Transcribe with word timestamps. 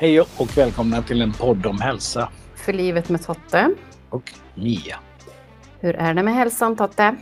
Hej 0.00 0.20
och 0.20 0.58
välkomna 0.58 1.02
till 1.02 1.22
en 1.22 1.32
podd 1.32 1.66
om 1.66 1.80
hälsa. 1.80 2.28
För 2.54 2.72
livet 2.72 3.08
med 3.08 3.22
Totte. 3.22 3.74
Och 4.10 4.32
Mia. 4.54 4.96
Hur 5.80 5.96
är 5.96 6.14
det 6.14 6.22
med 6.22 6.34
hälsan 6.34 6.76
Totte? 6.76 7.16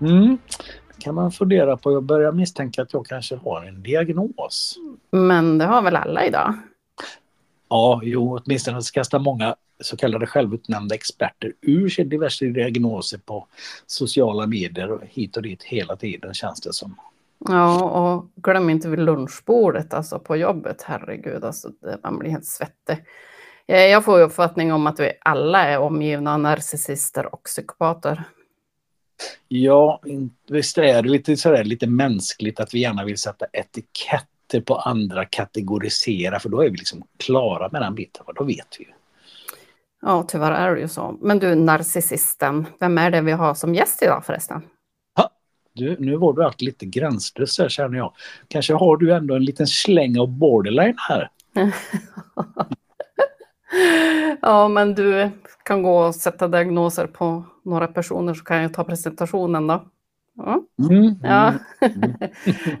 Mm. 0.00 0.38
kan 0.98 1.14
man 1.14 1.32
fundera 1.32 1.76
på. 1.76 1.92
Jag 1.92 2.02
börjar 2.02 2.32
misstänka 2.32 2.82
att 2.82 2.92
jag 2.92 3.06
kanske 3.06 3.36
har 3.36 3.64
en 3.64 3.82
diagnos. 3.82 4.78
Men 5.10 5.58
det 5.58 5.64
har 5.64 5.82
väl 5.82 5.96
alla 5.96 6.26
idag? 6.26 6.54
Ja, 7.68 8.00
jo, 8.04 8.38
åtminstone 8.38 8.80
kastar 8.92 9.18
många 9.18 9.56
så 9.80 9.96
kallade 9.96 10.26
självutnämnda 10.26 10.94
experter 10.94 11.52
ur 11.60 11.88
sig 11.88 12.04
diverse 12.04 12.44
diagnoser 12.44 13.18
på 13.18 13.46
sociala 13.86 14.46
medier 14.46 14.90
och 14.90 15.02
hit 15.10 15.36
och 15.36 15.42
dit 15.42 15.62
hela 15.62 15.96
tiden 15.96 16.34
känns 16.34 16.60
det 16.60 16.72
som. 16.72 16.96
Ja, 17.38 17.82
och 17.82 18.42
glöm 18.42 18.70
inte 18.70 18.88
vid 18.88 18.98
lunchbordet, 18.98 19.94
alltså 19.94 20.18
på 20.18 20.36
jobbet, 20.36 20.82
herregud, 20.82 21.44
alltså, 21.44 21.70
man 22.02 22.18
blir 22.18 22.30
helt 22.30 22.46
svettig. 22.46 23.04
Eh, 23.66 23.86
jag 23.86 24.04
får 24.04 24.20
uppfattning 24.20 24.72
om 24.72 24.86
att 24.86 25.00
vi 25.00 25.12
alla 25.20 25.64
är 25.64 25.78
omgivna 25.78 26.34
av 26.34 26.40
narcissister 26.40 27.34
och 27.34 27.42
psykopater. 27.42 28.24
Ja, 29.48 30.02
visst 30.48 30.78
är 30.78 31.02
det 31.02 31.08
lite, 31.08 31.36
sådär, 31.36 31.64
lite 31.64 31.86
mänskligt 31.86 32.60
att 32.60 32.74
vi 32.74 32.80
gärna 32.80 33.04
vill 33.04 33.18
sätta 33.18 33.46
etiketter 33.52 34.60
på 34.60 34.76
andra, 34.76 35.24
kategorisera, 35.24 36.40
för 36.40 36.48
då 36.48 36.60
är 36.60 36.70
vi 36.70 36.76
liksom 36.76 37.02
klara 37.16 37.68
med 37.72 37.82
den 37.82 37.94
biten, 37.94 38.24
då 38.34 38.44
vet 38.44 38.76
vi 38.78 38.84
ju. 38.84 38.90
Ja, 40.02 40.24
tyvärr 40.28 40.52
är 40.52 40.74
det 40.74 40.80
ju 40.80 40.88
så. 40.88 41.16
Men 41.20 41.38
du, 41.38 41.54
narcissisten, 41.54 42.66
vem 42.80 42.98
är 42.98 43.10
det 43.10 43.20
vi 43.20 43.32
har 43.32 43.54
som 43.54 43.74
gäst 43.74 44.02
idag 44.02 44.24
förresten? 44.26 44.62
Du, 45.78 45.96
nu 45.98 46.16
var 46.16 46.32
du 46.32 46.44
alltid 46.44 46.66
lite 46.66 46.86
gränslös 46.86 47.58
här 47.58 47.68
känner 47.68 47.98
jag. 47.98 48.12
Kanske 48.48 48.74
har 48.74 48.96
du 48.96 49.12
ändå 49.12 49.34
en 49.34 49.44
liten 49.44 49.66
släng 49.66 50.18
av 50.18 50.28
borderline 50.28 50.96
här? 51.08 51.30
ja, 54.42 54.68
men 54.68 54.94
du 54.94 55.30
kan 55.64 55.82
gå 55.82 55.98
och 55.98 56.14
sätta 56.14 56.48
diagnoser 56.48 57.06
på 57.06 57.44
några 57.64 57.86
personer 57.86 58.34
så 58.34 58.44
kan 58.44 58.62
jag 58.62 58.74
ta 58.74 58.84
presentationen 58.84 59.66
då. 59.66 59.84
Ja. 60.36 60.62
Mm, 60.90 61.14
ja. 61.22 61.54
Mm. 61.80 62.14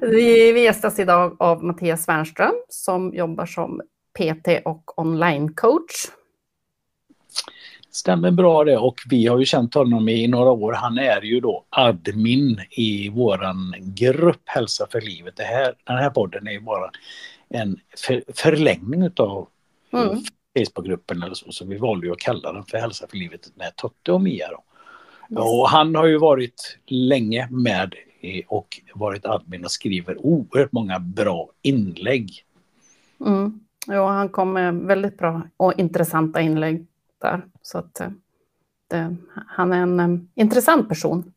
vi, 0.00 0.62
gästas 0.62 0.98
idag 0.98 1.36
av 1.38 1.64
Mattias 1.64 2.08
Wernström 2.08 2.54
som 2.68 3.14
jobbar 3.14 3.46
som 3.46 3.80
PT 4.18 4.48
och 4.64 4.98
online-coach 4.98 6.10
Stämmer 7.90 8.30
bra 8.30 8.64
det 8.64 8.76
och 8.76 9.00
vi 9.10 9.26
har 9.26 9.38
ju 9.38 9.44
känt 9.44 9.74
honom 9.74 10.08
i 10.08 10.26
några 10.26 10.50
år. 10.50 10.72
Han 10.72 10.98
är 10.98 11.22
ju 11.22 11.40
då 11.40 11.64
admin 11.70 12.60
i 12.70 13.08
våran 13.08 13.74
grupp 13.78 14.42
Hälsa 14.44 14.86
för 14.90 15.00
livet. 15.00 15.36
Det 15.36 15.42
här, 15.42 15.74
den 15.84 15.96
här 15.96 16.10
podden 16.10 16.46
är 16.46 16.52
ju 16.52 16.60
bara 16.60 16.90
en 17.48 17.80
för, 18.06 18.22
förlängning 18.34 19.10
av 19.16 19.48
mm. 19.92 20.18
Facebookgruppen 20.58 21.22
eller 21.22 21.34
så. 21.34 21.52
Så 21.52 21.64
vi 21.64 21.76
valde 21.76 22.06
ju 22.06 22.12
att 22.12 22.18
kalla 22.18 22.52
den 22.52 22.64
för 22.64 22.78
Hälsa 22.78 23.06
för 23.10 23.16
livet 23.16 23.50
med 23.54 23.76
Totte 23.76 24.12
och 24.12 24.20
Mia. 24.20 24.48
Då. 24.48 24.62
Yes. 25.30 25.38
Och 25.38 25.68
han 25.68 25.94
har 25.94 26.06
ju 26.06 26.18
varit 26.18 26.78
länge 26.86 27.48
med 27.50 27.94
och 28.46 28.80
varit 28.94 29.26
admin 29.26 29.64
och 29.64 29.70
skriver 29.70 30.26
oerhört 30.26 30.72
många 30.72 30.98
bra 30.98 31.48
inlägg. 31.62 32.44
Mm. 33.26 33.60
Ja, 33.86 34.08
han 34.08 34.28
kom 34.28 34.52
med 34.52 34.74
väldigt 34.74 35.18
bra 35.18 35.42
och 35.56 35.78
intressanta 35.78 36.40
inlägg 36.40 36.86
där. 37.18 37.42
Så 37.62 37.78
att 37.78 38.00
eh, 38.00 38.10
det, 38.88 39.16
han 39.46 39.72
är 39.72 39.82
en 39.82 40.00
um, 40.00 40.28
intressant 40.34 40.88
person. 40.88 41.32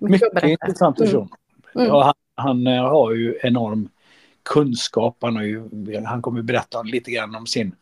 Mycket, 0.00 0.34
Mycket 0.34 0.50
intressant 0.50 0.96
person. 0.96 1.28
Mm. 1.74 1.86
Ja, 1.86 2.02
han, 2.04 2.14
han, 2.46 2.66
eh, 2.66 2.82
har 2.82 3.12
ju 3.12 3.38
enorm 3.42 3.88
kunskap. 4.42 5.16
Han, 5.20 5.36
har 5.36 5.42
ju, 5.42 5.68
han 6.04 6.22
kommer 6.22 6.42
berätta 6.42 6.82
lite 6.82 7.10
grann 7.10 7.34
om 7.34 7.46
sin 7.46 7.74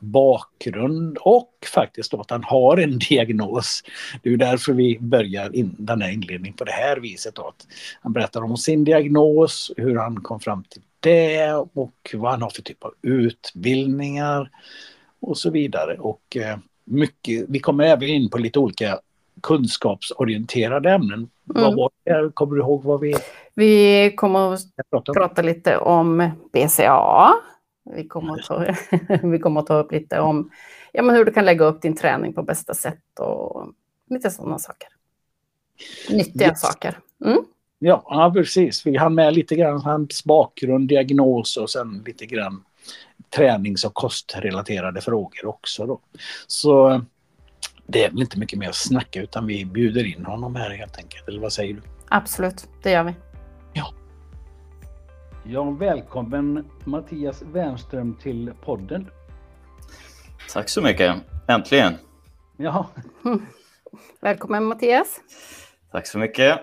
bakgrund 0.00 1.18
och 1.20 1.52
faktiskt 1.74 2.14
att 2.14 2.30
han 2.30 2.44
har 2.44 2.76
en 2.76 2.98
diagnos. 2.98 3.82
Det 4.22 4.30
är 4.30 4.36
därför 4.36 4.72
vi 4.72 4.98
börjar 5.00 5.56
in, 5.56 5.74
den 5.78 6.02
här 6.02 6.10
inledningen 6.10 6.56
på 6.56 6.64
det 6.64 6.72
här 6.72 6.96
viset. 6.96 7.34
Då, 7.34 7.48
att 7.48 7.66
han 8.00 8.12
berättar 8.12 8.42
om 8.42 8.56
sin 8.56 8.84
diagnos, 8.84 9.72
hur 9.76 9.96
han 9.96 10.20
kom 10.20 10.40
fram 10.40 10.64
till 10.64 10.82
det 11.00 11.52
och 11.54 12.14
vad 12.14 12.30
han 12.30 12.42
har 12.42 12.50
för 12.50 12.62
typ 12.62 12.84
av 12.84 12.94
utbildningar 13.02 14.50
och 15.20 15.38
så 15.38 15.50
vidare. 15.50 15.98
Och 15.98 16.36
mycket, 16.86 17.44
vi 17.48 17.58
kommer 17.58 17.84
även 17.84 18.08
in 18.08 18.30
på 18.30 18.38
lite 18.38 18.58
olika 18.58 18.98
kunskapsorienterade 19.42 20.90
ämnen. 20.90 21.18
Mm. 21.18 21.28
Vad 21.44 21.76
var 21.76 21.90
det? 22.04 22.34
Kommer 22.34 22.56
du 22.56 22.60
ihåg 22.60 22.84
vad 22.84 23.00
vi... 23.00 23.14
Vi 23.54 24.12
kommer 24.16 24.54
att 24.54 24.60
prata, 24.90 25.12
prata 25.12 25.42
lite 25.42 25.78
om 25.78 26.30
BCA. 26.52 27.34
Vi 27.94 28.08
kommer, 28.08 28.34
att 28.34 28.46
ta, 28.46 28.64
vi 29.22 29.38
kommer 29.38 29.60
att 29.60 29.66
ta 29.66 29.78
upp 29.78 29.92
lite 29.92 30.20
om 30.20 30.50
ja, 30.92 31.02
men 31.02 31.16
hur 31.16 31.24
du 31.24 31.32
kan 31.32 31.44
lägga 31.44 31.64
upp 31.64 31.82
din 31.82 31.96
träning 31.96 32.32
på 32.32 32.42
bästa 32.42 32.74
sätt 32.74 33.18
och 33.20 33.72
lite 34.10 34.30
sådana 34.30 34.58
saker. 34.58 34.88
Nyttiga 36.10 36.48
yes. 36.48 36.60
saker. 36.60 36.98
Mm. 37.24 37.44
Ja, 37.78 38.02
ja, 38.08 38.32
precis. 38.34 38.86
Vi 38.86 38.96
hann 38.96 39.14
med 39.14 39.34
lite 39.34 39.56
grann 39.56 39.80
hans 39.80 40.24
bakgrund, 40.24 40.88
diagnos 40.88 41.56
och 41.56 41.70
sen 41.70 42.02
lite 42.06 42.26
grann 42.26 42.64
tränings 43.30 43.84
och 43.84 43.94
kostrelaterade 43.94 45.00
frågor 45.00 45.46
också. 45.46 45.86
Då. 45.86 46.00
Så 46.46 47.02
det 47.86 48.04
är 48.04 48.10
väl 48.10 48.20
inte 48.20 48.38
mycket 48.38 48.58
mer 48.58 48.68
att 48.68 48.74
snacka 48.74 49.22
utan 49.22 49.46
vi 49.46 49.64
bjuder 49.64 50.04
in 50.04 50.24
honom 50.24 50.56
här 50.56 50.70
helt 50.70 50.96
enkelt. 50.96 51.28
Eller 51.28 51.40
vad 51.40 51.52
säger 51.52 51.74
du? 51.74 51.82
Absolut, 52.08 52.68
det 52.82 52.90
gör 52.90 53.04
vi. 53.04 53.14
Ja. 53.72 53.92
Ja, 55.44 55.70
välkommen 55.70 56.64
Mattias 56.84 57.42
Wernström 57.42 58.14
till 58.14 58.52
podden. 58.64 59.10
Tack 60.52 60.68
så 60.68 60.82
mycket. 60.82 61.16
Äntligen. 61.48 61.94
Ja. 62.56 62.86
Välkommen 64.20 64.64
Mattias. 64.64 65.20
Tack 65.92 66.06
så 66.06 66.18
mycket. 66.18 66.60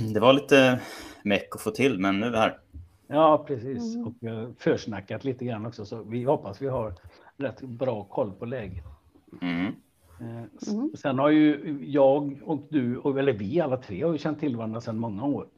Det 0.14 0.20
var 0.20 0.32
lite 0.32 0.80
meck 1.22 1.48
att 1.54 1.60
få 1.60 1.70
till, 1.70 1.98
men 1.98 2.20
nu 2.20 2.26
är 2.26 2.30
vi 2.30 2.36
här. 2.36 2.58
Ja, 3.08 3.44
precis. 3.46 3.94
Mm. 3.94 4.06
Och 4.06 4.14
har 4.30 4.52
försnackat 4.58 5.24
lite 5.24 5.44
grann 5.44 5.66
också, 5.66 5.84
så 5.84 6.02
vi 6.02 6.24
hoppas 6.24 6.62
vi 6.62 6.66
har 6.66 6.94
rätt 7.36 7.60
bra 7.60 8.04
koll 8.04 8.32
på 8.32 8.44
läget. 8.44 8.84
Mm. 9.42 9.66
Eh, 10.20 10.72
mm. 10.72 10.90
Sen 10.94 11.18
har 11.18 11.30
ju 11.30 11.78
jag 11.86 12.40
och 12.44 12.66
du, 12.70 13.02
eller 13.18 13.32
vi 13.32 13.60
alla 13.60 13.76
tre, 13.76 14.04
har 14.04 14.12
ju 14.12 14.18
känt 14.18 14.40
till 14.40 14.56
varandra 14.56 14.80
sedan 14.80 14.98
många 14.98 15.24
år. 15.24 15.48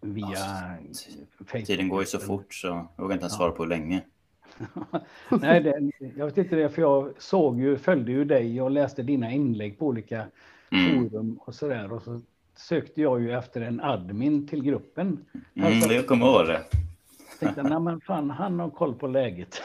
Via 0.00 0.26
alltså, 0.26 1.10
Facebook. 1.46 1.66
Tiden 1.66 1.88
går 1.88 2.00
ju 2.00 2.06
så 2.06 2.18
fort 2.18 2.54
så 2.54 2.66
jag 2.66 2.88
vågar 2.96 3.14
inte 3.14 3.22
ens 3.22 3.36
svara 3.36 3.50
på 3.50 3.62
hur 3.62 3.70
länge. 3.70 4.04
Nej, 5.40 5.60
det, 5.60 5.90
jag 6.16 6.26
vet 6.26 6.38
inte 6.38 6.56
det, 6.56 6.68
för 6.68 6.82
jag 6.82 7.12
såg 7.18 7.60
ju, 7.60 7.78
följde 7.78 8.12
ju 8.12 8.24
dig 8.24 8.62
och 8.62 8.70
läste 8.70 9.02
dina 9.02 9.32
inlägg 9.32 9.78
på 9.78 9.86
olika 9.86 10.26
mm. 10.70 11.10
forum 11.10 11.40
och 11.40 11.54
så 11.54 11.68
där. 11.68 11.92
Och 11.92 12.02
så 12.02 12.20
sökte 12.68 13.00
jag 13.02 13.20
ju 13.20 13.32
efter 13.32 13.60
en 13.60 13.80
admin 13.80 14.48
till 14.48 14.62
gruppen. 14.62 15.24
Mm, 15.54 15.72
alltså, 15.72 15.92
jag 15.92 16.06
kommer 16.06 16.26
ihåg 16.26 16.46
det. 16.46 16.64
Tänkte, 17.40 17.62
nej 17.62 17.80
men 17.80 18.00
fan, 18.00 18.30
han 18.30 18.60
har 18.60 18.70
koll 18.70 18.94
på 18.94 19.06
läget. 19.06 19.62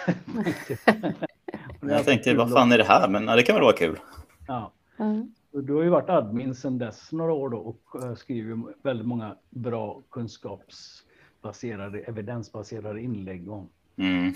jag 1.82 2.06
tänkte, 2.06 2.34
vad 2.34 2.52
fan 2.52 2.72
är 2.72 2.78
det 2.78 2.84
här? 2.84 3.10
Men 3.10 3.28
ja, 3.28 3.36
det 3.36 3.44
kan 3.44 3.56
väl 3.56 3.64
vara 3.64 3.76
kul. 3.76 4.00
Ja. 4.48 4.72
Mm. 4.98 5.34
Du 5.52 5.74
har 5.74 5.84
ju 5.84 5.90
varit 5.90 6.10
admin 6.10 6.56
sedan 6.56 6.78
dess 6.78 7.12
några 7.12 7.34
år 7.34 7.50
då 7.50 7.58
och 7.58 8.04
eh, 8.04 8.16
skriver 8.16 8.58
väldigt 8.84 9.08
många 9.08 9.36
bra 9.50 10.02
kunskapsbaserade, 10.12 12.00
evidensbaserade 12.00 13.02
inlägg 13.02 13.52
om 13.52 13.70
mm. 13.96 14.34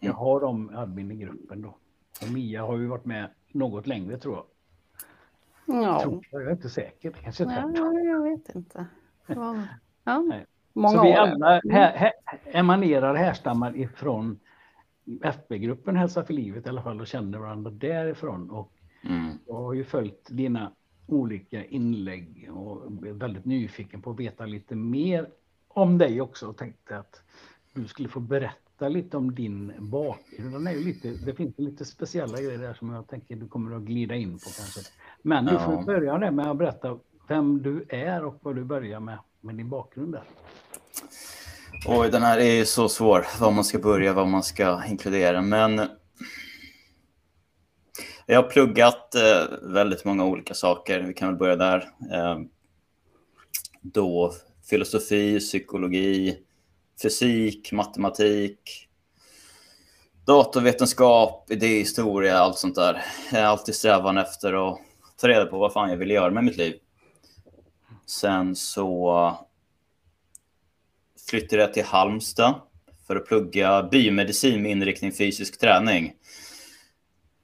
Jag 0.00 0.12
har 0.12 0.40
de 0.40 0.76
admin 0.76 1.10
i 1.10 1.16
gruppen 1.16 1.62
då. 1.62 1.76
Och 2.22 2.32
Mia 2.32 2.62
har 2.62 2.78
ju 2.78 2.86
varit 2.86 3.04
med 3.04 3.30
något 3.52 3.86
längre 3.86 4.18
tror 4.18 4.34
jag. 4.34 4.44
Ja. 5.66 6.00
Tror 6.02 6.26
jag, 6.30 6.42
jag 6.42 6.48
är 6.48 6.52
inte 6.52 6.68
säker. 6.68 7.10
Kanske 7.10 7.44
ja, 7.44 7.92
jag 7.92 8.22
vet 8.22 8.54
inte. 8.54 8.86
Ja. 9.26 9.56
Ja. 10.04 10.24
Många 10.72 10.96
Så 10.96 11.02
vi 11.02 11.12
alla 11.12 11.60
här, 11.70 11.96
här, 11.96 12.12
emanerar, 12.44 13.14
härstammar 13.14 13.76
ifrån 13.76 14.40
FB-gruppen 15.22 15.96
Hälsa 15.96 16.24
för 16.24 16.34
livet 16.34 16.66
i 16.66 16.68
alla 16.68 16.82
fall 16.82 17.00
och 17.00 17.06
känner 17.06 17.38
varandra 17.38 17.70
därifrån. 17.70 18.50
Och 18.50 18.72
mm. 19.02 19.38
Jag 19.46 19.54
har 19.54 19.72
ju 19.72 19.84
följt 19.84 20.28
dina 20.30 20.72
olika 21.06 21.64
inlägg 21.64 22.50
och 22.52 23.06
är 23.06 23.12
väldigt 23.12 23.44
nyfiken 23.44 24.02
på 24.02 24.10
att 24.10 24.20
veta 24.20 24.46
lite 24.46 24.74
mer 24.74 25.28
om 25.68 25.98
dig 25.98 26.20
också 26.20 26.46
och 26.46 26.56
tänkte 26.56 26.98
att 26.98 27.22
du 27.72 27.86
skulle 27.86 28.08
få 28.08 28.20
berätta 28.20 28.88
lite 28.88 29.16
om 29.16 29.34
din 29.34 29.72
bakgrund. 29.78 30.52
Den 30.52 30.66
är 30.66 30.72
ju 30.72 30.84
lite, 30.84 31.08
det 31.08 31.34
finns 31.34 31.58
lite 31.58 31.84
speciella 31.84 32.40
grejer 32.40 32.58
där 32.58 32.74
som 32.74 32.90
jag 32.90 33.08
tänker 33.08 33.36
du 33.36 33.48
kommer 33.48 33.76
att 33.76 33.82
glida 33.82 34.14
in 34.14 34.32
på 34.32 34.50
kanske. 34.56 34.80
Men 35.26 35.46
du 35.46 35.58
får 35.58 35.82
börja 35.82 36.30
med 36.30 36.50
att 36.50 36.58
berätta 36.58 36.98
vem 37.28 37.62
du 37.62 37.86
är 37.88 38.24
och 38.24 38.38
vad 38.42 38.56
du 38.56 38.64
börjar 38.64 39.00
med, 39.00 39.18
med 39.40 39.54
din 39.54 39.68
bakgrund 39.68 40.12
där. 40.12 40.22
Oj, 41.86 42.10
den 42.10 42.22
här 42.22 42.38
är 42.38 42.64
så 42.64 42.88
svår, 42.88 43.26
var 43.40 43.50
man 43.50 43.64
ska 43.64 43.78
börja, 43.78 44.12
vad 44.12 44.28
man 44.28 44.42
ska 44.42 44.84
inkludera. 44.84 45.42
Men 45.42 45.88
jag 48.26 48.42
har 48.42 48.48
pluggat 48.48 49.14
eh, 49.14 49.58
väldigt 49.62 50.04
många 50.04 50.24
olika 50.24 50.54
saker. 50.54 51.00
Vi 51.00 51.14
kan 51.14 51.28
väl 51.28 51.36
börja 51.36 51.56
där. 51.56 51.78
Eh, 52.12 52.38
då 53.82 54.32
filosofi, 54.70 55.40
psykologi, 55.40 56.38
fysik, 57.02 57.72
matematik. 57.72 58.88
datorvetenskap, 60.26 61.50
idéhistoria, 61.50 62.38
allt 62.38 62.58
sånt 62.58 62.74
där. 62.74 63.04
Jag 63.32 63.40
har 63.40 63.46
alltid 63.46 63.74
strävan 63.74 64.18
efter 64.18 64.68
att 64.68 64.80
ta 65.24 65.28
reda 65.28 65.46
på 65.46 65.58
vad 65.58 65.72
fan 65.72 65.90
jag 65.90 65.96
vill 65.96 66.10
göra 66.10 66.30
med 66.30 66.44
mitt 66.44 66.56
liv. 66.56 66.74
Sen 68.06 68.56
så 68.56 69.38
flyttade 71.28 71.62
jag 71.62 71.74
till 71.74 71.84
Halmstad 71.84 72.54
för 73.06 73.16
att 73.16 73.26
plugga 73.26 73.82
biomedicin 73.82 74.62
med 74.62 74.70
inriktning 74.70 75.12
fysisk 75.12 75.60
träning. 75.60 76.14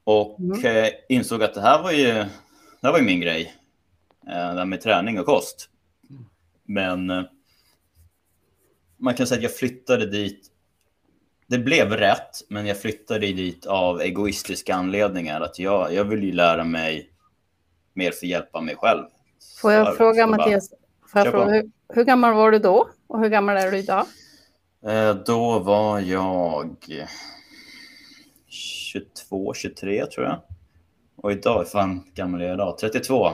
Och 0.03 0.39
mm. 0.39 0.65
Eh, 0.65 0.89
insåg 1.09 1.43
att 1.43 1.53
det 1.53 1.61
här 1.61 1.83
var 1.83 1.91
ju, 1.91 2.13
det 2.13 2.29
här 2.83 2.91
var 2.91 2.99
ju 2.99 3.05
min 3.05 3.21
grej. 3.21 3.55
Eh, 4.27 4.53
det 4.53 4.59
här 4.59 4.65
med 4.65 4.81
träning 4.81 5.19
och 5.19 5.25
kost. 5.25 5.69
Men 6.63 7.09
eh, 7.09 7.23
man 8.97 9.13
kan 9.13 9.27
säga 9.27 9.37
att 9.37 9.43
jag 9.43 9.55
flyttade 9.55 10.05
dit. 10.05 10.47
Det 11.47 11.57
blev 11.57 11.91
rätt, 11.91 12.41
men 12.49 12.65
jag 12.65 12.81
flyttade 12.81 13.27
dit 13.27 13.65
av 13.65 14.01
egoistiska 14.01 14.75
anledningar. 14.75 15.41
Att 15.41 15.59
jag, 15.59 15.93
jag 15.93 16.03
vill 16.03 16.23
ju 16.23 16.31
lära 16.31 16.63
mig 16.63 17.11
mer 17.93 18.11
för 18.11 18.25
att 18.25 18.29
hjälpa 18.29 18.61
mig 18.61 18.75
själv. 18.75 19.03
Får 19.61 19.71
jag 19.71 19.97
fråga 19.97 20.27
Mattias, 20.27 20.69
får 21.11 21.21
jag 21.21 21.31
fråga, 21.31 21.51
hur, 21.51 21.71
hur, 21.89 22.03
gammal 22.03 22.33
var 22.33 22.51
du 22.51 22.59
då 22.59 22.87
och 23.07 23.19
hur 23.19 23.29
gammal 23.29 23.57
är 23.57 23.71
du 23.71 23.77
idag? 23.77 24.05
Eh, 24.85 25.15
då 25.15 25.59
var 25.59 25.99
jag 25.99 26.75
22, 28.47 29.53
23 29.53 30.05
tror 30.05 30.25
jag. 30.25 30.41
Och 31.15 31.31
idag, 31.31 31.67
fan 31.67 32.03
gammal 32.13 32.41
är 32.41 32.45
jag 32.45 32.53
idag? 32.53 32.77
32. 32.77 33.31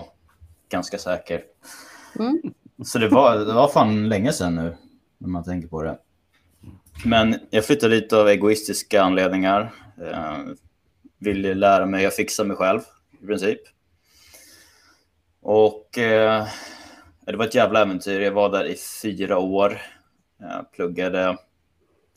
Ganska 0.70 0.98
säker. 0.98 1.44
Mm. 2.20 2.42
Så 2.84 3.00
det 3.00 3.10
var, 3.10 3.38
det 3.38 3.54
var 3.54 3.68
fan 3.68 4.10
länge 4.10 4.34
sedan 4.34 4.56
nu, 4.56 4.78
när 5.18 5.30
man 5.30 5.44
tänker 5.44 5.68
på 5.68 5.84
det. 5.84 5.98
Men 7.06 7.36
jag 7.50 7.66
flyttade 7.66 7.96
lite 7.96 8.18
av 8.18 8.28
egoistiska 8.28 9.02
anledningar. 9.02 9.74
Eh, 10.02 10.38
ville 11.20 11.54
lära 11.54 11.86
mig 11.86 12.06
att 12.06 12.16
fixa 12.16 12.44
mig 12.44 12.58
själv, 12.58 12.80
i 13.22 13.26
princip. 13.26 13.60
Och 15.50 15.98
eh, 15.98 16.48
det 17.26 17.36
var 17.36 17.46
ett 17.46 17.56
jävla 17.56 17.82
äventyr. 17.82 18.20
Jag 18.20 18.32
var 18.32 18.50
där 18.50 18.66
i 18.66 18.76
fyra 19.02 19.38
år. 19.38 19.82
Jag 20.40 20.72
pluggade 20.72 21.38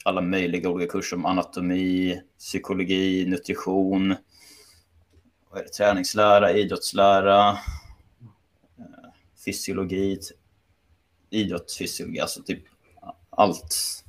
alla 0.04 0.20
möjliga 0.20 0.70
olika 0.70 0.92
kurser 0.92 1.16
om 1.16 1.26
anatomi, 1.26 2.20
psykologi, 2.38 3.26
nutrition, 3.26 4.14
träningslära, 5.76 6.52
idrottslära, 6.52 7.48
eh, 8.78 9.10
fysiologi, 9.44 10.18
idrottsfysiologi, 11.30 12.20
alltså 12.20 12.42
typ 12.42 12.64
allt, 13.30 14.04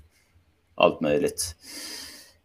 allt 0.76 1.02
möjligt. 1.02 1.56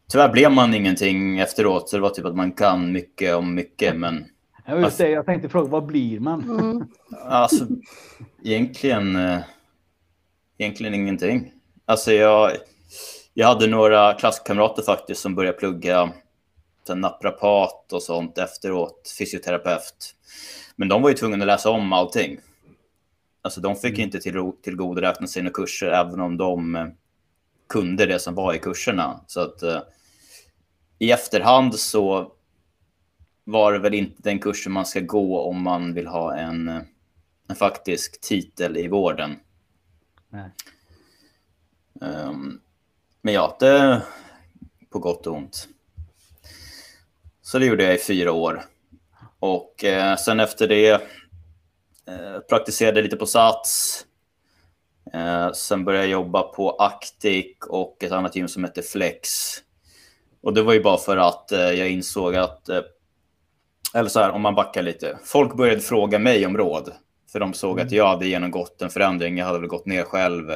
Tyvärr 0.08 0.32
blev 0.32 0.52
man 0.52 0.74
ingenting 0.74 1.38
efteråt, 1.38 1.88
så 1.88 1.96
det 1.96 2.02
var 2.02 2.10
typ 2.10 2.24
att 2.24 2.36
man 2.36 2.52
kan 2.52 2.92
mycket 2.92 3.34
om 3.34 3.54
mycket, 3.54 3.96
men... 3.96 4.26
Ja, 4.68 4.80
just 4.80 4.98
det, 4.98 5.10
jag 5.10 5.26
tänkte 5.26 5.48
fråga, 5.48 5.68
vad 5.68 5.86
blir 5.86 6.20
man? 6.20 6.50
Mm. 6.50 6.88
Alltså, 7.24 7.66
egentligen, 8.44 9.16
eh, 9.16 9.40
egentligen 10.58 10.94
ingenting. 10.94 11.52
Alltså 11.84 12.12
jag, 12.12 12.52
jag 13.34 13.46
hade 13.46 13.66
några 13.66 14.14
klasskamrater 14.14 14.82
faktiskt 14.82 15.20
som 15.20 15.34
började 15.34 15.58
plugga 15.58 16.12
naprapat 16.94 17.92
och 17.92 18.02
sånt 18.02 18.38
efteråt, 18.38 19.14
fysioterapeut. 19.18 20.14
Men 20.76 20.88
de 20.88 21.02
var 21.02 21.08
ju 21.08 21.16
tvungna 21.16 21.42
att 21.42 21.46
läsa 21.46 21.70
om 21.70 21.92
allting. 21.92 22.38
Alltså 23.42 23.60
de 23.60 23.76
fick 23.76 23.98
mm. 23.98 24.00
inte 24.00 24.20
till, 24.20 24.52
tillgodoräkna 24.62 25.26
sina 25.26 25.50
kurser 25.50 25.86
även 25.86 26.20
om 26.20 26.36
de 26.36 26.76
eh, 26.76 26.86
kunde 27.68 28.06
det 28.06 28.18
som 28.18 28.34
var 28.34 28.54
i 28.54 28.58
kurserna. 28.58 29.20
Så 29.26 29.40
att 29.40 29.62
eh, 29.62 29.80
i 30.98 31.12
efterhand 31.12 31.74
så 31.74 32.32
var 33.48 33.72
det 33.72 33.78
väl 33.78 33.94
inte 33.94 34.22
den 34.22 34.38
kursen 34.38 34.72
man 34.72 34.86
ska 34.86 35.00
gå 35.00 35.40
om 35.40 35.62
man 35.62 35.94
vill 35.94 36.06
ha 36.06 36.36
en, 36.36 36.68
en 37.48 37.56
faktisk 37.56 38.20
titel 38.20 38.76
i 38.76 38.88
vården. 38.88 39.36
Um, 42.00 42.60
men 43.22 43.34
ja, 43.34 43.56
det 43.60 44.02
på 44.90 44.98
gott 44.98 45.26
och 45.26 45.34
ont. 45.36 45.68
Så 47.42 47.58
det 47.58 47.66
gjorde 47.66 47.84
jag 47.84 47.94
i 47.94 47.98
fyra 47.98 48.32
år. 48.32 48.64
Och 49.38 49.84
eh, 49.84 50.16
sen 50.16 50.40
efter 50.40 50.68
det 50.68 50.90
eh, 52.06 52.38
praktiserade 52.48 53.02
lite 53.02 53.16
på 53.16 53.26
Sats. 53.26 54.04
Eh, 55.12 55.52
sen 55.52 55.84
började 55.84 56.04
jag 56.06 56.12
jobba 56.12 56.42
på 56.42 56.70
Actic 56.70 57.56
och 57.68 58.04
ett 58.04 58.12
annat 58.12 58.36
gym 58.36 58.48
som 58.48 58.64
heter 58.64 58.82
Flex. 58.82 59.28
Och 60.40 60.54
det 60.54 60.62
var 60.62 60.72
ju 60.72 60.82
bara 60.82 60.98
för 60.98 61.16
att 61.16 61.52
eh, 61.52 61.60
jag 61.60 61.90
insåg 61.90 62.36
att, 62.36 62.68
eh, 62.68 62.80
eller 63.94 64.08
så 64.08 64.20
här 64.20 64.30
om 64.30 64.42
man 64.42 64.54
backar 64.54 64.82
lite. 64.82 65.18
Folk 65.24 65.56
började 65.56 65.80
fråga 65.80 66.18
mig 66.18 66.46
om 66.46 66.56
råd. 66.56 66.92
För 67.32 67.40
de 67.40 67.54
såg 67.54 67.72
mm. 67.72 67.86
att 67.86 67.92
jag 67.92 68.08
hade 68.08 68.26
genomgått 68.26 68.82
en 68.82 68.90
förändring. 68.90 69.38
Jag 69.38 69.46
hade 69.46 69.58
väl 69.58 69.68
gått 69.68 69.86
ner 69.86 70.04
själv, 70.04 70.52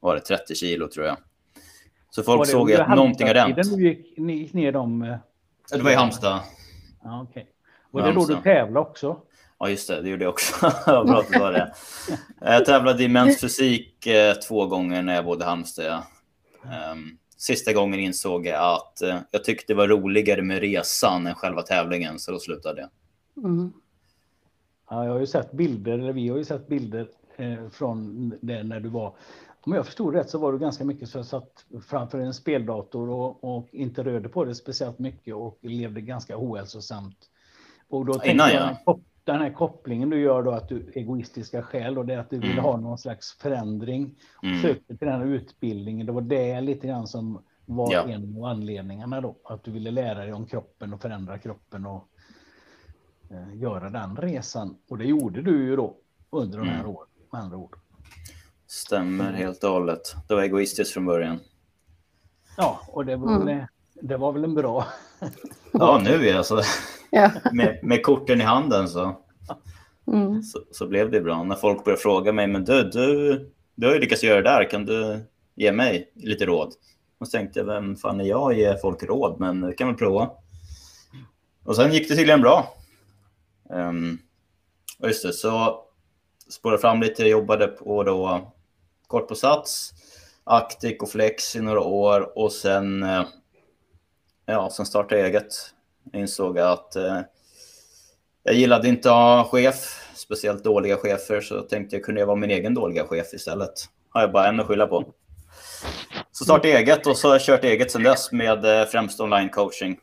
var 0.00 0.14
det 0.14 0.20
30 0.20 0.54
kilo 0.54 0.88
tror 0.88 1.06
jag. 1.06 1.16
Så 2.10 2.22
folk 2.22 2.48
såg 2.48 2.72
att 2.72 2.88
någonting 2.88 3.26
hade 3.26 3.40
hänt. 3.40 3.56
Du 3.62 3.88
gick, 3.88 4.18
gick 4.18 4.52
ner 4.52 4.72
dem? 4.72 5.02
Eh, 5.02 5.16
det 5.70 5.82
var 5.82 5.90
i 5.90 5.94
Halmstad. 5.94 6.40
Ja, 7.04 7.22
okay. 7.22 7.44
Var 7.90 8.02
det 8.02 8.12
då 8.12 8.26
du 8.26 8.36
tävlade 8.36 8.86
också? 8.86 9.16
Ja, 9.58 9.68
just 9.68 9.88
det. 9.88 10.02
Det 10.02 10.08
gjorde 10.08 10.24
jag 10.24 10.32
också. 10.32 10.54
Bra 10.86 11.20
att 11.20 11.40
var 11.40 11.52
det. 11.52 11.74
Jag 12.40 12.64
tävlade 12.64 13.04
i 13.04 13.08
mensfysik 13.08 14.06
eh, 14.06 14.34
två 14.34 14.66
gånger 14.66 15.02
när 15.02 15.14
jag 15.14 15.24
bodde 15.24 15.44
i 15.44 15.48
Halmstad. 15.48 16.02
Um, 16.92 17.18
sista 17.44 17.72
gången 17.72 18.00
insåg 18.00 18.46
jag 18.46 18.74
att 18.74 19.00
uh, 19.04 19.18
jag 19.30 19.44
tyckte 19.44 19.72
det 19.72 19.76
var 19.76 19.88
roligare 19.88 20.42
med 20.42 20.60
resan 20.60 21.26
än 21.26 21.34
själva 21.34 21.62
tävlingen, 21.62 22.18
så 22.18 22.32
då 22.32 22.38
slutade 22.38 22.80
jag. 22.80 22.90
Mm. 23.44 23.72
Ja, 24.90 25.04
jag 25.04 25.12
har 25.12 25.20
ju 25.20 25.26
sett 25.26 25.52
bilder, 25.52 25.98
eller 25.98 26.12
vi 26.12 26.28
har 26.28 26.38
ju 26.38 26.44
sett 26.44 26.68
bilder 26.68 27.08
eh, 27.36 27.68
från 27.72 28.32
det 28.40 28.62
när 28.62 28.80
du 28.80 28.88
var 28.88 29.14
om 29.66 29.72
jag 29.72 29.86
förstod 29.86 30.14
rätt 30.14 30.30
så 30.30 30.38
var 30.38 30.52
du 30.52 30.58
ganska 30.58 30.84
mycket 30.84 31.08
så 31.08 31.24
satt 31.24 31.64
framför 31.86 32.18
en 32.18 32.34
speldator 32.34 33.10
och, 33.10 33.56
och, 33.56 33.68
inte 33.72 34.04
rörde 34.04 34.28
på 34.28 34.44
det 34.44 34.54
speciellt 34.54 34.98
mycket 34.98 35.34
och 35.34 35.58
levde 35.60 36.00
ganska 36.00 36.36
ohälsosamt. 36.38 37.16
Och 37.88 38.06
då 38.06 38.12
tänkte 38.12 38.30
Innan, 38.30 38.50
jag, 38.50 38.76
ja. 38.86 38.98
Den 39.24 39.40
här 39.40 39.52
kopplingen 39.52 40.10
du 40.10 40.20
gör 40.20 40.42
då 40.42 40.50
att 40.50 40.68
du 40.68 40.92
egoistiska 40.94 41.62
skäl 41.62 41.98
och 41.98 42.06
det 42.06 42.14
är 42.14 42.18
att 42.18 42.30
du 42.30 42.38
vill 42.38 42.52
mm. 42.52 42.64
ha 42.64 42.76
någon 42.76 42.98
slags 42.98 43.38
förändring. 43.38 44.14
Mm. 44.42 44.62
Sökte 44.62 44.96
till 44.96 45.08
den 45.08 45.20
här 45.20 45.26
utbildningen. 45.26 46.06
Det 46.06 46.12
var 46.12 46.20
det 46.20 46.60
lite 46.60 46.86
grann 46.86 47.06
som 47.06 47.42
var 47.66 47.92
ja. 47.92 48.08
en 48.08 48.36
av 48.38 48.44
anledningarna 48.44 49.20
då. 49.20 49.36
Att 49.44 49.64
du 49.64 49.70
ville 49.70 49.90
lära 49.90 50.18
dig 50.18 50.32
om 50.32 50.46
kroppen 50.46 50.94
och 50.94 51.02
förändra 51.02 51.38
kroppen 51.38 51.86
och 51.86 52.08
eh, 53.30 53.56
göra 53.60 53.90
den 53.90 54.16
resan. 54.16 54.76
Och 54.88 54.98
det 54.98 55.04
gjorde 55.04 55.42
du 55.42 55.64
ju 55.64 55.76
då 55.76 55.96
under 56.30 56.58
de 56.58 56.68
här 56.68 56.80
mm. 56.80 56.90
åren 56.90 57.08
med 57.32 57.40
andra 57.40 57.56
ord. 57.56 57.76
Stämmer 58.66 59.32
helt 59.32 59.64
och 59.64 59.70
hållet. 59.70 60.14
Det 60.28 60.34
var 60.34 60.42
egoistiskt 60.42 60.94
från 60.94 61.06
början. 61.06 61.38
Ja, 62.56 62.80
och 62.88 63.04
det 63.06 63.16
var, 63.16 63.36
mm. 63.36 63.46
väl, 63.46 63.66
det 63.94 64.16
var 64.16 64.32
väl 64.32 64.44
en 64.44 64.54
bra... 64.54 64.86
ja, 65.72 66.00
nu 66.04 66.30
alltså. 66.30 66.60
Ja. 67.14 67.30
Med, 67.52 67.78
med 67.82 68.02
korten 68.02 68.40
i 68.40 68.44
handen 68.44 68.88
så, 68.88 69.16
mm. 70.06 70.42
så, 70.42 70.58
så, 70.70 70.86
blev 70.86 71.10
det 71.10 71.20
bra. 71.20 71.42
När 71.42 71.56
folk 71.56 71.84
började 71.84 72.02
fråga 72.02 72.32
mig, 72.32 72.46
men 72.46 72.64
du, 72.64 72.82
du, 72.82 73.38
du 73.74 73.86
har 73.86 73.94
ju 73.94 74.00
lyckats 74.00 74.22
göra 74.22 74.42
det 74.42 74.50
där, 74.50 74.70
kan 74.70 74.86
du 74.86 75.24
ge 75.54 75.72
mig 75.72 76.12
lite 76.14 76.46
råd? 76.46 76.72
Och 77.18 77.26
så 77.26 77.30
tänkte 77.30 77.58
jag, 77.58 77.66
vem 77.66 77.96
fan 77.96 78.20
är 78.20 78.24
jag 78.24 78.50
att 78.50 78.58
ge 78.58 78.78
folk 78.78 79.02
råd, 79.02 79.40
men 79.40 79.60
det 79.60 79.72
kan 79.72 79.88
väl 79.88 79.96
prova. 79.96 80.30
Och 81.64 81.76
sen 81.76 81.92
gick 81.92 82.08
det 82.08 82.16
tydligen 82.16 82.40
bra. 82.40 82.74
Um, 83.70 84.18
och 84.98 85.08
just 85.08 85.22
det, 85.22 85.32
så 85.32 85.80
spårade 86.48 86.78
fram 86.78 87.00
lite, 87.00 87.22
jag 87.22 87.30
jobbade 87.30 87.66
på 87.66 88.02
då 88.02 88.52
kort 89.06 89.28
på 89.28 89.34
Sats, 89.34 89.92
Actic 90.44 90.96
och 91.00 91.08
Flex 91.08 91.56
i 91.56 91.60
några 91.60 91.80
år 91.80 92.38
och 92.38 92.52
sen, 92.52 93.02
eh, 93.02 93.24
ja, 94.46 94.70
sen 94.70 94.86
startade 94.86 95.20
jag 95.20 95.28
eget. 95.28 95.74
Jag 96.12 96.20
insåg 96.20 96.58
att 96.58 96.96
eh, 96.96 97.20
jag 98.42 98.54
gillade 98.54 98.88
inte 98.88 99.10
att 99.10 99.14
ha 99.14 99.44
chef, 99.44 100.10
speciellt 100.14 100.64
dåliga 100.64 100.96
chefer, 100.96 101.40
så 101.40 101.60
tänkte 101.60 101.96
jag 101.96 102.04
kunde 102.04 102.20
jag 102.20 102.26
vara 102.26 102.36
min 102.36 102.50
egen 102.50 102.74
dåliga 102.74 103.06
chef 103.06 103.34
istället. 103.34 103.72
Har 104.08 104.20
jag 104.20 104.32
bara 104.32 104.48
en 104.48 104.60
att 104.60 104.66
skylla 104.66 104.86
på. 104.86 105.04
Så 106.32 106.44
startade 106.44 106.68
jag 106.68 106.80
eget 106.80 107.06
och 107.06 107.16
så 107.16 107.28
har 107.28 107.34
jag 107.34 107.42
kört 107.42 107.64
eget 107.64 107.90
sedan 107.90 108.02
dess 108.02 108.32
med 108.32 108.80
eh, 108.80 108.86
främst 108.86 109.20
online 109.20 109.48
coaching. 109.48 110.00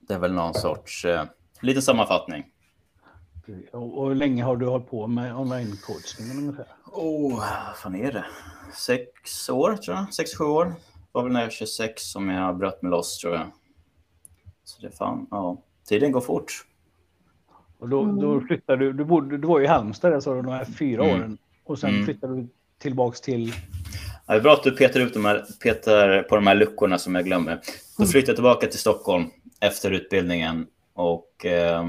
Det 0.00 0.14
är 0.14 0.18
väl 0.18 0.32
någon 0.32 0.54
sorts 0.54 1.04
eh, 1.04 1.24
liten 1.60 1.82
sammanfattning. 1.82 2.44
Och 3.72 4.08
hur 4.08 4.14
länge 4.14 4.44
har 4.44 4.56
du 4.56 4.66
hållit 4.66 4.90
på 4.90 5.06
med 5.06 5.36
online-coachningen 5.36 6.38
ungefär? 6.38 6.66
Oh, 6.92 7.36
vad 7.68 7.76
fan 7.76 7.94
är 7.94 8.12
det? 8.12 8.24
Sex 8.74 9.48
år 9.48 9.76
tror 9.76 9.96
jag. 9.96 10.14
Sex, 10.14 10.34
sju 10.34 10.44
år. 10.44 10.74
Var 11.14 11.22
väl 11.22 11.32
när 11.32 11.40
jag 11.40 11.46
var 11.46 11.50
26 11.50 12.02
som 12.02 12.28
jag 12.28 12.56
bröt 12.56 12.82
mig 12.82 12.90
loss 12.90 13.18
tror 13.18 13.34
jag. 13.34 13.46
Så 14.64 14.82
det 14.82 14.90
fan, 14.90 15.26
ja. 15.30 15.62
Tiden 15.88 16.12
går 16.12 16.20
fort. 16.20 16.66
Och 17.78 17.88
då, 17.88 18.04
då 18.04 18.32
mm. 18.32 18.46
flyttade 18.46 18.84
du, 18.84 18.92
du, 18.92 19.04
bodde, 19.04 19.38
du 19.38 19.48
var 19.48 19.60
i 19.60 19.66
Halmstad 19.66 20.12
där 20.12 20.20
sa 20.20 20.34
du, 20.34 20.42
de 20.42 20.52
här 20.52 20.64
fyra 20.64 21.04
mm. 21.04 21.16
åren. 21.16 21.38
Och 21.64 21.78
sen 21.78 21.90
mm. 21.90 22.04
flyttade 22.04 22.36
du 22.36 22.48
tillbaks 22.78 23.20
till? 23.20 23.52
det 24.26 24.32
är 24.32 24.40
bra 24.40 24.52
att 24.52 24.62
du 24.62 24.70
petar, 24.70 25.00
ut 25.00 25.14
de 25.14 25.24
här, 25.24 25.44
petar 25.62 26.22
på 26.22 26.34
de 26.34 26.46
här 26.46 26.54
luckorna 26.54 26.98
som 26.98 27.14
jag 27.14 27.24
glömmer. 27.24 27.60
Då 27.96 28.02
mm. 28.02 28.10
flyttade 28.10 28.30
jag 28.30 28.36
tillbaka 28.36 28.66
till 28.66 28.78
Stockholm 28.78 29.24
efter 29.60 29.90
utbildningen. 29.90 30.66
Och 30.92 31.46
eh, 31.46 31.88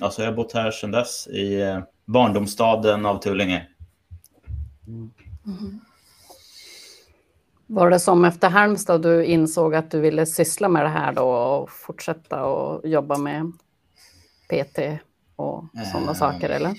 alltså 0.00 0.22
jag 0.22 0.30
har 0.30 0.36
bott 0.36 0.52
här 0.52 0.70
sedan 0.70 0.90
dess 0.90 1.26
i 1.26 1.60
eh, 1.60 1.80
barndomsstaden 2.04 3.06
av 3.06 3.18
Tullinge. 3.18 3.66
Mm. 4.86 5.10
Var 7.70 7.90
det 7.90 8.00
som 8.00 8.24
efter 8.24 8.48
Halmstad 8.48 9.02
du 9.02 9.24
insåg 9.24 9.74
att 9.74 9.90
du 9.90 10.00
ville 10.00 10.26
syssla 10.26 10.68
med 10.68 10.84
det 10.84 10.88
här 10.88 11.12
då 11.12 11.28
och 11.28 11.70
fortsätta 11.70 12.44
och 12.44 12.88
jobba 12.88 13.18
med 13.18 13.52
PT 14.48 14.78
och 15.36 15.64
sådana 15.92 16.12
äh... 16.12 16.18
saker 16.18 16.50
eller? 16.50 16.74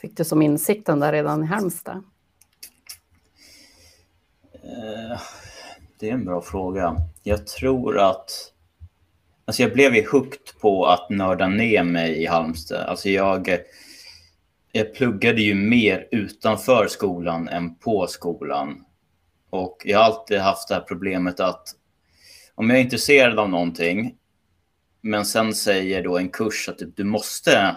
Fick 0.00 0.16
du 0.16 0.24
som 0.24 0.42
insikten 0.42 1.00
där 1.00 1.12
redan 1.12 1.44
i 1.44 1.46
Halmstad? 1.46 2.04
Eh, 4.52 5.20
det 5.98 6.08
är 6.08 6.12
en 6.12 6.24
bra 6.24 6.40
fråga. 6.40 6.96
Jag 7.22 7.46
tror 7.46 7.98
att... 7.98 8.52
Alltså 9.44 9.62
jag 9.62 9.72
blev 9.72 9.94
ju 9.94 10.06
hooked 10.10 10.60
på 10.60 10.86
att 10.86 11.10
nörda 11.10 11.48
ner 11.48 11.82
mig 11.82 12.22
i 12.22 12.26
Halmstad. 12.26 12.80
Alltså 12.88 13.08
jag, 13.08 13.58
jag 14.72 14.94
pluggade 14.94 15.42
ju 15.42 15.54
mer 15.54 16.08
utanför 16.10 16.86
skolan 16.88 17.48
än 17.48 17.74
på 17.74 18.06
skolan. 18.06 18.84
Och 19.54 19.82
jag 19.84 19.98
har 19.98 20.04
alltid 20.04 20.38
haft 20.38 20.68
det 20.68 20.74
här 20.74 20.80
problemet 20.80 21.40
att 21.40 21.68
om 22.54 22.70
jag 22.70 22.78
är 22.78 22.82
intresserad 22.82 23.38
av 23.38 23.50
någonting, 23.50 24.14
men 25.00 25.24
sen 25.24 25.54
säger 25.54 26.02
då 26.02 26.18
en 26.18 26.28
kurs 26.28 26.68
att 26.68 26.78
typ, 26.78 26.96
du 26.96 27.04
måste 27.04 27.76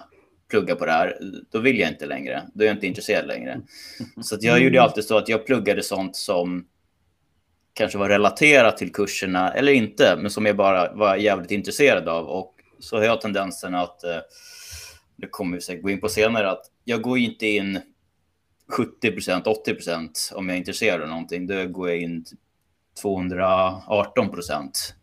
plugga 0.49 0.75
på 0.75 0.85
det 0.85 0.91
här, 0.91 1.17
då 1.51 1.59
vill 1.59 1.79
jag 1.79 1.89
inte 1.89 2.05
längre. 2.05 2.43
Då 2.53 2.63
är 2.63 2.67
jag 2.67 2.75
inte 2.75 2.87
intresserad 2.87 3.27
längre. 3.27 3.61
Så 4.21 4.35
att 4.35 4.43
jag 4.43 4.63
gjorde 4.63 4.81
alltid 4.81 5.03
så 5.03 5.17
att 5.17 5.29
jag 5.29 5.45
pluggade 5.45 5.83
sånt 5.83 6.15
som 6.15 6.67
kanske 7.73 7.97
var 7.97 8.09
relaterat 8.09 8.77
till 8.77 8.93
kurserna 8.93 9.53
eller 9.53 9.71
inte, 9.71 10.17
men 10.21 10.31
som 10.31 10.45
jag 10.45 10.57
bara 10.57 10.93
var 10.93 11.15
jävligt 11.15 11.51
intresserad 11.51 12.07
av. 12.07 12.27
Och 12.27 12.55
så 12.79 12.97
har 12.97 13.03
jag 13.03 13.21
tendensen 13.21 13.75
att, 13.75 14.03
eh, 14.03 14.17
det 15.15 15.27
kommer 15.27 15.57
vi 15.57 15.61
säkert 15.61 15.83
gå 15.83 15.89
in 15.89 16.01
på 16.01 16.09
senare, 16.09 16.51
att 16.51 16.65
jag 16.83 17.01
går 17.01 17.17
inte 17.17 17.47
in 17.47 17.81
70 18.69 19.11
procent, 19.11 19.47
80 19.47 19.73
procent 19.73 20.31
om 20.35 20.49
jag 20.49 20.55
är 20.55 20.59
intresserad 20.59 21.01
av 21.01 21.07
någonting. 21.07 21.47
Då 21.47 21.67
går 21.67 21.89
jag 21.89 21.97
in 21.97 22.25
218 23.01 24.29
procent. 24.29 24.95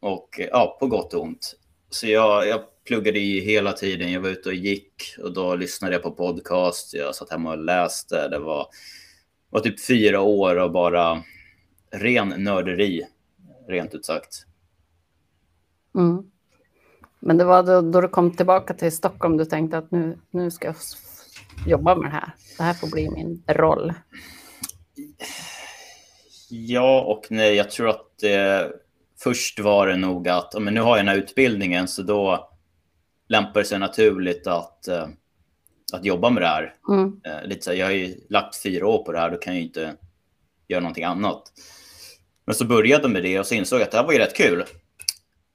Och 0.00 0.40
eh, 0.40 0.48
ja, 0.50 0.76
på 0.80 0.86
gott 0.86 1.14
och 1.14 1.22
ont. 1.22 1.56
Så 1.90 2.06
jag, 2.06 2.48
jag 2.48 2.60
pluggade 2.84 3.18
i 3.18 3.40
hela 3.40 3.72
tiden. 3.72 4.12
Jag 4.12 4.20
var 4.20 4.28
ute 4.28 4.48
och 4.48 4.54
gick 4.54 5.14
och 5.22 5.34
då 5.34 5.54
lyssnade 5.54 5.94
jag 5.94 6.02
på 6.02 6.10
podcast. 6.10 6.94
Jag 6.94 7.14
satt 7.14 7.30
hemma 7.30 7.50
och 7.50 7.58
läste. 7.58 8.28
Det 8.28 8.38
var, 8.38 8.66
var 9.50 9.60
typ 9.60 9.86
fyra 9.86 10.20
år 10.20 10.56
av 10.56 10.72
bara 10.72 11.22
ren 11.90 12.28
nörderi, 12.28 13.06
rent 13.68 13.94
ut 13.94 14.04
sagt. 14.04 14.46
Mm. 15.94 16.30
Men 17.18 17.36
det 17.36 17.44
var 17.44 17.62
då, 17.62 17.80
då, 17.80 18.00
du 18.00 18.08
kom 18.08 18.36
tillbaka 18.36 18.74
till 18.74 18.92
Stockholm 18.92 19.36
du 19.36 19.44
tänkte 19.44 19.78
att 19.78 19.90
nu, 19.90 20.18
nu 20.30 20.50
ska 20.50 20.66
jag 20.66 20.76
jobba 21.66 21.94
med 21.94 22.10
det 22.10 22.14
här. 22.14 22.34
Det 22.56 22.62
här 22.62 22.74
får 22.74 22.90
bli 22.90 23.10
min 23.10 23.42
roll. 23.48 23.92
Ja 26.50 27.00
och 27.00 27.26
nej. 27.30 27.54
Jag 27.54 27.70
tror 27.70 27.88
att 27.88 28.22
eh, 28.22 28.70
först 29.18 29.60
var 29.60 29.86
det 29.86 29.96
nog 29.96 30.28
att 30.28 30.62
men 30.62 30.74
nu 30.74 30.80
har 30.80 30.96
jag 30.96 31.06
den 31.06 31.08
här 31.08 31.22
utbildningen 31.22 31.88
så 31.88 32.02
då 32.02 32.50
lämpar 33.28 33.60
det 33.60 33.66
sig 33.66 33.78
naturligt 33.78 34.46
att, 34.46 34.88
eh, 34.88 35.08
att 35.92 36.04
jobba 36.04 36.30
med 36.30 36.42
det 36.42 36.46
här. 36.46 36.74
Mm. 36.88 37.20
Eh, 37.24 37.48
lite 37.48 37.64
så 37.64 37.70
här, 37.70 37.78
jag 37.78 37.86
har 37.86 37.92
ju 37.92 38.20
lagt 38.28 38.62
fyra 38.62 38.86
år 38.86 39.04
på 39.04 39.12
det 39.12 39.18
här, 39.18 39.30
då 39.30 39.36
kan 39.36 39.52
jag 39.52 39.60
ju 39.60 39.66
inte 39.66 39.96
göra 40.68 40.80
någonting 40.80 41.04
annat. 41.04 41.42
Men 42.44 42.54
så 42.54 42.64
började 42.64 43.08
med 43.08 43.22
det 43.22 43.38
och 43.38 43.46
så 43.46 43.54
insåg 43.54 43.80
jag 43.80 43.84
att 43.84 43.90
det 43.90 43.96
här 43.96 44.04
var 44.04 44.12
ju 44.12 44.18
rätt 44.18 44.36
kul. 44.36 44.64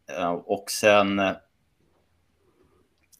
Eh, 0.09 0.31
och 0.31 0.71
sen 0.71 1.19
eh, 1.19 1.31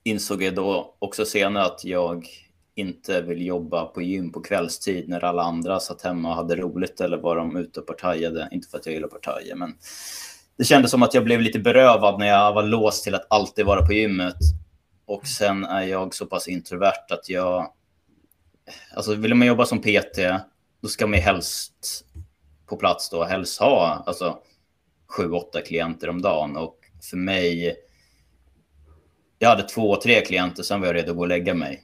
insåg 0.04 0.44
jag 0.44 0.56
då 0.56 0.96
också 1.00 1.26
senare 1.26 1.66
att 1.66 1.86
jag 1.86 2.28
inte 2.76 3.22
vill 3.22 3.46
jobba 3.46 3.86
på 3.86 4.02
gym 4.02 4.32
på 4.32 4.42
kvällstid 4.42 5.10
när 5.10 5.24
alla 5.24 5.44
andra 5.44 5.80
satt 5.80 6.02
hemma 6.02 6.30
och 6.30 6.36
hade 6.36 6.56
roligt 6.56 7.02
eller 7.02 7.18
var 7.18 7.36
de 7.36 7.58
ute 7.58 7.80
och 7.80 7.88
partajade. 7.88 8.50
Inte 8.52 8.70
för 8.70 8.78
att 8.78 8.86
jag 8.86 8.96
gillar 8.96 9.08
partajer, 9.08 9.56
men 9.56 9.76
det 10.58 10.64
kändes 10.64 10.92
som 10.92 11.04
att 11.04 11.14
jag 11.14 11.24
blev 11.24 11.42
lite 11.42 11.60
berövad 11.60 12.20
när 12.20 12.28
jag 12.28 12.54
var 12.54 12.64
låst 12.64 13.04
till 13.04 13.16
att 13.16 13.28
alltid 13.30 13.66
vara 13.66 13.86
på 13.86 13.94
gymmet. 13.94 14.38
Och 15.06 15.28
sen 15.28 15.64
är 15.64 15.82
jag 15.82 16.16
så 16.16 16.26
pass 16.26 16.48
introvert 16.48 17.12
att 17.12 17.30
jag... 17.30 17.72
Alltså 18.96 19.16
vill 19.16 19.36
man 19.36 19.48
jobba 19.48 19.66
som 19.66 19.82
PT, 19.82 20.18
då 20.82 20.88
ska 20.88 21.08
man 21.08 21.20
helst 21.20 22.06
på 22.66 22.78
plats 22.78 23.10
då 23.10 23.24
helst 23.24 23.60
ha 23.60 24.04
alltså, 24.06 24.38
sju, 25.08 25.32
åtta 25.32 25.62
klienter 25.62 26.10
om 26.10 26.22
dagen. 26.22 26.58
Och 26.58 26.80
för 27.10 27.18
mig, 27.18 27.76
jag 29.40 29.50
hade 29.50 29.64
två, 29.64 29.96
tre 29.96 30.22
klienter, 30.26 30.64
sen 30.64 30.80
var 30.80 30.88
jag 30.88 30.96
redo 30.96 31.12
att 31.12 31.18
gå 31.18 31.22
och 31.22 31.28
lägga 31.28 31.54
mig. 31.54 31.84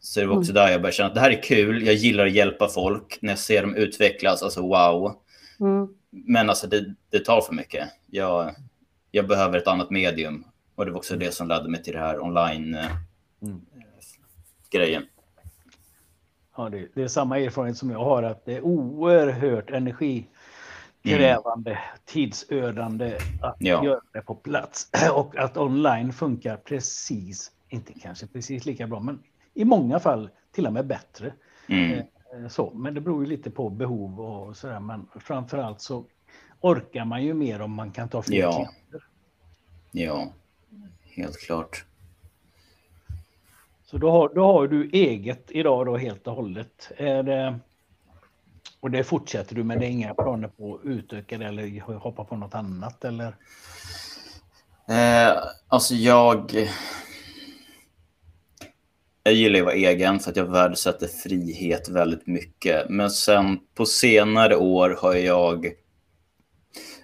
Så 0.00 0.20
det 0.20 0.26
var 0.26 0.36
också 0.36 0.50
mm. 0.50 0.62
där 0.62 0.72
jag 0.72 0.80
började 0.80 0.96
känna 0.96 1.08
att 1.08 1.14
det 1.14 1.20
här 1.20 1.30
är 1.30 1.42
kul. 1.42 1.86
Jag 1.86 1.94
gillar 1.94 2.26
att 2.26 2.32
hjälpa 2.32 2.68
folk. 2.68 3.18
När 3.22 3.32
jag 3.32 3.38
ser 3.38 3.62
dem 3.62 3.74
utvecklas, 3.74 4.42
alltså 4.42 4.62
wow. 4.62 5.16
Mm. 5.60 5.88
Men 6.10 6.48
alltså 6.48 6.66
det, 6.66 6.94
det, 7.10 7.18
tar 7.18 7.40
för 7.40 7.54
mycket. 7.54 7.88
Jag, 8.06 8.54
jag 9.10 9.28
behöver 9.28 9.58
ett 9.58 9.68
annat 9.68 9.90
medium. 9.90 10.44
Och 10.74 10.84
det 10.84 10.90
var 10.90 10.98
också 10.98 11.16
det 11.16 11.34
som 11.34 11.48
ledde 11.48 11.68
mig 11.68 11.82
till 11.82 11.92
det 11.92 11.98
här 11.98 12.22
online-grejen. 12.22 15.02
Mm. 15.02 15.08
Ja, 16.56 16.68
det, 16.68 16.88
det, 16.94 17.02
är 17.02 17.08
samma 17.08 17.38
erfarenhet 17.38 17.76
som 17.76 17.90
jag 17.90 17.98
har, 17.98 18.22
att 18.22 18.44
det 18.44 18.56
är 18.56 18.60
oerhört 18.60 19.70
energikrävande, 19.70 21.70
mm. 21.70 21.82
tidsödande 22.04 23.18
att 23.42 23.56
ja. 23.58 23.84
göra 23.84 24.00
det 24.12 24.20
på 24.20 24.34
plats. 24.34 24.90
Och 25.12 25.36
att 25.36 25.56
online 25.56 26.12
funkar 26.12 26.56
precis, 26.56 27.52
inte 27.68 27.92
kanske 27.92 28.26
precis 28.26 28.66
lika 28.66 28.86
bra, 28.86 29.00
men 29.00 29.22
i 29.54 29.64
många 29.64 30.00
fall 30.00 30.30
till 30.52 30.66
och 30.66 30.72
med 30.72 30.86
bättre. 30.86 31.32
Mm. 31.66 31.98
Eh, 31.98 32.48
så, 32.48 32.70
men 32.74 32.94
det 32.94 33.00
beror 33.00 33.24
ju 33.24 33.30
lite 33.30 33.50
på 33.50 33.70
behov 33.70 34.20
och 34.20 34.56
sådär. 34.56 34.80
Men 34.80 35.06
framför 35.20 35.58
allt 35.58 35.80
så 35.80 36.04
orkar 36.60 37.04
man 37.04 37.24
ju 37.24 37.34
mer 37.34 37.60
om 37.60 37.72
man 37.72 37.90
kan 37.90 38.08
ta 38.08 38.22
fler 38.22 38.40
ja. 38.40 38.52
klienter. 38.52 39.08
Ja, 39.90 40.32
helt 41.02 41.38
klart. 41.38 41.84
Så 43.84 43.98
då 43.98 44.10
har, 44.10 44.34
då 44.34 44.44
har 44.52 44.68
du 44.68 44.90
eget 44.90 45.50
idag 45.50 45.86
då 45.86 45.96
helt 45.96 46.26
och 46.26 46.34
hållet. 46.34 46.92
Är 46.96 47.22
det, 47.22 47.58
och 48.80 48.90
det 48.90 49.04
fortsätter 49.04 49.54
du 49.54 49.64
med, 49.64 49.80
det 49.80 49.86
är 49.86 49.90
inga 49.90 50.14
planer 50.14 50.48
på 50.48 50.74
att 50.74 50.84
utöka 50.84 51.38
det 51.38 51.46
eller 51.46 51.80
hoppa 51.80 52.24
på 52.24 52.36
något 52.36 52.54
annat 52.54 53.04
eller? 53.04 53.36
Eh, 54.88 55.36
alltså 55.68 55.94
jag... 55.94 56.52
Jag 59.26 59.34
gillar 59.34 59.58
att 59.58 59.64
vara 59.64 59.74
egen 59.74 60.20
för 60.20 60.30
att 60.30 60.36
jag 60.36 60.44
värdesätter 60.44 61.06
frihet 61.06 61.88
väldigt 61.88 62.26
mycket. 62.26 62.90
Men 62.90 63.10
sen 63.10 63.58
på 63.74 63.86
senare 63.86 64.56
år 64.56 64.98
har 65.00 65.14
jag... 65.14 65.72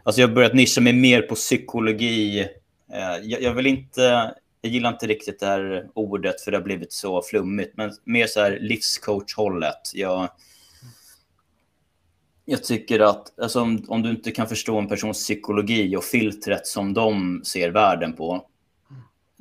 Alltså 0.03 0.21
jag 0.21 0.29
har 0.29 0.35
börjat 0.35 0.55
nischa 0.55 0.81
mig 0.81 0.93
mer 0.93 1.23
på 1.23 1.35
psykologi. 1.35 2.41
Eh, 2.93 3.17
jag, 3.23 3.43
jag 3.43 3.55
vill 3.55 3.67
inte 3.67 4.35
jag 4.61 4.73
gillar 4.73 4.91
inte 4.93 5.07
riktigt 5.07 5.41
det 5.41 5.47
här 5.47 5.89
ordet 5.95 6.41
för 6.41 6.51
det 6.51 6.57
har 6.57 6.65
blivit 6.65 6.93
så 6.93 7.23
flummigt, 7.23 7.77
men 7.77 7.91
mer 8.05 8.27
så 8.27 8.41
här 8.41 8.59
livscoach-hållet. 8.61 9.95
Jag, 9.95 10.29
jag 12.45 12.65
tycker 12.65 13.01
att 13.01 13.41
alltså, 13.41 13.61
om, 13.61 13.85
om, 13.89 14.03
du 14.03 14.11
inte 14.11 14.31
kan 14.31 14.49
förstå 14.49 14.79
en 14.79 14.89
persons 14.89 15.19
psykologi 15.19 15.97
och 15.97 16.05
filtret 16.05 16.67
som 16.67 16.95
de 16.95 17.43
ser 17.45 17.71
världen 17.71 18.13
på, 18.13 18.47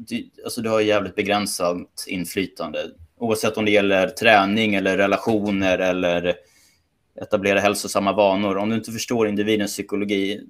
du, 0.08 0.29
alltså, 0.44 0.62
du 0.62 0.70
har 0.70 0.82
jävligt 0.82 1.15
begränsat 1.15 2.06
inflytande. 2.08 2.79
Oavsett 3.18 3.58
om 3.58 3.65
det 3.65 3.72
gäller 3.72 4.08
träning 4.08 4.75
eller 4.75 4.98
relationer 4.98 5.79
eller 5.79 6.36
etablera 7.22 7.60
hälsosamma 7.60 8.13
vanor. 8.13 8.58
Om 8.58 8.70
du 8.70 8.75
inte 8.75 8.91
förstår 8.91 9.27
individens 9.27 9.72
psykologi, 9.72 10.41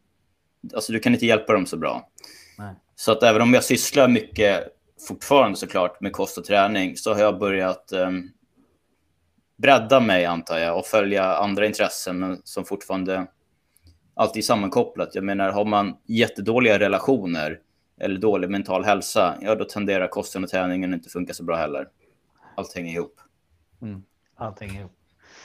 alltså 0.74 0.94
du 0.94 1.00
kan 1.00 1.14
inte 1.14 1.26
hjälpa 1.26 1.54
dem 1.54 1.66
så 1.66 1.78
bra. 1.78 2.10
Nej. 2.58 2.76
Så 2.96 3.12
att 3.12 3.24
även 3.24 3.42
om 3.42 3.54
jag 3.54 3.64
sysslar 3.64 4.08
mycket 4.08 4.64
fortfarande 5.08 5.58
såklart 5.58 6.02
med 6.02 6.14
kost 6.14 6.38
och 6.38 6.46
träning 6.46 6.98
så 6.98 7.14
har 7.14 7.22
jag 7.22 7.40
börjat 7.40 7.92
um, 7.94 8.32
bredda 9.58 10.00
mig 10.00 10.26
antar 10.26 10.58
jag 10.58 10.78
och 10.78 10.86
följa 10.86 11.24
andra 11.24 11.66
intressen 11.66 12.20
men 12.20 12.42
som 12.44 12.66
fortfarande 12.66 13.28
alltid 14.16 14.42
är 14.42 14.46
sammankopplat. 14.46 15.16
Jag 15.16 15.24
menar 15.24 15.52
har 15.52 15.66
man 15.66 15.98
jättedåliga 16.06 16.80
relationer 16.80 17.60
eller 18.00 18.20
dålig 18.20 18.50
mental 18.50 18.84
hälsa, 18.84 19.38
ja 19.42 19.56
då 19.56 19.66
tenderar 19.66 20.08
kosten 20.08 20.44
och 20.44 20.50
träningen 20.50 20.94
inte 20.94 21.10
funka 21.10 21.34
så 21.34 21.44
bra 21.44 21.56
heller. 21.56 21.88
Allt 22.56 22.76
hänger 22.76 22.94
ihop. 22.94 23.20
Mm, 23.82 24.04
allt 24.36 24.60
hänger 24.60 24.80
ihop. 24.80 24.96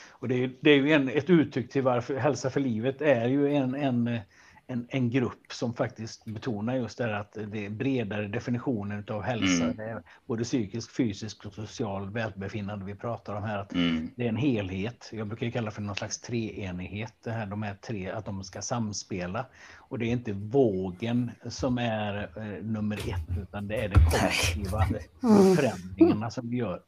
Och 0.09 0.27
det 0.27 0.43
är, 0.43 0.51
det 0.61 0.69
är 0.69 0.75
ju 0.75 0.91
en, 0.91 1.09
ett 1.09 1.29
uttryck 1.29 1.71
till 1.71 1.81
varför 1.81 2.15
hälsa 2.15 2.49
för 2.49 2.59
livet 2.59 3.01
är 3.01 3.27
ju 3.27 3.55
en, 3.55 3.75
en 3.75 4.19
en, 4.67 4.87
en 4.89 5.09
grupp 5.09 5.51
som 5.51 5.73
faktiskt 5.73 6.25
betonar 6.25 6.75
just 6.75 6.97
det 6.97 7.03
här 7.03 7.13
att 7.13 7.37
det 7.47 7.65
är 7.65 7.69
bredare 7.69 8.27
definitionen 8.27 9.05
av 9.09 9.21
hälsa. 9.21 9.63
Mm. 9.63 9.77
Det 9.77 9.83
är 9.83 10.03
både 10.25 10.43
psykisk, 10.43 10.95
fysisk 10.95 11.45
och 11.45 11.53
social 11.53 12.09
välbefinnande 12.09 12.85
vi 12.85 12.95
pratar 12.95 13.35
om 13.35 13.43
här. 13.43 13.57
Att 13.57 13.73
mm. 13.73 14.11
Det 14.15 14.23
är 14.23 14.29
en 14.29 14.35
helhet. 14.35 15.09
Jag 15.13 15.27
brukar 15.27 15.49
kalla 15.49 15.65
det 15.65 15.71
för 15.71 15.81
någon 15.81 15.95
slags 15.95 16.21
treenighet. 16.21 17.13
Det 17.23 17.31
här, 17.31 17.45
de 17.45 17.63
här 17.63 17.75
tre, 17.75 18.09
att 18.09 18.25
de 18.25 18.43
ska 18.43 18.61
samspela. 18.61 19.45
Och 19.77 19.99
det 19.99 20.05
är 20.05 20.11
inte 20.11 20.33
vågen 20.33 21.31
som 21.47 21.77
är 21.77 22.29
eh, 22.37 22.63
nummer 22.63 22.97
ett, 22.97 23.37
utan 23.41 23.67
det 23.67 23.75
är 23.75 23.89
de 23.89 23.95
kollektiva 23.95 24.83
mm. 25.23 25.55
förändringarna 25.55 26.31
som 26.31 26.49
vi 26.49 26.57
gör. 26.57 26.81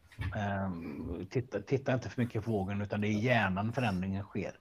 Um, 0.66 1.28
titta, 1.30 1.60
titta, 1.62 1.94
inte 1.94 2.10
för 2.10 2.22
mycket 2.22 2.46
på 2.46 2.52
vågen, 2.52 2.82
utan 2.82 3.02
det 3.02 3.08
är 3.08 3.12
hjärnan 3.12 3.74
förändringen 3.74 4.24
sker. 4.24 4.52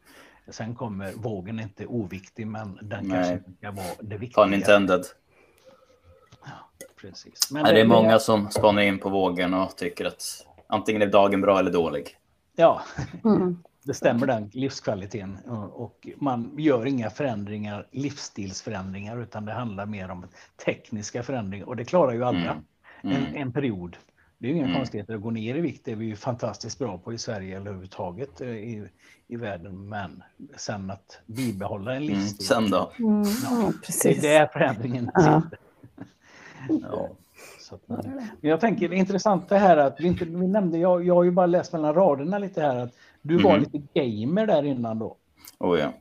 Sen 0.49 0.75
kommer 0.75 1.13
vågen 1.13 1.61
inte 1.61 1.87
oviktig, 1.87 2.47
men 2.47 2.79
den 2.83 3.09
Nej. 3.09 3.29
kanske 3.29 3.53
ska 3.59 3.71
vara 3.71 3.95
det 4.01 4.17
viktiga. 4.17 4.45
Pun 4.45 4.55
intended. 4.55 5.05
Ja, 6.45 6.87
precis. 7.01 7.51
Men 7.51 7.65
det, 7.65 7.73
det 7.73 7.81
är 7.81 7.87
många 7.87 8.19
som 8.19 8.51
spanar 8.51 8.83
in 8.83 8.99
på 8.99 9.09
vågen 9.09 9.55
och 9.55 9.77
tycker 9.77 10.05
att 10.05 10.47
antingen 10.67 11.03
är 11.03 11.07
dagen 11.07 11.41
bra 11.41 11.59
eller 11.59 11.71
dålig. 11.71 12.17
Ja, 12.57 12.83
mm. 13.25 13.59
det 13.83 13.95
stämmer 13.95 14.27
den 14.27 14.51
livskvaliteten. 14.53 15.39
Och 15.73 16.09
man 16.17 16.55
gör 16.59 16.87
inga 16.87 17.11
förändringar, 17.11 17.87
livsstilsförändringar, 17.91 19.23
utan 19.23 19.45
det 19.45 19.53
handlar 19.53 19.87
mer 19.87 20.11
om 20.11 20.27
tekniska 20.65 21.23
förändringar. 21.23 21.67
Och 21.67 21.77
det 21.77 21.85
klarar 21.85 22.13
ju 22.13 22.25
alla 22.25 22.39
mm. 22.39 22.65
Mm. 23.03 23.17
En, 23.17 23.37
en 23.37 23.53
period. 23.53 23.97
Det 24.39 24.47
är 24.47 24.51
ju 24.51 24.57
inga 24.57 24.67
mm. 24.67 24.77
konstigheter 24.77 25.15
att 25.15 25.21
gå 25.21 25.31
ner 25.31 25.55
i 25.55 25.61
vikt. 25.61 25.85
Det 25.85 25.93
är 25.93 25.97
vi 25.97 26.07
ju 26.07 26.17
fantastiskt 26.17 26.79
bra 26.79 26.99
på 26.99 27.13
i 27.13 27.19
Sverige 27.19 27.57
eller 27.57 27.67
överhuvudtaget 27.67 28.41
eh, 28.41 28.49
i, 28.49 28.89
i 29.29 29.37
världen. 29.37 29.89
Men 29.89 30.23
sen 30.57 30.91
att 30.91 31.21
bibehålla 31.27 31.91
en 31.91 32.03
mm, 32.03 32.09
livsstil. 32.09 32.57
Mm, 32.57 32.69
sen 32.69 32.71
då? 32.71 32.93
Mm, 32.99 33.25
ja, 33.45 33.73
precis. 33.85 34.23
Det 34.23 34.35
är 34.35 34.47
förändringen 34.47 35.11
ja. 35.15 35.43
ja. 36.83 37.09
Så, 37.61 37.79
men 37.87 38.23
jag 38.41 38.61
tänker 38.61 38.89
det 38.89 38.97
intressanta 38.97 39.57
här 39.57 39.77
att 39.77 40.01
vi 40.01 40.07
inte, 40.07 40.25
vi 40.25 40.49
nämnde, 40.49 40.79
jag, 40.79 41.07
jag 41.07 41.15
har 41.15 41.25
ju 41.25 41.31
bara 41.31 41.47
läst 41.47 41.73
mellan 41.73 41.95
raderna 41.95 42.39
lite 42.39 42.63
här 42.63 42.77
att 42.77 42.95
du 43.23 43.35
mm. 43.35 43.45
var 43.45 43.59
lite 43.59 43.79
gamer 43.95 44.47
där 44.47 44.63
innan 44.63 44.99
då. 44.99 45.17
Oh 45.59 45.79
ja. 45.79 45.93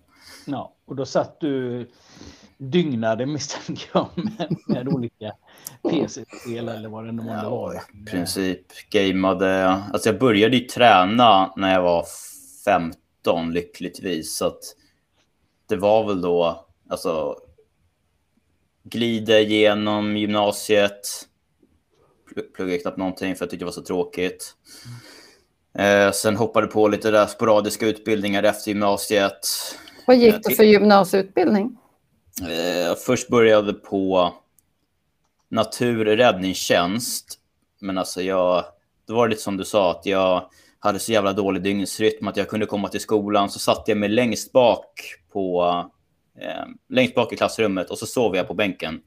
Ja, 0.46 0.74
och 0.86 0.96
då 0.96 1.06
satt 1.06 1.39
du 1.39 1.88
dygnade 2.57 3.25
misstänker 3.25 3.89
jag 3.93 4.09
med, 4.15 4.57
med 4.67 4.88
olika 4.88 5.31
PC-spel 5.91 6.69
eller 6.69 6.89
vad 6.89 7.05
det 7.05 7.12
nu 7.12 7.21
månde 7.21 7.43
ja. 7.43 7.81
I 7.93 8.05
princip 8.05 8.89
gameade. 8.89 9.65
Alltså 9.69 10.09
jag 10.09 10.19
började 10.19 10.57
ju 10.57 10.65
träna 10.65 11.53
när 11.55 11.74
jag 11.74 11.81
var 11.81 12.05
15 12.65 13.53
lyckligtvis. 13.53 14.35
Så 14.38 14.45
att 14.45 14.62
det 15.67 15.75
var 15.75 16.07
väl 16.07 16.21
då, 16.21 16.65
alltså 16.89 17.35
glida 18.83 19.39
igenom 19.39 20.17
gymnasiet. 20.17 21.27
Pluggade 22.55 22.77
knappt 22.77 22.97
någonting 22.97 23.35
för 23.35 23.45
jag 23.45 23.50
tyckte 23.50 23.62
det 23.62 23.65
var 23.65 23.71
så 23.71 23.81
tråkigt. 23.81 24.55
Eh, 25.77 26.12
sen 26.12 26.35
hoppade 26.35 26.67
på 26.67 26.88
lite 26.88 27.12
där 27.12 27.25
sporadiska 27.25 27.88
utbildningar 27.88 28.43
efter 28.43 28.71
gymnasiet. 28.71 29.39
Vad 30.07 30.17
gick 30.17 30.35
det 30.43 30.55
för 30.55 30.63
gymnasieutbildning? 30.63 31.77
Jag 32.42 33.01
först 33.01 33.27
började 33.27 33.74
på 33.74 34.34
naturräddningstjänst. 35.50 37.39
Men 37.80 37.98
alltså 37.98 38.22
jag, 38.22 38.65
det 39.08 39.13
var 39.13 39.27
lite 39.27 39.42
som 39.42 39.58
du 39.58 39.65
sa, 39.65 39.92
att 39.92 40.06
jag 40.06 40.50
hade 40.80 41.00
så 41.00 41.12
jävla 41.12 41.34
dålig 41.34 41.63
dygnsrytm 41.63 42.27
att 42.27 42.38
jag 42.38 42.50
kunde 42.50 42.65
komma 42.65 42.88
till 42.88 43.00
skolan. 43.00 43.50
Så 43.50 43.60
satte 43.60 43.92
jag 43.92 43.98
mig 43.98 44.10
längst 44.10 44.51
bak 44.51 45.01
på 45.32 45.63
eh, 46.42 46.65
längst 46.89 47.15
bak 47.15 47.34
i 47.34 47.38
klassrummet 47.38 47.89
och 47.89 47.98
så 47.98 48.06
sov 48.06 48.36
jag 48.36 48.48
på 48.48 48.54
bänken. 48.54 49.01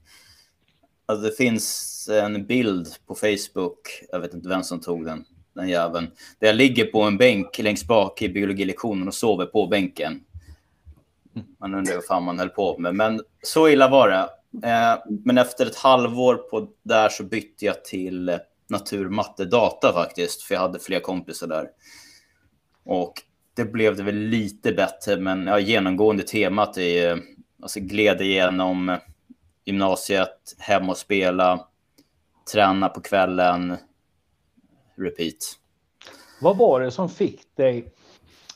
Alltså 1.05 1.25
det 1.25 1.35
finns 1.35 2.09
en 2.11 2.45
bild 2.45 2.87
på 3.07 3.15
Facebook, 3.15 3.79
jag 4.11 4.19
vet 4.19 4.33
inte 4.33 4.49
vem 4.49 4.63
som 4.63 4.79
tog 4.79 5.05
den, 5.05 5.25
den 5.55 5.69
jäveln, 5.69 6.11
där 6.39 6.47
jag 6.47 6.55
ligger 6.55 6.85
på 6.85 7.01
en 7.01 7.17
bänk 7.17 7.59
längst 7.59 7.87
bak 7.87 8.21
i 8.21 8.29
biologilektionen 8.29 9.07
och 9.07 9.13
sover 9.13 9.45
på 9.45 9.67
bänken. 9.67 10.21
Man 11.59 11.75
undrar 11.75 11.95
vad 11.95 12.05
fan 12.05 12.23
man 12.23 12.39
höll 12.39 12.49
på 12.49 12.77
med. 12.77 12.95
Men 12.95 13.21
så 13.43 13.69
illa 13.69 13.87
var 13.89 14.09
det. 14.09 14.29
Eh, 14.67 14.99
men 15.23 15.37
efter 15.37 15.65
ett 15.65 15.75
halvår 15.75 16.35
på 16.35 16.67
där 16.83 17.09
så 17.09 17.23
bytte 17.23 17.65
jag 17.65 17.85
till 17.85 18.39
natur, 18.69 19.09
matte, 19.09 19.45
data 19.45 19.93
faktiskt. 19.93 20.41
För 20.41 20.55
jag 20.55 20.61
hade 20.61 20.79
fler 20.79 20.99
kompisar 20.99 21.47
där. 21.47 21.67
Och 22.85 23.13
det 23.53 23.65
blev 23.65 23.95
det 23.95 24.03
väl 24.03 24.15
lite 24.15 24.71
bättre. 24.71 25.17
Men 25.17 25.47
ja, 25.47 25.59
genomgående 25.59 26.23
temat 26.23 26.77
är 26.77 27.19
alltså 27.61 27.79
gled 27.79 28.21
igenom 28.21 28.97
gymnasiet, 29.65 30.55
hem 30.57 30.89
och 30.89 30.97
spela, 30.97 31.67
träna 32.53 32.89
på 32.89 33.01
kvällen, 33.01 33.77
repeat. 34.95 35.35
Vad 36.41 36.57
var 36.57 36.81
det 36.81 36.91
som 36.91 37.09
fick 37.09 37.55
dig 37.55 37.93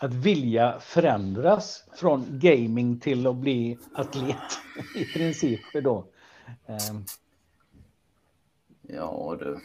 att 0.03 0.13
vilja 0.13 0.79
förändras 0.79 1.83
från 1.95 2.25
gaming 2.29 2.99
till 2.99 3.27
att 3.27 3.35
bli 3.35 3.77
atlet 3.93 4.37
i 4.95 5.05
princip 5.05 5.61
då? 5.83 6.05
Um. 6.67 7.05
Ja 8.81 9.37
du. 9.39 9.59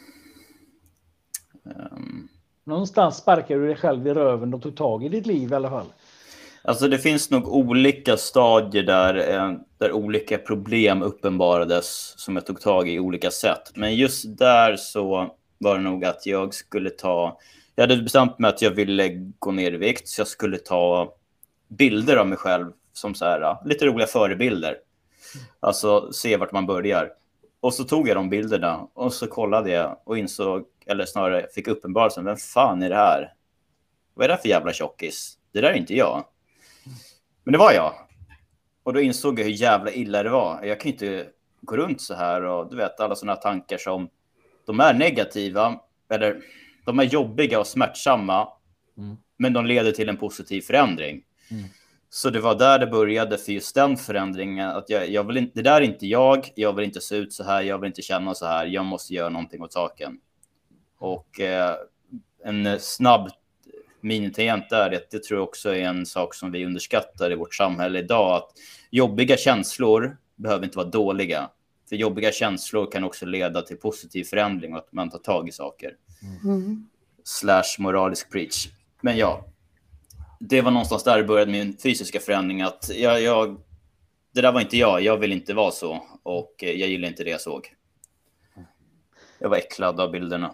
Um. 1.63 2.29
Någonstans 2.63 3.17
sparkade 3.17 3.59
du 3.59 3.67
dig 3.67 3.75
själv 3.75 4.07
i 4.07 4.13
röven 4.13 4.53
och 4.53 4.61
tog 4.61 4.75
tag 4.75 5.05
i 5.05 5.09
ditt 5.09 5.25
liv 5.25 5.51
i 5.51 5.55
alla 5.55 5.69
fall. 5.69 5.87
Alltså 6.61 6.87
det 6.87 6.97
finns 6.97 7.29
nog 7.29 7.47
olika 7.47 8.17
stadier 8.17 8.83
där, 8.83 9.33
eh, 9.33 9.53
där 9.77 9.91
olika 9.91 10.37
problem 10.37 11.01
uppenbarades 11.01 12.13
som 12.17 12.35
jag 12.35 12.45
tog 12.45 12.61
tag 12.61 12.89
i 12.89 12.99
olika 12.99 13.31
sätt. 13.31 13.71
Men 13.75 13.95
just 13.95 14.37
där 14.37 14.75
så 14.75 15.35
var 15.57 15.75
det 15.75 15.81
nog 15.81 16.05
att 16.05 16.25
jag 16.25 16.53
skulle 16.53 16.89
ta 16.89 17.39
jag 17.79 17.87
hade 17.87 18.01
bestämt 18.01 18.39
mig 18.39 18.49
att 18.49 18.61
jag 18.61 18.71
ville 18.71 19.09
gå 19.39 19.51
ner 19.51 19.71
i 19.71 19.77
vikt, 19.77 20.07
så 20.07 20.21
jag 20.21 20.27
skulle 20.27 20.57
ta 20.57 21.13
bilder 21.67 22.17
av 22.17 22.27
mig 22.27 22.37
själv 22.37 22.71
som 22.93 23.15
så 23.15 23.25
här, 23.25 23.57
lite 23.65 23.85
roliga 23.85 24.07
förebilder. 24.07 24.77
Alltså 25.59 26.13
se 26.13 26.37
vart 26.37 26.51
man 26.51 26.65
börjar. 26.65 27.11
Och 27.59 27.73
så 27.73 27.83
tog 27.83 28.07
jag 28.07 28.17
de 28.17 28.29
bilderna 28.29 28.87
och 28.93 29.13
så 29.13 29.27
kollade 29.27 29.69
jag 29.69 29.97
och 30.03 30.17
insåg, 30.17 30.65
eller 30.85 31.05
snarare 31.05 31.47
fick 31.55 31.67
uppenbarelsen, 31.67 32.25
vem 32.25 32.37
fan 32.37 32.83
är 32.83 32.89
det 32.89 32.95
här? 32.95 33.33
Vad 34.13 34.23
är 34.23 34.27
det 34.27 34.33
här 34.33 34.41
för 34.41 34.49
jävla 34.49 34.73
tjockis? 34.73 35.37
Det 35.51 35.61
där 35.61 35.69
är 35.69 35.77
inte 35.77 35.95
jag. 35.95 36.25
Men 37.43 37.51
det 37.51 37.57
var 37.57 37.71
jag. 37.71 37.93
Och 38.83 38.93
då 38.93 39.01
insåg 39.01 39.39
jag 39.39 39.43
hur 39.43 39.51
jävla 39.51 39.91
illa 39.91 40.23
det 40.23 40.29
var. 40.29 40.63
Jag 40.63 40.79
kan 40.79 40.91
inte 40.91 41.27
gå 41.61 41.77
runt 41.77 42.01
så 42.01 42.13
här 42.13 42.43
och 42.43 42.69
du 42.69 42.77
vet 42.77 42.99
alla 42.99 43.15
sådana 43.15 43.35
tankar 43.35 43.77
som 43.77 44.09
de 44.65 44.79
är 44.79 44.93
negativa, 44.93 45.79
eller 46.09 46.41
de 46.89 46.99
är 46.99 47.03
jobbiga 47.03 47.59
och 47.59 47.67
smärtsamma, 47.67 48.47
mm. 48.97 49.17
men 49.37 49.53
de 49.53 49.65
leder 49.65 49.91
till 49.91 50.09
en 50.09 50.17
positiv 50.17 50.61
förändring. 50.61 51.23
Mm. 51.51 51.63
Så 52.09 52.29
det 52.29 52.39
var 52.39 52.55
där 52.55 52.79
det 52.79 52.87
började 52.87 53.37
för 53.37 53.51
just 53.51 53.75
den 53.75 53.97
förändringen. 53.97 54.69
Att 54.69 54.89
jag, 54.89 55.09
jag 55.09 55.23
vill 55.23 55.37
inte, 55.37 55.51
det 55.55 55.61
där 55.61 55.81
är 55.81 55.85
inte 55.85 56.07
jag, 56.07 56.51
jag 56.55 56.73
vill 56.73 56.85
inte 56.85 57.01
se 57.01 57.15
ut 57.15 57.33
så 57.33 57.43
här, 57.43 57.61
jag 57.61 57.79
vill 57.79 57.87
inte 57.87 58.01
känna 58.01 58.35
så 58.35 58.45
här, 58.45 58.65
jag 58.65 58.85
måste 58.85 59.13
göra 59.13 59.29
någonting 59.29 59.61
åt 59.61 59.73
saken. 59.73 60.19
Och 60.99 61.39
eh, 61.39 61.75
en 62.45 62.79
snabb 62.79 63.29
minitangent 64.01 64.69
där, 64.69 64.89
det, 64.89 65.11
det 65.11 65.23
tror 65.23 65.39
jag 65.39 65.47
också 65.47 65.75
är 65.75 65.81
en 65.81 66.05
sak 66.05 66.35
som 66.35 66.51
vi 66.51 66.65
underskattar 66.65 67.31
i 67.31 67.35
vårt 67.35 67.55
samhälle 67.55 67.99
idag. 67.99 68.35
Att 68.35 68.51
jobbiga 68.91 69.37
känslor 69.37 70.17
behöver 70.35 70.65
inte 70.65 70.77
vara 70.77 70.87
dåliga. 70.87 71.49
För 71.89 71.95
jobbiga 71.95 72.31
känslor 72.31 72.91
kan 72.91 73.03
också 73.03 73.25
leda 73.25 73.61
till 73.61 73.77
positiv 73.77 74.23
förändring 74.23 74.73
och 74.73 74.79
att 74.79 74.93
man 74.93 75.09
tar 75.09 75.19
tag 75.19 75.49
i 75.49 75.51
saker. 75.51 75.93
Mm. 76.43 76.89
Slash 77.23 77.79
moralisk 77.79 78.31
preach. 78.31 78.67
Men 79.01 79.17
ja, 79.17 79.45
det 80.39 80.61
var 80.61 80.71
någonstans 80.71 81.03
där 81.03 81.17
det 81.17 81.23
började 81.23 81.51
min 81.51 81.77
fysiska 81.77 82.19
förändring. 82.19 82.61
Att 82.61 82.89
jag, 82.95 83.21
jag, 83.21 83.61
det 84.33 84.41
där 84.41 84.51
var 84.51 84.61
inte 84.61 84.77
jag, 84.77 85.01
jag 85.01 85.17
vill 85.17 85.31
inte 85.31 85.53
vara 85.53 85.71
så. 85.71 86.03
Och 86.23 86.55
jag 86.57 86.75
gillar 86.75 87.07
inte 87.07 87.23
det 87.23 87.29
jag 87.29 87.41
såg. 87.41 87.75
Jag 89.39 89.49
var 89.49 89.57
äcklad 89.57 89.99
av 89.99 90.11
bilderna. 90.11 90.53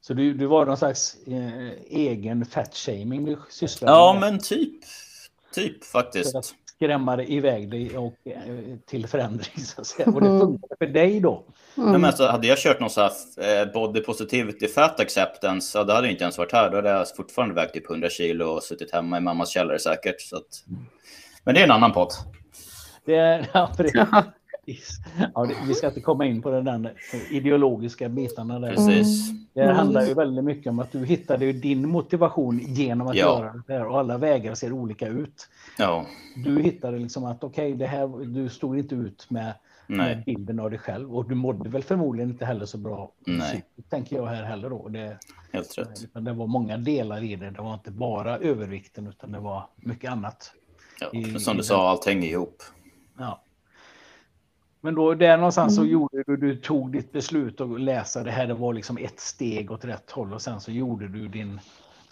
Så 0.00 0.14
du, 0.14 0.34
du 0.34 0.46
var 0.46 0.66
någon 0.66 0.76
slags 0.76 1.16
eh, 1.26 1.70
egen 1.86 2.44
fat-shaming 2.44 3.24
du 3.24 3.38
sysslade 3.50 3.92
ja, 3.92 4.12
med? 4.12 4.26
Ja, 4.26 4.30
men 4.30 4.40
typ. 4.40 4.80
Typ 5.54 5.84
faktiskt 5.84 6.54
skrämma 6.76 7.22
iväg 7.22 7.70
dig 7.70 7.98
och, 7.98 8.14
eh, 8.24 8.42
till 8.86 9.06
förändring. 9.06 9.64
Så 9.64 9.80
att 9.80 9.86
säga. 9.86 10.10
Och 10.10 10.20
det 10.20 10.26
mm. 10.26 10.40
funkar 10.40 10.68
för 10.78 10.86
dig 10.86 11.20
då. 11.20 11.32
Mm. 11.76 11.90
Nej, 11.90 12.00
men 12.00 12.04
alltså, 12.04 12.26
hade 12.26 12.46
jag 12.46 12.58
kört 12.58 12.80
någon 12.80 12.90
så 12.90 13.00
här 13.00 13.10
eh, 13.36 13.72
body 13.72 14.00
positivity 14.00 14.68
fat 14.68 15.00
acceptance, 15.00 15.70
så 15.70 15.84
då 15.84 15.92
hade 15.92 16.06
jag 16.06 16.12
inte 16.12 16.24
ens 16.24 16.38
varit 16.38 16.52
här. 16.52 16.70
Då 16.70 16.76
hade 16.76 16.88
jag 16.88 17.16
fortfarande 17.16 17.54
vägt 17.54 17.74
typ 17.74 17.90
100 17.90 18.08
kilo 18.08 18.46
och 18.46 18.62
suttit 18.62 18.92
hemma 18.92 19.18
i 19.18 19.20
mammas 19.20 19.48
källare 19.48 19.78
säkert. 19.78 20.20
Så 20.20 20.36
att... 20.36 20.64
Men 21.44 21.54
det 21.54 21.60
är 21.60 21.64
en 21.64 21.70
annan 21.70 21.92
podd. 21.92 22.10
Det 23.04 23.16
är, 23.16 23.50
ja, 23.54 23.70
Ja, 25.34 25.48
vi 25.66 25.74
ska 25.74 25.86
inte 25.86 26.00
komma 26.00 26.26
in 26.26 26.42
på 26.42 26.50
den 26.50 26.64
där 26.64 26.92
ideologiska 27.30 28.08
bitarna 28.08 28.58
där. 28.58 28.74
Precis. 28.74 29.30
Det 29.54 29.72
handlar 29.72 30.06
ju 30.06 30.14
väldigt 30.14 30.44
mycket 30.44 30.70
om 30.70 30.78
att 30.78 30.92
du 30.92 31.04
hittade 31.04 31.52
din 31.52 31.88
motivation 31.88 32.58
genom 32.58 33.06
att 33.06 33.16
ja. 33.16 33.24
göra 33.24 33.62
det 33.66 33.72
här 33.72 33.86
och 33.86 33.98
alla 33.98 34.18
vägar 34.18 34.54
ser 34.54 34.72
olika 34.72 35.08
ut. 35.08 35.48
Ja. 35.78 36.06
Du 36.34 36.62
hittade 36.62 36.98
liksom 36.98 37.24
att 37.24 37.44
okej, 37.44 37.66
okay, 37.66 37.78
det 37.78 37.86
här, 37.86 38.24
du 38.24 38.48
stod 38.48 38.78
inte 38.78 38.94
ut 38.94 39.30
med, 39.30 39.54
med, 39.86 40.24
bilden 40.24 40.60
av 40.60 40.70
dig 40.70 40.78
själv 40.78 41.16
och 41.16 41.28
du 41.28 41.34
mådde 41.34 41.68
väl 41.68 41.82
förmodligen 41.82 42.30
inte 42.30 42.44
heller 42.44 42.66
så 42.66 42.78
bra. 42.78 43.12
Nej. 43.26 43.64
tänker 43.88 44.16
jag 44.16 44.26
här 44.26 44.42
heller 44.42 44.70
då. 44.70 44.88
Det, 44.88 45.18
Helt 45.52 45.78
rätt. 45.78 46.24
Det 46.24 46.32
var 46.32 46.46
många 46.46 46.76
delar 46.76 47.24
i 47.24 47.36
det. 47.36 47.50
Det 47.50 47.62
var 47.62 47.74
inte 47.74 47.90
bara 47.90 48.38
övervikten 48.38 49.06
utan 49.06 49.32
det 49.32 49.38
var 49.38 49.68
mycket 49.76 50.10
annat. 50.10 50.52
Ja, 51.00 51.10
i, 51.12 51.38
som 51.38 51.56
du 51.56 51.62
sa, 51.62 51.90
allt 51.90 52.06
hänger 52.06 52.28
ihop. 52.28 52.62
Ja. 53.18 53.42
Men 54.80 54.94
då 54.94 55.14
där 55.14 55.36
någonstans 55.36 55.74
så 55.74 55.80
mm. 55.80 55.92
gjorde 55.92 56.22
du, 56.26 56.36
du 56.36 56.56
tog 56.56 56.92
ditt 56.92 57.12
beslut 57.12 57.60
att 57.60 57.80
läsa 57.80 58.22
det 58.22 58.30
här. 58.30 58.46
Det 58.46 58.54
var 58.54 58.74
liksom 58.74 58.98
ett 58.98 59.20
steg 59.20 59.70
åt 59.70 59.84
rätt 59.84 60.10
håll 60.10 60.32
och 60.32 60.42
sen 60.42 60.60
så 60.60 60.70
gjorde 60.70 61.08
du 61.08 61.28
din 61.28 61.60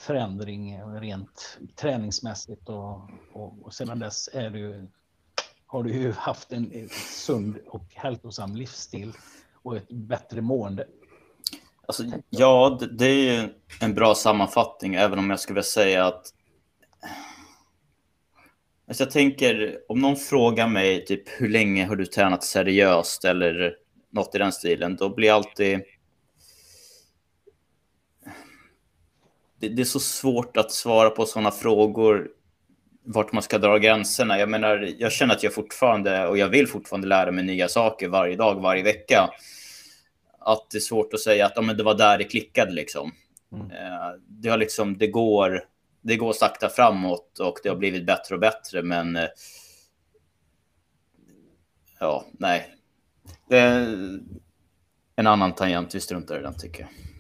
förändring 0.05 0.81
rent 1.01 1.59
träningsmässigt 1.77 2.69
och, 2.69 3.11
och, 3.33 3.63
och 3.63 3.75
sedan 3.75 3.99
dess 3.99 4.29
är 4.33 4.51
du, 4.51 4.89
har 5.67 5.83
du 5.83 5.93
ju 5.93 6.13
haft 6.13 6.53
en 6.53 6.89
sund 7.11 7.59
och 7.67 7.85
hälsosam 7.95 8.57
livsstil 8.57 9.13
och 9.63 9.77
ett 9.77 9.89
bättre 9.89 10.41
mående. 10.41 10.87
Alltså, 11.87 12.05
ja, 12.31 12.81
det 12.93 13.07
är 13.07 13.43
ju 13.43 13.49
en 13.81 13.95
bra 13.95 14.15
sammanfattning, 14.15 14.95
även 14.95 15.19
om 15.19 15.31
jag 15.31 15.41
skulle 15.41 15.55
vilja 15.55 15.63
säga 15.63 16.07
att 16.07 16.35
Alltså 18.89 19.05
jag 19.05 19.11
tänker, 19.11 19.79
om 19.89 20.01
någon 20.01 20.17
frågar 20.17 20.69
mig 20.69 21.05
typ 21.05 21.29
hur 21.29 21.49
länge 21.49 21.87
har 21.87 21.97
du 21.97 22.07
tränat 22.07 22.45
seriöst 22.45 23.25
eller 23.25 23.77
något 24.11 24.35
i 24.35 24.39
den 24.39 24.53
stilen, 24.53 24.97
då 24.97 25.15
blir 25.15 25.33
alltid... 25.33 25.81
Det, 29.65 29.75
det 29.75 29.83
är 29.83 29.87
så 29.87 30.01
svårt 30.01 30.57
att 30.57 30.73
svara 30.73 31.11
på 31.11 31.27
sådana 31.27 31.51
frågor, 31.51 32.29
vart 33.05 33.33
man 33.33 33.43
ska 33.43 33.59
dra 33.59 33.79
gränserna. 33.79 34.39
Jag 34.39 34.49
menar, 34.49 34.95
jag 34.99 35.13
känner 35.13 35.35
att 35.35 35.43
jag 35.43 35.55
fortfarande, 35.55 36.27
och 36.27 36.39
jag 36.39 36.49
vill 36.49 36.67
fortfarande 36.67 37.09
lära 37.09 37.31
mig 37.31 37.45
nya 37.45 37.69
saker 37.69 38.09
varje 38.09 38.37
dag, 38.37 38.61
varje 38.61 38.83
vecka. 38.83 39.31
Att 40.39 40.71
det 40.71 40.79
är 40.79 40.81
svårt 40.81 41.15
att 41.15 41.21
säga 41.21 41.47
att 41.47 41.53
ja, 41.57 41.63
men 41.63 41.77
det 41.77 41.83
var 41.83 41.95
där 41.95 42.19
det 42.19 42.25
klickade 42.25 42.73
liksom. 42.73 43.13
Mm. 43.53 43.71
Eh, 43.71 44.11
det, 44.29 44.49
har 44.49 44.59
liksom, 44.59 44.99
det 44.99 45.07
går 45.07 45.65
det 46.05 46.17
går 46.17 46.33
sakta 46.33 46.69
framåt 46.69 47.39
och 47.39 47.59
det 47.63 47.69
har 47.69 47.77
blivit 47.77 48.07
bättre 48.07 48.35
och 48.35 48.41
bättre, 48.41 48.83
men 48.83 49.17
eh, 49.17 49.29
ja, 52.01 52.25
nej. 52.33 52.75
Det 53.49 53.59
är 53.59 54.21
en 55.17 55.27
annan 55.27 55.55
tangent, 55.55 55.95
vi 55.95 56.01
struntar 56.01 56.39
i 56.39 56.43
den 56.43 56.59
tycker 56.59 56.81
jag. 56.81 57.14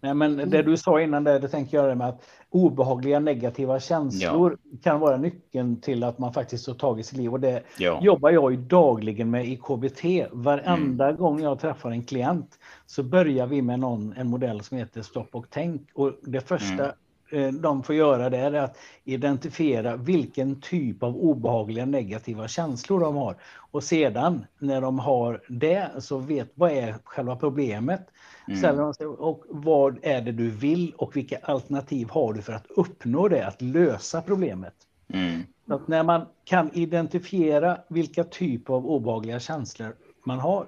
Nej, 0.00 0.14
men 0.14 0.36
det 0.36 0.62
du 0.62 0.76
sa 0.76 1.00
innan 1.00 1.24
det, 1.24 1.38
det 1.38 1.48
tänker 1.48 1.76
jag 1.76 1.98
med 1.98 2.08
att 2.08 2.22
obehagliga 2.50 3.20
negativa 3.20 3.80
känslor 3.80 4.58
ja. 4.62 4.78
kan 4.82 5.00
vara 5.00 5.16
nyckeln 5.16 5.80
till 5.80 6.04
att 6.04 6.18
man 6.18 6.32
faktiskt 6.32 6.66
tar 6.66 6.74
tag 6.74 7.00
i 7.00 7.02
sitt 7.02 7.18
liv. 7.18 7.32
Och 7.32 7.40
det 7.40 7.62
ja. 7.78 8.00
jobbar 8.02 8.30
jag 8.30 8.52
ju 8.52 8.56
dagligen 8.56 9.30
med 9.30 9.46
i 9.46 9.56
KBT. 9.56 10.04
Varenda 10.32 11.04
mm. 11.08 11.16
gång 11.16 11.40
jag 11.40 11.60
träffar 11.60 11.90
en 11.90 12.04
klient 12.04 12.58
så 12.86 13.02
börjar 13.02 13.46
vi 13.46 13.62
med 13.62 13.80
någon, 13.80 14.12
en 14.16 14.30
modell 14.30 14.60
som 14.60 14.78
heter 14.78 15.02
Stopp 15.02 15.28
och 15.34 15.46
tänk. 15.50 15.90
Och 15.94 16.12
det 16.22 16.40
första 16.40 16.84
mm. 16.84 16.96
Eh, 17.30 17.52
de 17.52 17.82
får 17.82 17.94
göra 17.94 18.30
det 18.30 18.38
är 18.38 18.52
att 18.52 18.78
identifiera 19.04 19.96
vilken 19.96 20.60
typ 20.60 21.02
av 21.02 21.16
obehagliga 21.16 21.86
negativa 21.86 22.48
känslor 22.48 23.00
de 23.00 23.16
har. 23.16 23.36
Och 23.70 23.82
sedan 23.84 24.46
när 24.58 24.80
de 24.80 24.98
har 24.98 25.42
det 25.48 25.90
så 25.98 26.18
vet 26.18 26.52
vad 26.54 26.70
är 26.70 26.94
själva 27.04 27.36
problemet. 27.36 28.06
Mm. 28.48 28.92
och 29.18 29.44
vad 29.48 29.98
är 30.02 30.20
det 30.20 30.32
du 30.32 30.50
vill 30.50 30.92
och 30.96 31.16
vilka 31.16 31.38
alternativ 31.42 32.08
har 32.10 32.32
du 32.32 32.42
för 32.42 32.52
att 32.52 32.66
uppnå 32.66 33.28
det, 33.28 33.46
att 33.46 33.62
lösa 33.62 34.22
problemet. 34.22 34.74
Mm. 35.08 35.42
Att 35.68 35.88
när 35.88 36.02
man 36.02 36.26
kan 36.44 36.70
identifiera 36.72 37.78
vilka 37.88 38.24
typer 38.24 38.74
av 38.74 38.86
obehagliga 38.86 39.40
känslor 39.40 39.96
man 40.24 40.38
har 40.38 40.66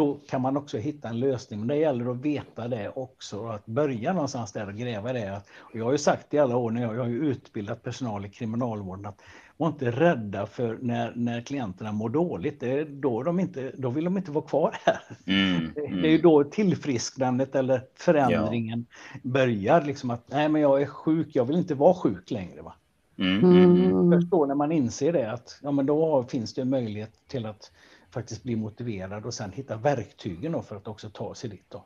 då 0.00 0.20
kan 0.28 0.42
man 0.42 0.56
också 0.56 0.78
hitta 0.78 1.08
en 1.08 1.20
lösning. 1.20 1.60
Men 1.60 1.68
det 1.68 1.76
gäller 1.76 2.10
att 2.10 2.16
veta 2.16 2.68
det 2.68 2.88
också 2.88 3.46
att 3.46 3.66
börja 3.66 4.12
någonstans 4.12 4.52
där 4.52 4.68
och 4.68 4.74
gräva 4.74 5.12
det. 5.12 5.40
Och 5.58 5.76
jag 5.76 5.84
har 5.84 5.92
ju 5.92 5.98
sagt 5.98 6.34
i 6.34 6.38
alla 6.38 6.56
år 6.56 6.70
när 6.70 6.82
jag, 6.82 6.96
jag 6.96 7.02
har 7.02 7.08
utbildat 7.08 7.82
personal 7.82 8.26
i 8.26 8.28
kriminalvården 8.28 9.06
att 9.06 9.22
var 9.56 9.68
inte 9.68 9.90
rädda 9.90 10.46
för 10.46 10.78
när, 10.80 11.12
när 11.16 11.40
klienterna 11.40 11.92
mår 11.92 12.08
dåligt. 12.08 12.60
Det 12.60 12.78
är 12.78 12.84
då, 12.84 13.22
de 13.22 13.40
inte, 13.40 13.72
då 13.76 13.90
vill 13.90 14.04
de 14.04 14.16
inte 14.16 14.30
vara 14.30 14.44
kvar 14.44 14.76
här. 14.84 15.00
Mm, 15.26 15.72
mm. 15.76 16.02
Det 16.02 16.08
är 16.08 16.12
ju 16.12 16.18
då 16.18 16.44
tillfrisknandet 16.44 17.54
eller 17.54 17.82
förändringen 17.94 18.86
ja. 19.12 19.20
börjar. 19.22 19.82
Liksom 19.84 20.10
att 20.10 20.24
nej, 20.26 20.48
men 20.48 20.62
jag 20.62 20.82
är 20.82 20.86
sjuk, 20.86 21.28
jag 21.32 21.44
vill 21.44 21.56
inte 21.56 21.74
vara 21.74 21.94
sjuk 21.94 22.30
längre. 22.30 22.62
Va? 22.62 22.74
Mm, 23.18 23.44
mm, 23.44 23.90
mm. 23.90 24.12
Först 24.12 24.30
då 24.30 24.46
när 24.46 24.54
man 24.54 24.72
inser 24.72 25.12
det 25.12 25.32
att 25.32 25.60
ja, 25.62 25.70
men 25.70 25.86
då 25.86 26.24
finns 26.28 26.54
det 26.54 26.64
möjlighet 26.64 27.12
till 27.28 27.46
att 27.46 27.70
faktiskt 28.10 28.42
bli 28.42 28.56
motiverad 28.56 29.26
och 29.26 29.34
sen 29.34 29.52
hitta 29.52 29.76
verktygen 29.76 30.62
för 30.62 30.76
att 30.76 30.88
också 30.88 31.10
ta 31.10 31.34
sig 31.34 31.50
dit. 31.50 31.64
Då. 31.68 31.84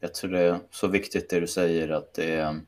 Jag 0.00 0.14
tror 0.14 0.30
det 0.30 0.40
är 0.40 0.58
så 0.70 0.88
viktigt 0.88 1.30
det 1.30 1.40
du 1.40 1.46
säger 1.46 1.88
att 1.88 2.14
det 2.14 2.34
är, 2.34 2.60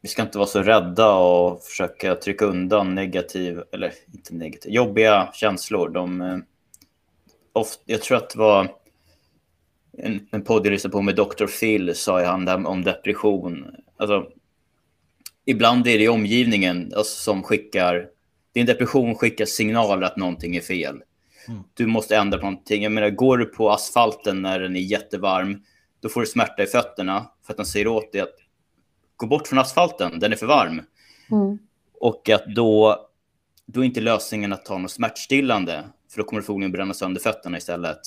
vi 0.00 0.08
ska 0.08 0.22
inte 0.22 0.38
vara 0.38 0.48
så 0.48 0.62
rädda 0.62 1.14
och 1.14 1.62
försöka 1.62 2.14
trycka 2.14 2.44
undan 2.44 2.94
negativ, 2.94 3.62
eller 3.72 3.92
inte 4.14 4.34
negativ, 4.34 4.72
jobbiga 4.72 5.30
känslor. 5.34 5.88
De, 5.88 6.20
eh, 6.20 6.38
ofta, 7.52 7.82
jag 7.86 8.02
tror 8.02 8.16
att 8.16 8.30
det 8.30 8.38
var 8.38 8.74
en, 9.98 10.28
en 10.30 10.44
podd 10.44 10.66
jag 10.66 10.70
lyssnade 10.70 10.92
på 10.92 11.02
med 11.02 11.16
Dr. 11.16 11.46
Phil 11.60 11.94
sa 11.94 12.24
han 12.24 12.66
om 12.66 12.84
depression. 12.84 13.76
Alltså, 13.96 14.28
ibland 15.44 15.86
är 15.86 15.98
det 15.98 16.08
omgivningen 16.08 16.92
alltså, 16.96 17.22
som 17.22 17.42
skickar, 17.42 18.08
din 18.52 18.66
depression 18.66 19.14
skickar 19.14 19.44
signaler 19.44 20.06
att 20.06 20.16
någonting 20.16 20.56
är 20.56 20.60
fel. 20.60 21.02
Mm. 21.48 21.62
Du 21.74 21.86
måste 21.86 22.16
ändra 22.16 22.38
på 22.38 22.44
någonting. 22.44 22.82
Jag 22.82 22.92
menar, 22.92 23.10
går 23.10 23.38
du 23.38 23.44
på 23.44 23.70
asfalten 23.70 24.42
när 24.42 24.60
den 24.60 24.76
är 24.76 24.80
jättevarm, 24.80 25.62
då 26.00 26.08
får 26.08 26.20
du 26.20 26.26
smärta 26.26 26.62
i 26.62 26.66
fötterna 26.66 27.30
för 27.46 27.52
att 27.52 27.56
den 27.56 27.66
säger 27.66 27.86
åt 27.86 28.12
dig 28.12 28.20
att 28.20 28.36
gå 29.16 29.26
bort 29.26 29.48
från 29.48 29.58
asfalten, 29.58 30.18
den 30.18 30.32
är 30.32 30.36
för 30.36 30.46
varm. 30.46 30.82
Mm. 31.30 31.58
Och 32.00 32.30
att 32.30 32.46
då, 32.46 32.96
då 33.66 33.80
är 33.80 33.84
inte 33.84 34.00
lösningen 34.00 34.52
att 34.52 34.64
ta 34.64 34.78
något 34.78 34.90
smärtstillande, 34.90 35.84
för 36.10 36.18
då 36.18 36.24
kommer 36.24 36.40
du 36.40 36.46
förmodligen 36.46 36.72
bränna 36.72 36.94
sönder 36.94 37.20
fötterna 37.20 37.58
istället. 37.58 38.00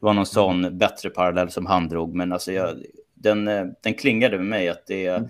Det 0.00 0.06
var 0.06 0.14
någon 0.14 0.26
sån 0.26 0.78
bättre 0.78 1.10
parallell 1.10 1.50
som 1.50 1.66
han 1.66 1.88
drog, 1.88 2.14
men 2.14 2.32
alltså 2.32 2.52
jag, 2.52 2.82
den, 3.14 3.44
den 3.82 3.94
klingade 3.94 4.36
med 4.38 4.46
mig 4.46 4.68
att 4.68 4.86
det 4.86 5.06
mm 5.06 5.28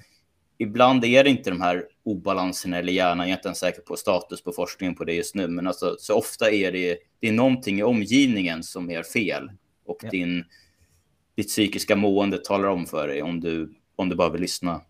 ibland 0.64 1.04
är 1.04 1.24
det 1.24 1.30
inte 1.30 1.50
de 1.50 1.60
här 1.60 1.84
obalanserna 2.02 2.78
eller 2.78 2.92
hjärnan. 2.92 3.28
Jag 3.28 3.32
är 3.32 3.38
inte 3.38 3.48
ens 3.48 3.58
säker 3.58 3.82
på 3.82 3.96
status 3.96 4.42
på 4.42 4.52
forskningen 4.52 4.94
på 4.94 5.04
det 5.04 5.12
just 5.12 5.34
nu, 5.34 5.48
men 5.48 5.66
alltså, 5.66 5.96
så 5.98 6.18
ofta 6.18 6.50
är 6.50 6.72
det, 6.72 6.98
det 7.20 7.28
är 7.28 7.32
någonting 7.32 7.78
i 7.78 7.82
omgivningen 7.82 8.62
som 8.62 8.90
är 8.90 9.02
fel 9.02 9.50
och 9.84 9.98
ja. 10.02 10.10
din, 10.10 10.44
ditt 11.36 11.48
psykiska 11.48 11.96
mående 11.96 12.38
talar 12.38 12.68
om 12.68 12.86
för 12.86 13.08
dig 13.08 13.22
om 13.22 13.40
du, 13.40 13.74
om 13.96 14.08
du 14.08 14.16
bara 14.16 14.30
vill 14.30 14.40
lyssna. 14.40 14.80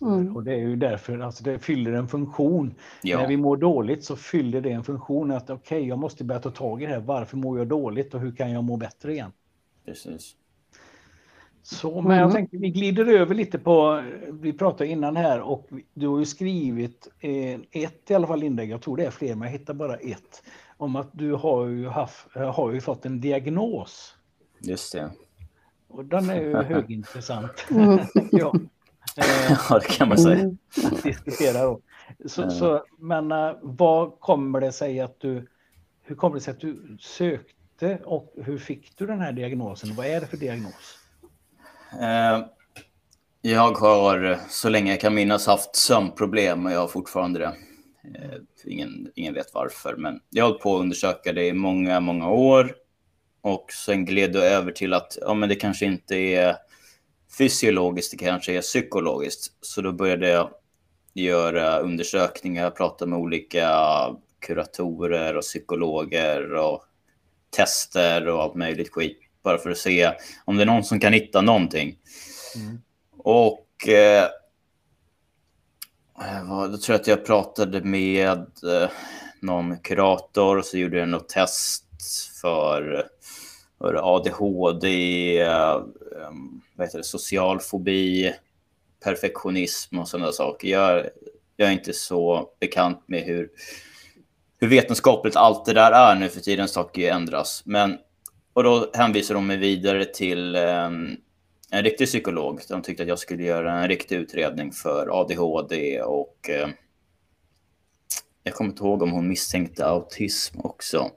Mm. 0.00 0.36
Och 0.36 0.44
det 0.44 0.52
är 0.52 0.58
ju 0.58 0.76
därför 0.76 1.18
alltså 1.18 1.44
det 1.44 1.58
fyller 1.58 1.92
en 1.92 2.08
funktion. 2.08 2.74
Ja. 3.02 3.20
När 3.20 3.28
vi 3.28 3.36
mår 3.36 3.56
dåligt 3.56 4.04
så 4.04 4.16
fyller 4.16 4.60
det 4.60 4.70
en 4.70 4.84
funktion 4.84 5.30
att 5.30 5.50
okej, 5.50 5.78
okay, 5.78 5.88
jag 5.88 5.98
måste 5.98 6.24
börja 6.24 6.40
ta 6.40 6.50
tag 6.50 6.82
i 6.82 6.86
det 6.86 6.92
här. 6.92 7.00
Varför 7.00 7.36
mår 7.36 7.58
jag 7.58 7.68
dåligt 7.68 8.14
och 8.14 8.20
hur 8.20 8.36
kan 8.36 8.50
jag 8.50 8.64
må 8.64 8.76
bättre 8.76 9.12
igen? 9.12 9.32
Precis. 9.84 10.36
Så, 11.62 12.00
men 12.02 12.16
jag 12.16 12.24
mm. 12.24 12.34
tänkte 12.34 12.56
vi 12.56 12.70
glider 12.70 13.06
över 13.06 13.34
lite 13.34 13.58
på, 13.58 14.02
vi 14.32 14.52
pratade 14.52 14.90
innan 14.90 15.16
här 15.16 15.40
och 15.40 15.68
du 15.94 16.08
har 16.08 16.18
ju 16.18 16.24
skrivit 16.26 17.08
eh, 17.20 17.60
ett 17.70 18.10
i 18.10 18.14
alla 18.14 18.26
fall 18.26 18.42
inlägg, 18.42 18.70
jag 18.70 18.82
tror 18.82 18.96
det 18.96 19.04
är 19.04 19.10
fler 19.10 19.34
men 19.34 19.48
jag 19.48 19.58
hittar 19.58 19.74
bara 19.74 19.96
ett, 19.96 20.42
om 20.76 20.96
att 20.96 21.08
du 21.12 21.32
har 21.32 21.66
ju, 21.66 21.88
haft, 21.88 22.26
har 22.34 22.72
ju 22.72 22.80
fått 22.80 23.06
en 23.06 23.20
diagnos. 23.20 24.14
Just 24.60 24.92
det. 24.92 25.10
Och 25.88 26.04
den 26.04 26.30
är 26.30 26.42
ju 26.42 26.56
högintressant. 26.74 27.66
Mm. 27.70 27.98
ja. 28.30 28.54
ja, 29.70 29.78
det 29.78 29.88
kan 29.88 30.08
man 30.08 30.18
säga. 30.18 30.40
Mm. 30.40 30.58
Diskutera 31.02 31.62
då. 31.62 31.80
Så, 32.26 32.50
så, 32.50 32.84
men 32.98 33.28
vad 33.62 34.20
kommer 34.20 34.60
det 34.60 34.72
sig 34.72 35.00
att 35.00 35.20
du, 35.20 35.46
hur 36.02 36.14
kommer 36.14 36.34
det 36.34 36.40
sig 36.40 36.52
att 36.52 36.60
du 36.60 36.96
sökte 37.00 37.98
och 38.04 38.34
hur 38.36 38.58
fick 38.58 38.98
du 38.98 39.06
den 39.06 39.20
här 39.20 39.32
diagnosen? 39.32 39.94
Vad 39.94 40.06
är 40.06 40.20
det 40.20 40.26
för 40.26 40.36
diagnos? 40.36 40.99
Eh, 41.92 42.44
jag 43.42 43.72
har 43.72 44.38
så 44.48 44.68
länge 44.68 44.90
jag 44.90 45.00
kan 45.00 45.14
minnas 45.14 45.46
haft 45.46 45.76
sömnproblem 45.76 46.66
och 46.66 46.72
jag 46.72 46.80
har 46.80 46.88
fortfarande 46.88 47.38
det. 47.38 47.54
Eh, 48.04 48.38
ingen, 48.64 49.12
ingen 49.14 49.34
vet 49.34 49.54
varför, 49.54 49.96
men 49.96 50.20
jag 50.30 50.44
har 50.44 50.48
hållit 50.48 50.62
på 50.62 50.76
att 50.76 50.80
undersöka 50.80 51.32
det 51.32 51.46
i 51.46 51.52
många, 51.52 52.00
många 52.00 52.30
år. 52.30 52.74
Och 53.42 53.72
sen 53.72 54.04
gled 54.04 54.32
det 54.32 54.44
över 54.44 54.72
till 54.72 54.92
att 54.92 55.18
ja, 55.20 55.34
men 55.34 55.48
det 55.48 55.54
kanske 55.54 55.86
inte 55.86 56.16
är 56.16 56.56
fysiologiskt, 57.38 58.18
det 58.18 58.24
kanske 58.24 58.52
är 58.52 58.60
psykologiskt. 58.60 59.54
Så 59.60 59.82
då 59.82 59.92
började 59.92 60.28
jag 60.28 60.50
göra 61.14 61.78
undersökningar, 61.78 62.70
prata 62.70 63.06
med 63.06 63.18
olika 63.18 63.70
kuratorer 64.40 65.36
och 65.36 65.42
psykologer 65.42 66.54
och 66.54 66.84
tester 67.50 68.28
och 68.28 68.42
allt 68.42 68.54
möjligt 68.54 68.92
skit. 68.92 69.29
Bara 69.42 69.58
för 69.58 69.70
att 69.70 69.78
se 69.78 70.12
om 70.44 70.56
det 70.56 70.62
är 70.62 70.66
någon 70.66 70.84
som 70.84 71.00
kan 71.00 71.12
hitta 71.12 71.40
någonting. 71.40 71.96
Mm. 72.56 72.80
Och 73.18 73.88
eh, 73.88 74.28
då 76.70 76.78
tror 76.78 76.94
jag 76.94 77.00
att 77.00 77.06
jag 77.06 77.24
pratade 77.24 77.80
med 77.80 78.38
eh, 78.38 78.90
någon 79.40 79.78
kurator 79.78 80.56
och 80.56 80.64
så 80.64 80.78
gjorde 80.78 80.98
jag 80.98 81.08
något 81.08 81.28
test 81.28 81.84
för, 82.40 83.06
för 83.78 84.16
ADHD, 84.16 84.86
eh, 85.40 85.82
vad 86.76 86.86
heter 86.86 86.98
det, 86.98 87.04
social 87.04 87.60
fobi, 87.60 88.34
perfektionism 89.04 89.98
och 89.98 90.08
sådana 90.08 90.32
saker. 90.32 90.68
Jag, 90.68 91.06
jag 91.56 91.68
är 91.68 91.72
inte 91.72 91.92
så 91.92 92.50
bekant 92.60 93.02
med 93.06 93.22
hur, 93.22 93.50
hur 94.60 94.68
vetenskapligt 94.68 95.36
allt 95.36 95.64
det 95.64 95.72
där 95.72 95.92
är 95.92 96.14
nu 96.14 96.28
för 96.28 96.40
tiden. 96.40 96.68
Saker 96.68 97.10
ändras. 97.12 97.62
Men, 97.64 97.98
och 98.52 98.62
då 98.62 98.90
hänvisade 98.94 99.38
de 99.38 99.46
mig 99.46 99.56
vidare 99.56 100.04
till 100.04 100.56
um, 100.56 101.16
en 101.70 101.82
riktig 101.82 102.06
psykolog. 102.06 102.60
De 102.68 102.82
tyckte 102.82 103.02
att 103.02 103.08
jag 103.08 103.18
skulle 103.18 103.42
göra 103.42 103.72
en 103.72 103.88
riktig 103.88 104.16
utredning 104.16 104.72
för 104.72 105.20
ADHD 105.20 106.02
och 106.02 106.50
uh, 106.50 106.68
jag 108.42 108.54
kommer 108.54 108.70
inte 108.70 108.82
ihåg 108.82 109.02
om 109.02 109.10
hon 109.10 109.28
misstänkte 109.28 109.86
autism 109.86 110.60
också. 110.60 111.10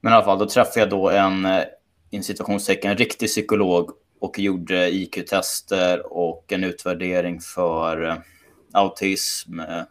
Men 0.00 0.12
i 0.12 0.16
alla 0.16 0.24
fall, 0.24 0.38
då 0.38 0.48
träffade 0.48 0.80
jag 0.80 0.90
då 0.90 1.10
en, 1.10 1.44
eh, 1.44 2.20
situationstecken, 2.22 2.90
en 2.90 2.96
riktig 2.96 3.28
psykolog 3.28 3.90
och 4.20 4.38
gjorde 4.38 4.90
IQ-tester 4.90 6.12
och 6.12 6.52
en 6.52 6.64
utvärdering 6.64 7.40
för 7.40 8.04
eh, 8.04 8.16
autism 8.72 9.60
eh, 9.60 9.82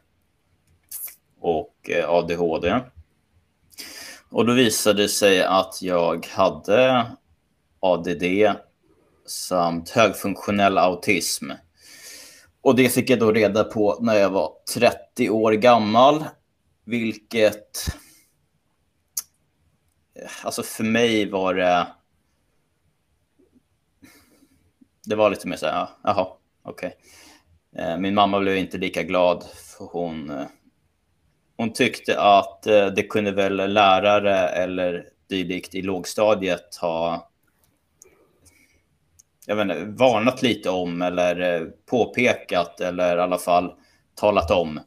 och 1.39 1.89
eh, 1.89 2.09
ADHD. 2.09 2.79
Och 4.29 4.45
då 4.45 4.53
visade 4.53 5.01
det 5.01 5.09
sig 5.09 5.43
att 5.43 5.81
jag 5.81 6.25
hade 6.25 7.05
ADD 7.79 8.23
samt 9.25 9.89
högfunktionell 9.89 10.77
autism. 10.77 11.51
Och 12.61 12.75
det 12.75 12.89
fick 12.89 13.09
jag 13.09 13.19
då 13.19 13.31
reda 13.31 13.63
på 13.63 13.97
när 14.01 14.15
jag 14.15 14.29
var 14.29 14.51
30 14.73 15.29
år 15.29 15.51
gammal, 15.51 16.25
vilket... 16.85 17.87
Eh, 20.15 20.31
alltså 20.43 20.63
för 20.63 20.83
mig 20.83 21.29
var 21.29 21.53
det... 21.53 21.87
Det 25.05 25.15
var 25.15 25.29
lite 25.29 25.47
mer 25.47 25.55
så 25.55 25.65
här, 25.65 25.87
jaha, 26.03 26.27
okej. 26.63 26.97
Okay. 27.71 27.97
Min 27.97 28.15
mamma 28.15 28.39
blev 28.39 28.57
inte 28.57 28.77
lika 28.77 29.03
glad 29.03 29.43
för 29.43 29.85
hon... 29.85 30.29
Eh, 30.29 30.45
Eh, 31.57 31.63
hon 31.63 31.73
tyckte 31.73 32.21
att 32.21 32.67
eh, 32.67 32.87
det 32.87 33.03
kunde 33.03 33.31
väl 33.31 33.73
lärare 33.73 34.47
eller 34.47 35.09
dylikt 35.29 35.75
i 35.75 35.81
lågstadiet 35.81 36.75
ha 36.81 37.29
jag 39.47 39.55
vet 39.55 39.63
inte, 39.63 39.85
varnat 39.85 40.41
lite 40.41 40.69
om 40.69 41.01
eller 41.01 41.61
eh, 41.61 41.67
påpekat 41.85 42.81
eller 42.81 43.17
i 43.17 43.21
alla 43.21 43.37
fall 43.37 43.73
talat 44.15 44.51
om. 44.51 44.79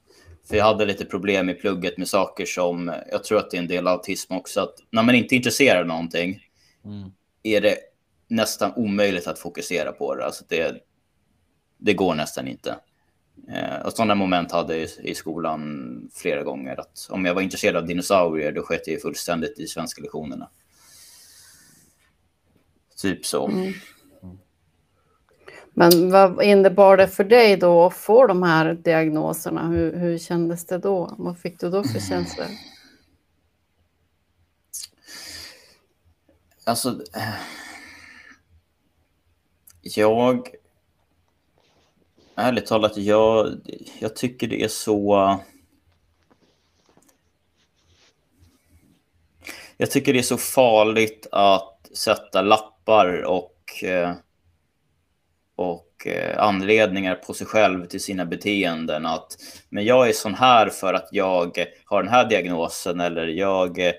För 0.49 0.57
jag 0.57 0.65
hade 0.65 0.87
lite 0.87 1.05
problem 1.05 1.49
i 1.49 1.55
plugget 1.55 1.99
med 1.99 2.09
saker 2.09 2.47
som, 2.47 2.95
jag 3.11 3.25
tror 3.25 3.39
att 3.39 3.51
det 3.51 3.57
är 3.57 3.63
en 3.63 3.69
del 3.69 3.87
autism 3.87 4.33
också, 4.33 4.61
att 4.61 4.75
när 4.91 5.03
man 5.03 5.15
inte 5.15 5.35
är 5.35 5.37
intresserad 5.37 5.81
av 5.81 5.87
någonting 5.87 6.41
mm. 6.85 7.11
är 7.43 7.61
det 7.61 7.77
nästan 8.29 8.73
omöjligt 8.77 9.27
att 9.27 9.39
fokusera 9.39 9.93
på 9.93 10.15
det. 10.15 10.25
Alltså 10.25 10.45
det, 10.49 10.77
det 11.79 11.95
går 11.95 12.15
nästan 12.15 12.49
inte. 12.49 12.77
Eh, 13.49 13.87
och 13.87 13.93
sådana 13.93 14.15
moment 14.15 14.53
hade 14.53 14.77
jag 14.77 14.89
i 14.99 15.15
skolan 15.15 16.11
flera 16.15 16.43
gånger. 16.43 16.81
Att 16.81 17.09
om 17.11 17.25
jag 17.25 17.35
var 17.35 17.43
intresserad 17.43 17.77
av 17.77 17.87
dinosaurier, 17.87 18.53
då 18.53 18.63
sket 18.63 18.87
jag 18.87 19.03
fullständigt 19.03 19.59
i 19.59 19.67
svenska 19.67 20.03
lektionerna. 20.03 20.51
Typ 22.97 23.27
så. 23.27 23.49
Mm. 23.49 23.73
Men 25.79 26.11
vad 26.11 26.43
innebar 26.43 26.97
det 26.97 27.09
för 27.09 27.25
dig 27.25 27.57
då 27.57 27.87
att 27.87 27.95
få 27.95 28.27
de 28.27 28.43
här 28.43 28.75
diagnoserna? 28.75 29.69
Hur, 29.69 29.97
hur 29.97 30.19
kändes 30.19 30.67
det 30.67 30.79
då? 30.79 31.15
Vad 31.19 31.39
fick 31.39 31.61
du 31.61 31.71
då 31.71 31.85
för 31.85 32.01
känslor? 32.01 32.47
Alltså, 36.65 37.01
jag... 39.83 40.49
Ärligt 42.41 42.67
talat, 42.67 42.97
jag, 42.97 43.61
jag 43.99 44.17
tycker 44.17 44.49
det 44.49 44.63
är 44.63 44.69
så... 44.69 45.39
Jag 49.77 49.91
tycker 49.91 50.13
det 50.13 50.19
är 50.19 50.23
så 50.23 50.37
farligt 50.37 51.27
att 51.33 51.91
sätta 51.95 52.43
lappar 52.43 53.23
och 53.23 53.85
eh, 53.85 54.15
och 55.57 56.07
eh, 56.07 56.43
anledningar 56.43 57.15
på 57.15 57.35
sig 57.35 57.47
själv 57.47 57.85
till 57.85 58.01
sina 58.01 58.25
beteenden. 58.25 59.07
Att 59.07 59.37
men 59.69 59.85
jag 59.85 60.09
är 60.09 60.13
sån 60.13 60.35
här 60.35 60.69
för 60.69 60.95
att 60.95 61.09
jag 61.13 61.67
har 61.85 62.03
den 62.03 62.13
här 62.13 62.29
diagnosen 62.29 63.01
eller 63.01 63.27
jag... 63.27 63.79
Eh, 63.79 63.93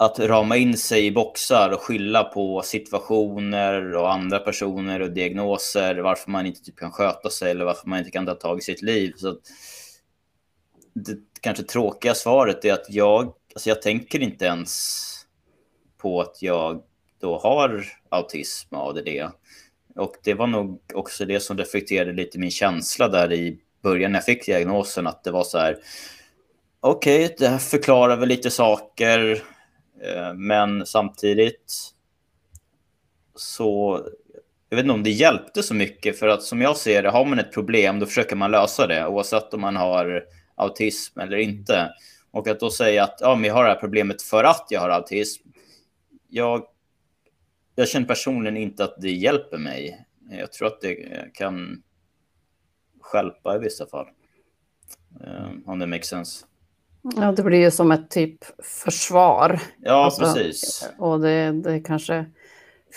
att 0.00 0.18
rama 0.18 0.56
in 0.56 0.76
sig 0.76 1.06
i 1.06 1.12
boxar 1.12 1.70
och 1.70 1.80
skylla 1.80 2.24
på 2.24 2.62
situationer 2.62 3.94
och 3.94 4.12
andra 4.12 4.38
personer 4.38 5.02
och 5.02 5.10
diagnoser, 5.10 5.94
varför 5.94 6.30
man 6.30 6.46
inte 6.46 6.60
typ 6.60 6.76
kan 6.76 6.92
sköta 6.92 7.30
sig 7.30 7.50
eller 7.50 7.64
varför 7.64 7.88
man 7.88 7.98
inte 7.98 8.10
kan 8.10 8.26
ta 8.26 8.34
tag 8.34 8.58
i 8.58 8.62
sitt 8.62 8.82
liv. 8.82 9.12
Så 9.16 9.38
det 10.94 11.18
kanske 11.40 11.62
tråkiga 11.62 12.14
svaret 12.14 12.64
är 12.64 12.72
att 12.72 12.86
jag, 12.88 13.34
alltså 13.54 13.68
jag 13.68 13.82
tänker 13.82 14.20
inte 14.20 14.44
ens 14.44 14.94
på 15.98 16.20
att 16.20 16.42
jag 16.42 16.82
då 17.20 17.38
har 17.38 17.84
autism 18.08 18.74
och 18.74 18.88
ADD. 18.88 19.08
Och 19.96 20.14
det 20.24 20.34
var 20.34 20.46
nog 20.46 20.80
också 20.94 21.24
det 21.24 21.40
som 21.40 21.58
reflekterade 21.58 22.12
lite 22.12 22.38
min 22.38 22.50
känsla 22.50 23.08
där 23.08 23.32
i 23.32 23.58
början 23.82 24.12
när 24.12 24.18
jag 24.18 24.24
fick 24.24 24.46
diagnosen, 24.46 25.06
att 25.06 25.24
det 25.24 25.30
var 25.30 25.44
så 25.44 25.58
här, 25.58 25.78
okej, 26.80 27.24
okay, 27.24 27.36
det 27.38 27.48
här 27.48 27.58
förklarar 27.58 28.16
väl 28.16 28.28
lite 28.28 28.50
saker, 28.50 29.42
Eh, 30.02 30.34
men 30.34 30.86
samtidigt 30.86 31.94
så, 33.34 34.00
jag 34.68 34.76
vet 34.76 34.84
inte 34.84 34.94
om 34.94 35.02
det 35.02 35.10
hjälpte 35.10 35.62
så 35.62 35.74
mycket, 35.74 36.18
för 36.18 36.28
att 36.28 36.42
som 36.42 36.60
jag 36.60 36.76
ser 36.76 37.02
det, 37.02 37.10
har 37.10 37.24
man 37.24 37.38
ett 37.38 37.52
problem, 37.52 37.98
då 37.98 38.06
försöker 38.06 38.36
man 38.36 38.50
lösa 38.50 38.86
det, 38.86 39.06
oavsett 39.06 39.54
om 39.54 39.60
man 39.60 39.76
har 39.76 40.24
autism 40.54 41.20
eller 41.20 41.36
inte. 41.36 41.94
Och 42.30 42.48
att 42.48 42.60
då 42.60 42.70
säga 42.70 43.04
att 43.04 43.18
ja, 43.20 43.34
men 43.34 43.44
jag 43.44 43.54
har 43.54 43.64
det 43.64 43.70
här 43.70 43.80
problemet 43.80 44.22
för 44.22 44.44
att 44.44 44.66
jag 44.70 44.80
har 44.80 44.90
autism. 44.90 45.48
Jag 46.28 46.66
jag 47.78 47.88
känner 47.88 48.06
personligen 48.06 48.56
inte 48.56 48.84
att 48.84 49.00
det 49.00 49.10
hjälper 49.10 49.58
mig. 49.58 50.06
Jag 50.30 50.52
tror 50.52 50.68
att 50.68 50.80
det 50.80 50.96
kan 51.34 51.82
skälpa 53.00 53.56
i 53.56 53.58
vissa 53.58 53.86
fall. 53.86 54.06
Um, 55.20 55.62
om 55.66 55.78
det 55.78 55.86
makes 55.86 56.08
sense. 56.08 56.46
Ja, 57.16 57.32
det 57.32 57.42
blir 57.42 57.58
ju 57.58 57.70
som 57.70 57.92
ett 57.92 58.10
typ 58.10 58.44
försvar. 58.62 59.60
Ja, 59.78 60.04
alltså, 60.04 60.20
precis. 60.20 60.88
Och 60.98 61.20
det, 61.20 61.52
det 61.52 61.72
är 61.72 61.84
kanske 61.84 62.26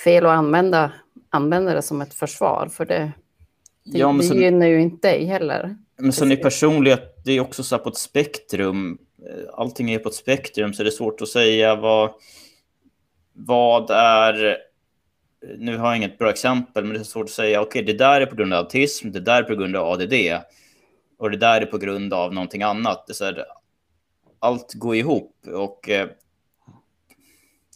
fel 0.04 0.26
att 0.26 0.32
använda, 0.32 0.91
använda 1.30 1.74
det 1.74 1.82
som 1.82 2.02
ett 2.02 2.13
försvar, 2.13 2.69
för 2.71 2.86
det, 2.86 3.12
det, 3.84 3.97
ja, 3.97 4.15
det 4.19 4.26
gynnar 4.26 4.67
ju 4.67 4.82
inte 4.82 5.08
dig 5.08 5.26
heller. 5.26 5.76
Men 5.97 6.13
sen 6.13 6.32
i 6.32 6.38
personlighet, 6.38 7.21
det 7.26 7.32
är 7.32 7.39
också 7.39 7.63
så 7.63 7.76
här 7.76 7.84
på 7.84 7.89
ett 7.89 7.97
spektrum. 7.97 8.97
Allting 9.54 9.91
är 9.91 10.00
på 10.00 10.10
ett 10.10 10.15
spektrum, 10.15 10.74
så 10.74 10.84
det 10.84 10.89
är 10.89 10.91
svårt 10.91 11.21
att 11.21 11.28
säga 11.28 11.76
vad, 11.76 12.12
vad 13.34 13.89
är 13.91 14.58
nu 15.58 15.78
har 15.78 15.88
jag 15.88 15.97
inget 15.97 16.17
bra 16.17 16.30
exempel, 16.30 16.84
men 16.84 16.93
det 16.93 17.00
är 17.00 17.04
svårt 17.04 17.24
att 17.24 17.30
säga, 17.30 17.62
okej, 17.62 17.82
okay, 17.82 17.93
det 17.93 18.00
där 18.00 18.21
är 18.21 18.26
på 18.26 18.36
grund 18.36 18.54
av 18.54 18.65
autism, 18.65 19.12
det 19.12 19.19
där 19.19 19.43
är 19.43 19.43
på 19.43 19.56
grund 19.56 19.76
av 19.76 19.88
ADD 19.88 20.13
och 21.17 21.32
det 21.32 21.38
där 21.38 21.62
är 21.62 21.65
på 21.65 21.78
grund 21.78 22.13
av 22.13 22.34
någonting 22.34 22.63
annat. 22.63 23.08
Det 23.08 23.12
är 23.12 23.13
så 23.13 23.32
allt 24.42 24.74
går 24.74 24.96
ihop 24.96 25.36
och 25.48 25.90
eh, 25.90 26.10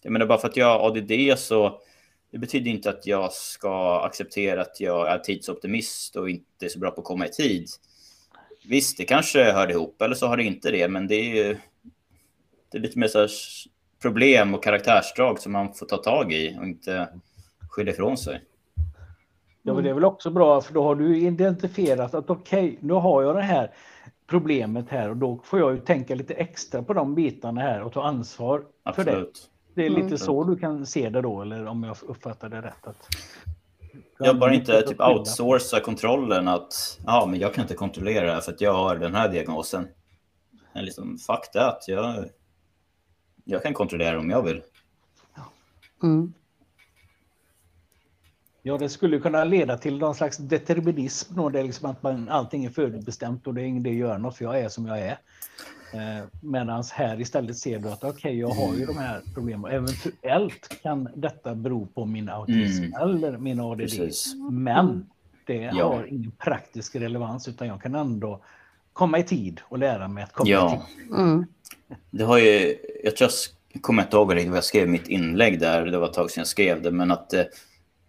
jag 0.01 0.11
menar 0.11 0.25
bara 0.25 0.37
för 0.37 0.47
att 0.47 0.57
jag 0.57 0.79
har 0.79 0.87
ADD 0.87 1.39
så 1.39 1.81
det 2.31 2.37
betyder 2.39 2.71
inte 2.71 2.89
att 2.89 3.07
jag 3.07 3.33
ska 3.33 4.01
acceptera 4.05 4.61
att 4.61 4.79
jag 4.79 5.11
är 5.11 5.19
tidsoptimist 5.19 6.15
och 6.15 6.29
inte 6.29 6.65
är 6.65 6.69
så 6.69 6.79
bra 6.79 6.91
på 6.91 7.01
att 7.01 7.07
komma 7.07 7.25
i 7.25 7.29
tid. 7.29 7.67
Visst, 8.69 8.97
det 8.97 9.03
kanske 9.03 9.51
hör 9.51 9.71
ihop, 9.71 10.01
eller 10.01 10.15
så 10.15 10.27
har 10.27 10.37
det 10.37 10.43
inte 10.43 10.71
det, 10.71 10.87
men 10.87 11.07
det 11.07 11.15
är 11.15 11.35
ju 11.35 11.57
det 12.71 12.77
är 12.77 12.81
lite 12.81 12.99
mer 12.99 13.07
så 13.07 13.27
problem 14.01 14.53
och 14.53 14.63
karaktärsdrag 14.63 15.39
som 15.39 15.51
man 15.51 15.73
får 15.73 15.85
ta 15.85 15.97
tag 15.97 16.33
i 16.33 16.57
och 16.59 16.65
inte 16.65 17.09
skylla 17.69 17.91
ifrån 17.91 18.17
sig. 18.17 18.41
Ja, 19.63 19.73
men 19.73 19.83
det 19.83 19.89
är 19.89 19.93
väl 19.93 20.05
också 20.05 20.29
bra, 20.29 20.61
för 20.61 20.73
då 20.73 20.83
har 20.83 20.95
du 20.95 21.17
identifierat 21.17 22.13
att 22.13 22.29
okej, 22.29 22.65
okay, 22.65 22.77
nu 22.79 22.93
har 22.93 23.23
jag 23.23 23.35
det 23.35 23.41
här 23.41 23.71
problemet 24.27 24.89
här 24.89 25.09
och 25.09 25.17
då 25.17 25.39
får 25.43 25.59
jag 25.59 25.73
ju 25.73 25.79
tänka 25.79 26.15
lite 26.15 26.33
extra 26.33 26.83
på 26.83 26.93
de 26.93 27.15
bitarna 27.15 27.61
här 27.61 27.81
och 27.81 27.93
ta 27.93 28.03
ansvar 28.03 28.65
Absolut. 28.83 29.07
för 29.07 29.21
det. 29.21 29.27
Det 29.75 29.85
är 29.85 29.89
lite 29.89 30.01
mm. 30.01 30.17
så 30.17 30.43
du 30.43 30.55
kan 30.55 30.85
se 30.85 31.09
det 31.09 31.21
då, 31.21 31.41
eller 31.41 31.65
om 31.65 31.83
jag 31.83 31.97
uppfattar 32.01 32.49
det 32.49 32.61
rätt. 32.61 32.87
Att 32.87 33.07
jag 34.19 34.39
bara 34.39 34.53
inte 34.53 34.81
typ 34.81 35.01
outsourca 35.01 35.79
kontrollen 35.79 36.47
att 36.47 36.99
ja, 37.05 37.25
men 37.29 37.39
jag 37.39 37.53
kan 37.53 37.61
inte 37.61 37.73
kontrollera 37.73 38.25
det 38.25 38.31
här 38.31 38.41
för 38.41 38.51
att 38.51 38.61
jag 38.61 38.73
har 38.73 38.95
den 38.95 39.15
här 39.15 39.29
diagnosen. 39.29 39.87
liksom, 40.73 41.17
fuck 41.17 41.51
that. 41.53 41.83
Jag, 41.87 42.25
jag 43.43 43.63
kan 43.63 43.73
kontrollera 43.73 44.19
om 44.19 44.29
jag 44.29 44.43
vill. 44.43 44.61
Mm. 46.03 46.33
Ja, 48.67 48.77
det 48.77 48.89
skulle 48.89 49.19
kunna 49.19 49.43
leda 49.43 49.77
till 49.77 49.97
någon 49.97 50.15
slags 50.15 50.37
determinism. 50.37 51.35
Då, 51.35 51.49
det 51.49 51.59
är 51.59 51.63
liksom 51.63 51.89
att 51.89 52.03
man, 52.03 52.29
allting 52.29 52.65
är 52.65 52.69
förutbestämt 52.69 53.47
och 53.47 53.53
det 53.53 53.61
är 53.61 53.65
ingen 53.65 53.85
idé 53.85 53.89
att 53.89 53.95
göra 53.95 54.17
något 54.17 54.37
för 54.37 54.45
jag 54.45 54.59
är 54.59 54.69
som 54.69 54.85
jag 54.85 54.99
är. 54.99 55.17
Eh, 55.93 56.25
Medan 56.41 56.83
här 56.93 57.21
istället 57.21 57.57
ser 57.57 57.79
du 57.79 57.89
att 57.89 58.03
okej, 58.03 58.09
okay, 58.09 58.33
jag 58.33 58.49
har 58.49 58.75
ju 58.75 58.85
de 58.85 58.97
här 58.97 59.21
problemen. 59.33 59.71
Eventuellt 59.71 60.81
kan 60.81 61.09
detta 61.15 61.55
bero 61.55 61.85
på 61.85 62.05
min 62.05 62.29
autism 62.29 62.83
mm. 62.83 63.01
eller 63.01 63.37
min 63.37 63.59
ADD. 63.59 63.79
Precis. 63.79 64.35
Men 64.51 65.09
det 65.45 65.71
ja. 65.73 65.87
har 65.87 66.05
ingen 66.05 66.31
praktisk 66.31 66.95
relevans 66.95 67.47
utan 67.47 67.67
jag 67.67 67.81
kan 67.81 67.95
ändå 67.95 68.43
komma 68.93 69.19
i 69.19 69.23
tid 69.23 69.61
och 69.63 69.77
lära 69.77 70.07
mig 70.07 70.23
att 70.23 70.33
komma 70.33 70.49
ja. 70.49 70.67
i 70.67 70.99
tid. 71.01 71.13
Mm. 71.17 71.45
Det 72.11 72.23
har 72.23 72.37
ju, 72.37 72.77
jag 73.03 73.15
tror 73.15 73.29
jag 73.73 73.81
kommer 73.81 74.03
inte 74.03 74.17
ihåg 74.17 74.35
riktigt 74.35 74.49
vad 74.49 74.57
jag 74.57 74.63
skrev 74.63 74.87
i 74.87 74.91
mitt 74.91 75.07
inlägg 75.07 75.59
där, 75.59 75.85
det 75.85 75.97
var 75.97 76.07
ett 76.07 76.13
tag 76.13 76.31
sedan 76.31 76.41
jag 76.41 76.47
skrev 76.47 76.81
det, 76.81 76.91
men 76.91 77.11
att 77.11 77.33
eh, 77.33 77.43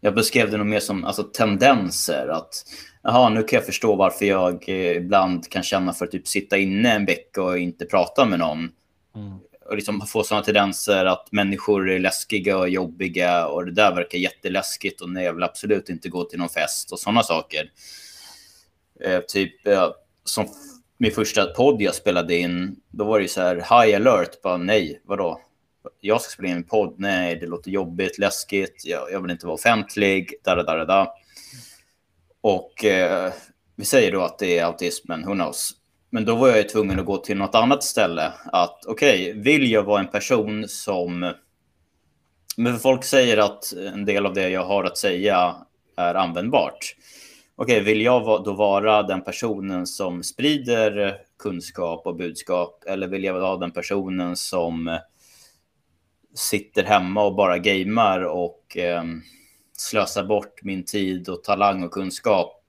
jag 0.06 0.14
beskrev 0.14 0.50
det 0.50 0.56
nog 0.56 0.66
mer 0.66 0.80
som 0.80 1.04
alltså, 1.04 1.22
tendenser. 1.22 2.28
Att 2.28 2.64
jaha, 3.02 3.28
nu 3.28 3.42
kan 3.42 3.56
jag 3.56 3.66
förstå 3.66 3.96
varför 3.96 4.24
jag 4.24 4.68
eh, 4.68 4.96
ibland 4.96 5.48
kan 5.48 5.62
känna 5.62 5.92
för 5.92 6.04
att 6.04 6.10
typ 6.10 6.28
sitta 6.28 6.56
inne 6.56 6.92
en 6.92 7.06
vecka 7.06 7.42
och 7.42 7.58
inte 7.58 7.84
prata 7.84 8.24
med 8.24 8.38
någon. 8.38 8.58
Mm. 9.16 9.38
Och 9.68 9.76
liksom 9.76 10.00
få 10.00 10.22
sådana 10.22 10.44
tendenser 10.44 11.04
att 11.04 11.32
människor 11.32 11.90
är 11.90 11.98
läskiga 11.98 12.58
och 12.58 12.68
jobbiga 12.68 13.46
och 13.46 13.64
det 13.64 13.72
där 13.72 13.94
verkar 13.94 14.18
jätteläskigt 14.18 15.00
och 15.00 15.10
nej, 15.10 15.24
jag 15.24 15.34
vill 15.34 15.42
absolut 15.42 15.88
inte 15.88 16.08
gå 16.08 16.24
till 16.24 16.38
någon 16.38 16.48
fest 16.48 16.92
och 16.92 16.98
sådana 16.98 17.22
saker. 17.22 17.70
Eh, 19.04 19.20
typ 19.20 19.66
eh, 19.66 19.90
som 20.24 20.46
min 20.98 21.12
första 21.12 21.46
podd 21.46 21.82
jag 21.82 21.94
spelade 21.94 22.36
in, 22.36 22.76
då 22.90 23.04
var 23.04 23.20
det 23.20 23.28
så 23.28 23.40
här 23.40 23.56
high 23.56 23.96
alert, 23.96 24.42
bara 24.42 24.56
nej, 24.56 25.00
vadå? 25.04 25.40
Jag 26.00 26.20
ska 26.20 26.30
spela 26.30 26.48
in 26.48 26.56
en 26.56 26.64
podd, 26.64 26.94
nej, 26.98 27.36
det 27.36 27.46
låter 27.46 27.70
jobbigt, 27.70 28.18
läskigt, 28.18 28.82
jag, 28.84 29.12
jag 29.12 29.20
vill 29.20 29.30
inte 29.30 29.46
vara 29.46 29.54
offentlig, 29.54 30.34
da, 30.44 30.54
da, 30.54 30.84
da. 30.84 31.14
Och 32.40 32.84
eh, 32.84 33.32
vi 33.76 33.84
säger 33.84 34.12
då 34.12 34.22
att 34.22 34.38
det 34.38 34.58
är 34.58 34.64
autismen, 34.64 35.26
who 35.26 35.32
knows. 35.32 35.72
Men 36.10 36.24
då 36.24 36.34
var 36.34 36.48
jag 36.48 36.68
tvungen 36.68 37.00
att 37.00 37.06
gå 37.06 37.16
till 37.16 37.36
något 37.36 37.54
annat 37.54 37.84
ställe. 37.84 38.32
Att 38.44 38.86
okej, 38.86 39.30
okay, 39.30 39.42
vill 39.42 39.70
jag 39.70 39.82
vara 39.82 40.00
en 40.00 40.10
person 40.10 40.68
som... 40.68 41.32
Men 42.56 42.78
folk 42.78 43.04
säger 43.04 43.36
att 43.36 43.72
en 43.72 44.04
del 44.04 44.26
av 44.26 44.34
det 44.34 44.48
jag 44.48 44.64
har 44.64 44.84
att 44.84 44.98
säga 44.98 45.56
är 45.96 46.14
användbart. 46.14 46.96
Okej, 47.56 47.80
okay, 47.80 47.84
vill 47.84 48.02
jag 48.02 48.44
då 48.44 48.52
vara 48.52 49.02
den 49.02 49.22
personen 49.22 49.86
som 49.86 50.22
sprider 50.22 51.16
kunskap 51.38 52.06
och 52.06 52.16
budskap? 52.16 52.84
Eller 52.86 53.08
vill 53.08 53.24
jag 53.24 53.34
vara 53.34 53.56
den 53.56 53.70
personen 53.70 54.36
som 54.36 54.98
sitter 56.36 56.84
hemma 56.84 57.24
och 57.24 57.34
bara 57.34 57.58
gamer 57.58 58.24
och 58.24 58.76
eh, 58.76 59.04
slösar 59.72 60.24
bort 60.24 60.62
min 60.62 60.84
tid 60.84 61.28
och 61.28 61.44
talang 61.44 61.82
och 61.82 61.90
kunskap 61.90 62.64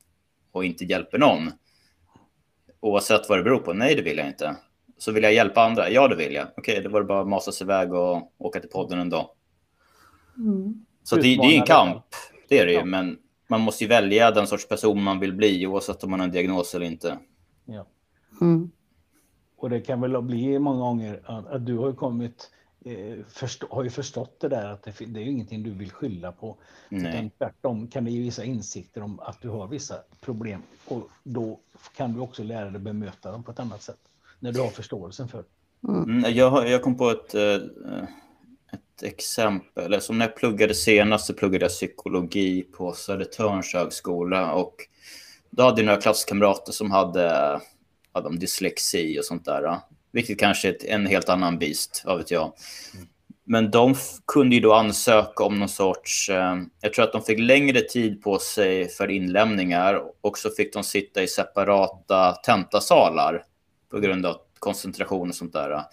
och 0.51 0.65
inte 0.65 0.85
hjälper 0.85 1.17
någon. 1.17 1.51
Oavsett 2.79 3.29
vad 3.29 3.39
det 3.39 3.43
beror 3.43 3.59
på. 3.59 3.73
Nej, 3.73 3.95
det 3.95 4.01
vill 4.01 4.17
jag 4.17 4.27
inte. 4.27 4.55
Så 4.97 5.11
vill 5.11 5.23
jag 5.23 5.33
hjälpa 5.33 5.61
andra? 5.61 5.89
Ja, 5.89 6.07
det 6.07 6.15
vill 6.15 6.33
jag. 6.33 6.47
Okej, 6.57 6.81
då 6.83 6.89
var 6.89 7.01
det 7.01 7.05
bara 7.05 7.21
att 7.21 7.27
masa 7.27 7.51
sig 7.51 7.65
iväg 7.65 7.93
och 7.93 8.33
åka 8.37 8.59
till 8.59 8.69
podden 8.69 8.99
en 8.99 9.09
dag. 9.09 9.29
Mm. 10.37 10.85
Så 11.03 11.15
det, 11.15 11.21
det, 11.21 11.55
är 11.55 11.59
en 11.59 11.65
kamp, 11.65 12.05
det 12.49 12.59
är 12.59 12.65
det 12.65 12.71
ju. 12.71 12.77
Ja. 12.77 12.85
Men 12.85 13.17
man 13.47 13.61
måste 13.61 13.83
ju 13.83 13.87
välja 13.87 14.31
den 14.31 14.47
sorts 14.47 14.67
person 14.67 15.03
man 15.03 15.19
vill 15.19 15.33
bli 15.33 15.67
oavsett 15.67 16.03
om 16.03 16.09
man 16.11 16.19
har 16.19 16.27
en 16.27 16.33
diagnos 16.33 16.75
eller 16.75 16.85
inte. 16.85 17.17
Ja. 17.65 17.87
Mm. 18.41 18.71
Och 19.57 19.69
det 19.69 19.81
kan 19.81 20.01
väl 20.01 20.21
bli 20.21 20.59
många 20.59 20.79
gånger 20.79 21.21
att, 21.25 21.47
att 21.47 21.65
du 21.65 21.77
har 21.77 21.93
kommit 21.93 22.51
förstå, 23.29 23.67
har 23.69 23.83
ju 23.83 23.89
förstått 23.89 24.39
det 24.39 24.47
där 24.47 24.65
att 24.65 24.83
det, 24.83 25.05
det 25.05 25.19
är 25.19 25.23
ju 25.23 25.31
ingenting 25.31 25.63
du 25.63 25.71
vill 25.71 25.91
skylla 25.91 26.31
på. 26.31 26.57
Nej. 26.89 27.09
Utan 27.09 27.29
tvärtom 27.29 27.87
kan 27.87 28.05
det 28.05 28.11
ge 28.11 28.21
vissa 28.21 28.43
insikter 28.43 29.03
om 29.03 29.19
att 29.19 29.41
du 29.41 29.49
har 29.49 29.67
vissa 29.67 29.95
problem 30.21 30.61
och 30.87 31.09
då 31.23 31.59
kan 31.95 32.13
du 32.13 32.19
också 32.19 32.43
lära 32.43 32.69
dig 32.69 32.81
bemöta 32.81 33.31
dem 33.31 33.43
på 33.43 33.51
ett 33.51 33.59
annat 33.59 33.81
sätt. 33.81 33.99
När 34.39 34.51
du 34.51 34.59
har 34.59 34.69
förståelsen 34.69 35.27
för 35.27 35.43
mm. 35.87 36.03
mm. 36.03 36.33
jag, 36.35 36.69
jag 36.69 36.81
kom 36.81 36.97
på 36.97 37.09
ett, 37.09 37.35
eh, 37.35 37.55
ett 38.71 39.03
exempel. 39.03 40.01
Som 40.01 40.17
när 40.17 40.25
jag 40.25 40.35
pluggade 40.35 40.73
senast 40.73 41.25
så 41.25 41.33
pluggade 41.33 41.65
jag 41.65 41.71
psykologi 41.71 42.61
på 42.61 42.93
Södertörns 42.93 43.73
högskola 43.73 44.53
och 44.53 44.75
då 45.49 45.63
hade 45.63 45.81
jag 45.81 45.85
några 45.85 46.01
klasskamrater 46.01 46.71
som 46.71 46.91
hade, 46.91 47.59
hade 48.11 48.37
dyslexi 48.37 49.19
och 49.19 49.25
sånt 49.25 49.45
där. 49.45 49.79
Vilket 50.17 50.39
kanske 50.39 50.69
är 50.69 50.75
en 50.87 51.05
helt 51.05 51.29
annan 51.29 51.59
beast, 51.59 52.01
vad 52.05 52.17
vet 52.17 52.31
jag. 52.31 52.53
Men 53.43 53.71
de 53.71 53.95
kunde 54.27 54.55
ju 54.55 54.61
då 54.61 54.73
ansöka 54.73 55.43
om 55.43 55.59
någon 55.59 55.69
sorts... 55.69 56.29
Eh, 56.29 56.55
jag 56.81 56.93
tror 56.93 57.05
att 57.05 57.11
de 57.11 57.21
fick 57.21 57.39
längre 57.39 57.81
tid 57.81 58.21
på 58.21 58.39
sig 58.39 58.89
för 58.89 59.11
inlämningar 59.11 60.01
och 60.21 60.37
så 60.37 60.49
fick 60.49 60.73
de 60.73 60.83
sitta 60.83 61.23
i 61.23 61.27
separata 61.27 62.31
tentasalar 62.31 63.43
på 63.89 63.99
grund 63.99 64.25
av 64.25 64.37
koncentration 64.59 65.29
och 65.29 65.35
sånt 65.35 65.53
där. 65.53 65.83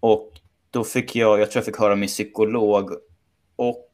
Och 0.00 0.30
då 0.70 0.84
fick 0.84 1.16
jag, 1.16 1.40
jag 1.40 1.50
tror 1.50 1.60
jag 1.60 1.66
fick 1.66 1.78
höra 1.78 1.96
min 1.96 2.08
psykolog 2.08 2.90
och 3.56 3.90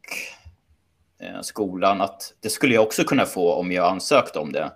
eh, 1.21 1.41
skolan 1.43 2.01
att 2.01 2.35
det 2.41 2.51
skulle 2.51 2.75
jag 2.75 2.83
också 2.83 3.05
kunna 3.05 3.27
få 3.27 3.53
om 3.53 3.73
jag 3.73 3.91
ansökte 3.91 4.39
om 4.39 4.53
det. 4.53 4.73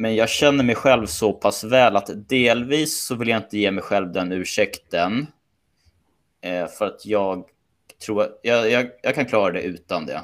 Men 0.00 0.16
jag 0.16 0.28
känner 0.28 0.64
mig 0.64 0.74
själv 0.74 1.06
så 1.06 1.32
pass 1.32 1.64
väl 1.64 1.96
att 1.96 2.28
delvis 2.28 3.04
så 3.04 3.14
vill 3.14 3.28
jag 3.28 3.38
inte 3.38 3.58
ge 3.58 3.70
mig 3.70 3.82
själv 3.82 4.12
den 4.12 4.32
ursäkten. 4.32 5.26
Eh, 6.40 6.66
för 6.66 6.86
att 6.86 7.06
jag 7.06 7.44
tror 8.04 8.26
jag, 8.42 8.70
jag, 8.70 8.90
jag 9.02 9.14
kan 9.14 9.26
klara 9.26 9.52
det 9.52 9.62
utan 9.62 10.06
det. 10.06 10.22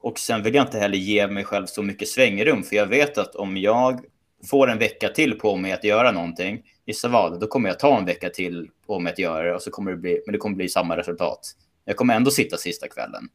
Och 0.00 0.18
sen 0.18 0.42
vill 0.42 0.54
jag 0.54 0.66
inte 0.66 0.78
heller 0.78 0.96
ge 0.96 1.26
mig 1.26 1.44
själv 1.44 1.66
så 1.66 1.82
mycket 1.82 2.08
svängrum, 2.08 2.62
för 2.62 2.76
jag 2.76 2.86
vet 2.86 3.18
att 3.18 3.34
om 3.34 3.56
jag 3.56 4.00
får 4.50 4.70
en 4.70 4.78
vecka 4.78 5.08
till 5.08 5.38
på 5.38 5.56
mig 5.56 5.72
att 5.72 5.84
göra 5.84 6.12
någonting, 6.12 6.62
gissa 6.86 7.08
vad, 7.08 7.40
då 7.40 7.46
kommer 7.46 7.68
jag 7.68 7.78
ta 7.78 7.98
en 7.98 8.04
vecka 8.04 8.30
till 8.30 8.70
på 8.86 8.98
mig 8.98 9.12
att 9.12 9.18
göra 9.18 9.42
det 9.48 9.54
och 9.54 9.62
så 9.62 9.70
kommer 9.70 9.90
det 9.90 9.96
bli, 9.96 10.22
men 10.26 10.32
det 10.32 10.38
kommer 10.38 10.56
bli 10.56 10.68
samma 10.68 10.96
resultat. 10.96 11.40
Jag 11.84 11.96
kommer 11.96 12.16
ändå 12.16 12.30
sitta 12.30 12.56
sista 12.56 12.88
kvällen. 12.88 13.28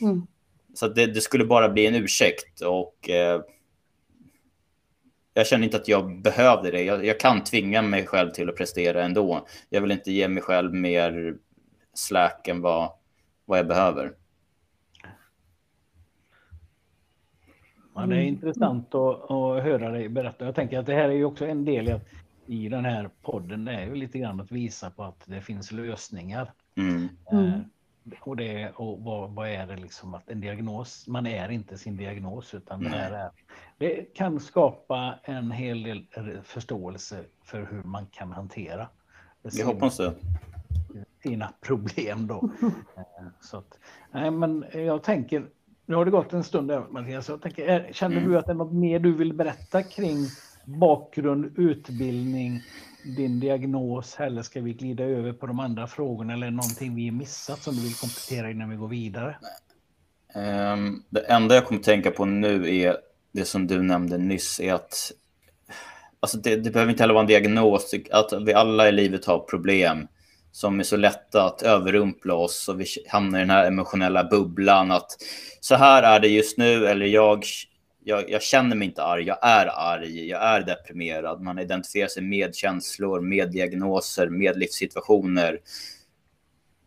Mm. 0.00 0.26
Så 0.74 0.88
det, 0.88 1.06
det, 1.06 1.20
skulle 1.20 1.44
bara 1.44 1.68
bli 1.68 1.86
en 1.86 1.94
ursäkt 1.94 2.60
och 2.60 3.10
eh, 3.10 3.40
jag 5.34 5.46
känner 5.46 5.64
inte 5.64 5.76
att 5.76 5.88
jag 5.88 6.22
behövde 6.22 6.70
det. 6.70 6.82
Jag, 6.82 7.04
jag, 7.04 7.20
kan 7.20 7.44
tvinga 7.44 7.82
mig 7.82 8.06
själv 8.06 8.30
till 8.30 8.48
att 8.48 8.56
prestera 8.56 9.04
ändå. 9.04 9.46
Jag 9.68 9.80
vill 9.80 9.90
inte 9.90 10.12
ge 10.12 10.28
mig 10.28 10.42
själv 10.42 10.74
mer 10.74 11.34
slack 11.94 12.48
än 12.48 12.60
vad, 12.60 12.92
vad 13.44 13.58
jag 13.58 13.66
behöver. 13.66 14.12
Ja, 17.94 18.06
det 18.06 18.16
är 18.16 18.22
intressant 18.22 18.94
att, 18.94 19.30
att 19.30 19.62
höra 19.62 19.90
dig 19.90 20.08
berätta. 20.08 20.44
Jag 20.44 20.54
tänker 20.54 20.78
att 20.78 20.86
det 20.86 20.94
här 20.94 21.08
är 21.08 21.12
ju 21.12 21.24
också 21.24 21.46
en 21.46 21.64
del 21.64 22.00
i 22.46 22.68
den 22.68 22.84
här 22.84 23.10
podden. 23.22 23.64
Det 23.64 23.72
är 23.72 23.86
ju 23.86 23.94
lite 23.94 24.18
grann 24.18 24.40
att 24.40 24.52
visa 24.52 24.90
på 24.90 25.04
att 25.04 25.22
det 25.24 25.40
finns 25.40 25.72
lösningar. 25.72 26.52
Mm. 26.76 27.08
Mm. 27.32 27.60
Och, 28.20 28.36
det, 28.36 28.72
och 28.76 29.00
vad, 29.00 29.30
vad, 29.30 29.48
är 29.48 29.66
det 29.66 29.76
liksom 29.76 30.14
att 30.14 30.30
en 30.30 30.40
diagnos, 30.40 31.08
man 31.08 31.26
är 31.26 31.48
inte 31.48 31.78
sin 31.78 31.96
diagnos 31.96 32.54
utan 32.54 32.80
det 32.80 32.88
här 32.88 33.10
är, 33.12 33.30
det 33.78 34.14
kan 34.14 34.40
skapa 34.40 35.14
en 35.22 35.50
hel 35.50 35.82
del 35.82 36.06
förståelse 36.44 37.24
för 37.44 37.66
hur 37.70 37.82
man 37.82 38.06
kan 38.06 38.32
hantera 38.32 38.88
Jag 39.42 39.66
hoppas 39.66 39.96
det. 39.96 40.14
sina 41.22 41.52
problem 41.60 42.26
då. 42.26 42.50
Eh, 42.96 43.26
så 43.40 43.56
att, 43.56 43.78
nej, 44.12 44.30
men 44.30 44.64
jag 44.72 45.02
tänker, 45.02 45.46
nu 45.86 45.94
har 45.96 46.04
det 46.04 46.10
gått 46.10 46.32
en 46.32 46.44
stund 46.44 46.68
där 46.68 46.84
Mattias, 46.90 47.28
jag 47.28 47.42
tänker, 47.42 47.92
känner 47.92 48.16
mm. 48.16 48.30
du 48.30 48.38
att 48.38 48.46
det 48.46 48.52
är 48.52 48.56
något 48.56 48.72
mer 48.72 48.98
du 48.98 49.12
vill 49.12 49.32
berätta 49.32 49.82
kring 49.82 50.16
bakgrund, 50.64 51.52
utbildning, 51.56 52.60
din 53.04 53.40
diagnos 53.40 54.16
eller 54.20 54.42
ska 54.42 54.60
vi 54.60 54.72
glida 54.72 55.04
över 55.04 55.32
på 55.32 55.46
de 55.46 55.60
andra 55.60 55.86
frågorna 55.86 56.32
eller 56.32 56.50
någonting 56.50 56.94
vi 56.94 57.10
missat 57.10 57.62
som 57.62 57.74
du 57.74 57.82
vill 57.82 57.94
komplettera 57.94 58.50
innan 58.50 58.70
vi 58.70 58.76
går 58.76 58.88
vidare? 58.88 59.36
Um, 60.34 61.04
det 61.10 61.20
enda 61.20 61.54
jag 61.54 61.66
kommer 61.66 61.80
tänka 61.80 62.10
på 62.10 62.24
nu 62.24 62.76
är 62.76 62.96
det 63.32 63.44
som 63.44 63.66
du 63.66 63.82
nämnde 63.82 64.18
nyss 64.18 64.60
är 64.60 64.74
att 64.74 65.12
alltså 66.20 66.38
det, 66.38 66.56
det 66.56 66.70
behöver 66.70 66.92
inte 66.92 67.02
heller 67.02 67.14
vara 67.14 67.22
en 67.22 67.28
diagnos, 67.28 67.94
att 68.10 68.32
vi 68.46 68.54
alla 68.54 68.88
i 68.88 68.92
livet 68.92 69.24
har 69.24 69.38
problem 69.38 70.08
som 70.52 70.80
är 70.80 70.84
så 70.84 70.96
lätta 70.96 71.44
att 71.44 71.62
överrumpla 71.62 72.34
oss 72.34 72.68
och 72.68 72.80
vi 72.80 72.86
hamnar 73.08 73.38
i 73.38 73.42
den 73.42 73.50
här 73.50 73.66
emotionella 73.66 74.24
bubblan 74.24 74.90
att 74.90 75.16
så 75.60 75.74
här 75.74 76.02
är 76.02 76.20
det 76.20 76.28
just 76.28 76.58
nu 76.58 76.86
eller 76.86 77.06
jag 77.06 77.44
jag, 78.04 78.30
jag, 78.30 78.42
känner 78.42 78.76
mig 78.76 78.88
inte 78.88 79.02
arg, 79.02 79.24
jag 79.24 79.38
är 79.42 79.66
arg, 79.66 80.28
jag 80.28 80.42
är 80.42 80.60
deprimerad. 80.60 81.42
Man 81.42 81.58
identifierar 81.58 82.08
sig 82.08 82.22
med 82.22 82.54
känslor, 82.54 83.20
med 83.20 83.50
diagnoser, 83.50 84.28
med 84.28 84.58
livssituationer. 84.58 85.60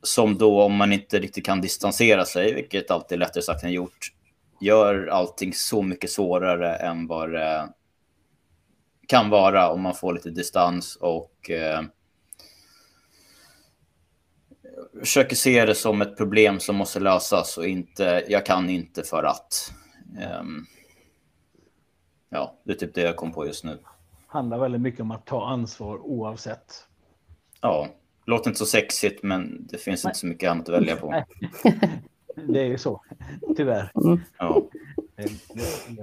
Som 0.02 0.38
då, 0.38 0.62
om 0.62 0.76
man 0.76 0.94
inte 0.94 1.20
riktigt 1.20 1.46
kan 1.46 1.62
distansera 1.62 2.26
sig, 2.26 2.54
vilket 2.54 2.92
alltid 2.92 3.16
är 3.16 3.20
lättare 3.20 3.44
sagt 3.44 3.64
än 3.64 3.72
gjort, 3.72 4.14
gör 4.62 5.08
allting 5.08 5.54
så 5.54 5.82
mycket 5.82 6.12
svårare 6.12 6.76
än 6.76 7.08
vad 7.08 7.32
det 7.32 7.70
kan 9.08 9.30
vara 9.30 9.70
om 9.70 9.82
man 9.82 9.96
får 9.96 10.14
lite 10.14 10.30
distans 10.30 10.96
och 10.96 11.50
eh, 11.50 11.82
försöker 15.00 15.36
se 15.36 15.66
det 15.66 15.76
som 15.76 16.02
ett 16.02 16.18
problem 16.18 16.60
som 16.60 16.76
måste 16.76 17.00
lösas 17.00 17.58
och 17.58 17.68
inte, 17.68 18.24
jag 18.28 18.46
kan 18.46 18.70
inte 18.70 19.04
för 19.04 19.24
att. 19.24 19.74
Um, 20.40 20.66
ja, 22.34 22.56
det 22.64 22.72
är 22.72 22.76
typ 22.76 22.96
det 22.96 23.02
jag 23.02 23.16
kom 23.16 23.34
på 23.34 23.48
just 23.48 23.64
nu. 23.64 23.78
Handlar 24.28 24.60
väldigt 24.60 24.82
mycket 24.82 25.00
om 25.00 25.12
att 25.12 25.26
ta 25.26 25.48
ansvar 25.48 25.98
oavsett. 25.98 26.88
Ja, 27.62 27.88
låter 28.26 28.50
inte 28.50 28.60
så 28.60 28.66
sexigt 28.66 29.24
men 29.24 29.68
det 29.72 29.78
finns 29.78 30.04
Nej. 30.04 30.10
inte 30.10 30.20
så 30.20 30.28
mycket 30.28 30.52
annat 30.52 30.70
att 30.70 30.76
välja 30.76 30.96
på. 30.96 31.24
det 32.48 32.60
är 32.60 32.66
ju 32.66 32.78
så, 32.78 33.02
tyvärr. 33.58 33.92
Mm. 33.96 34.22
Ja. 34.38 34.64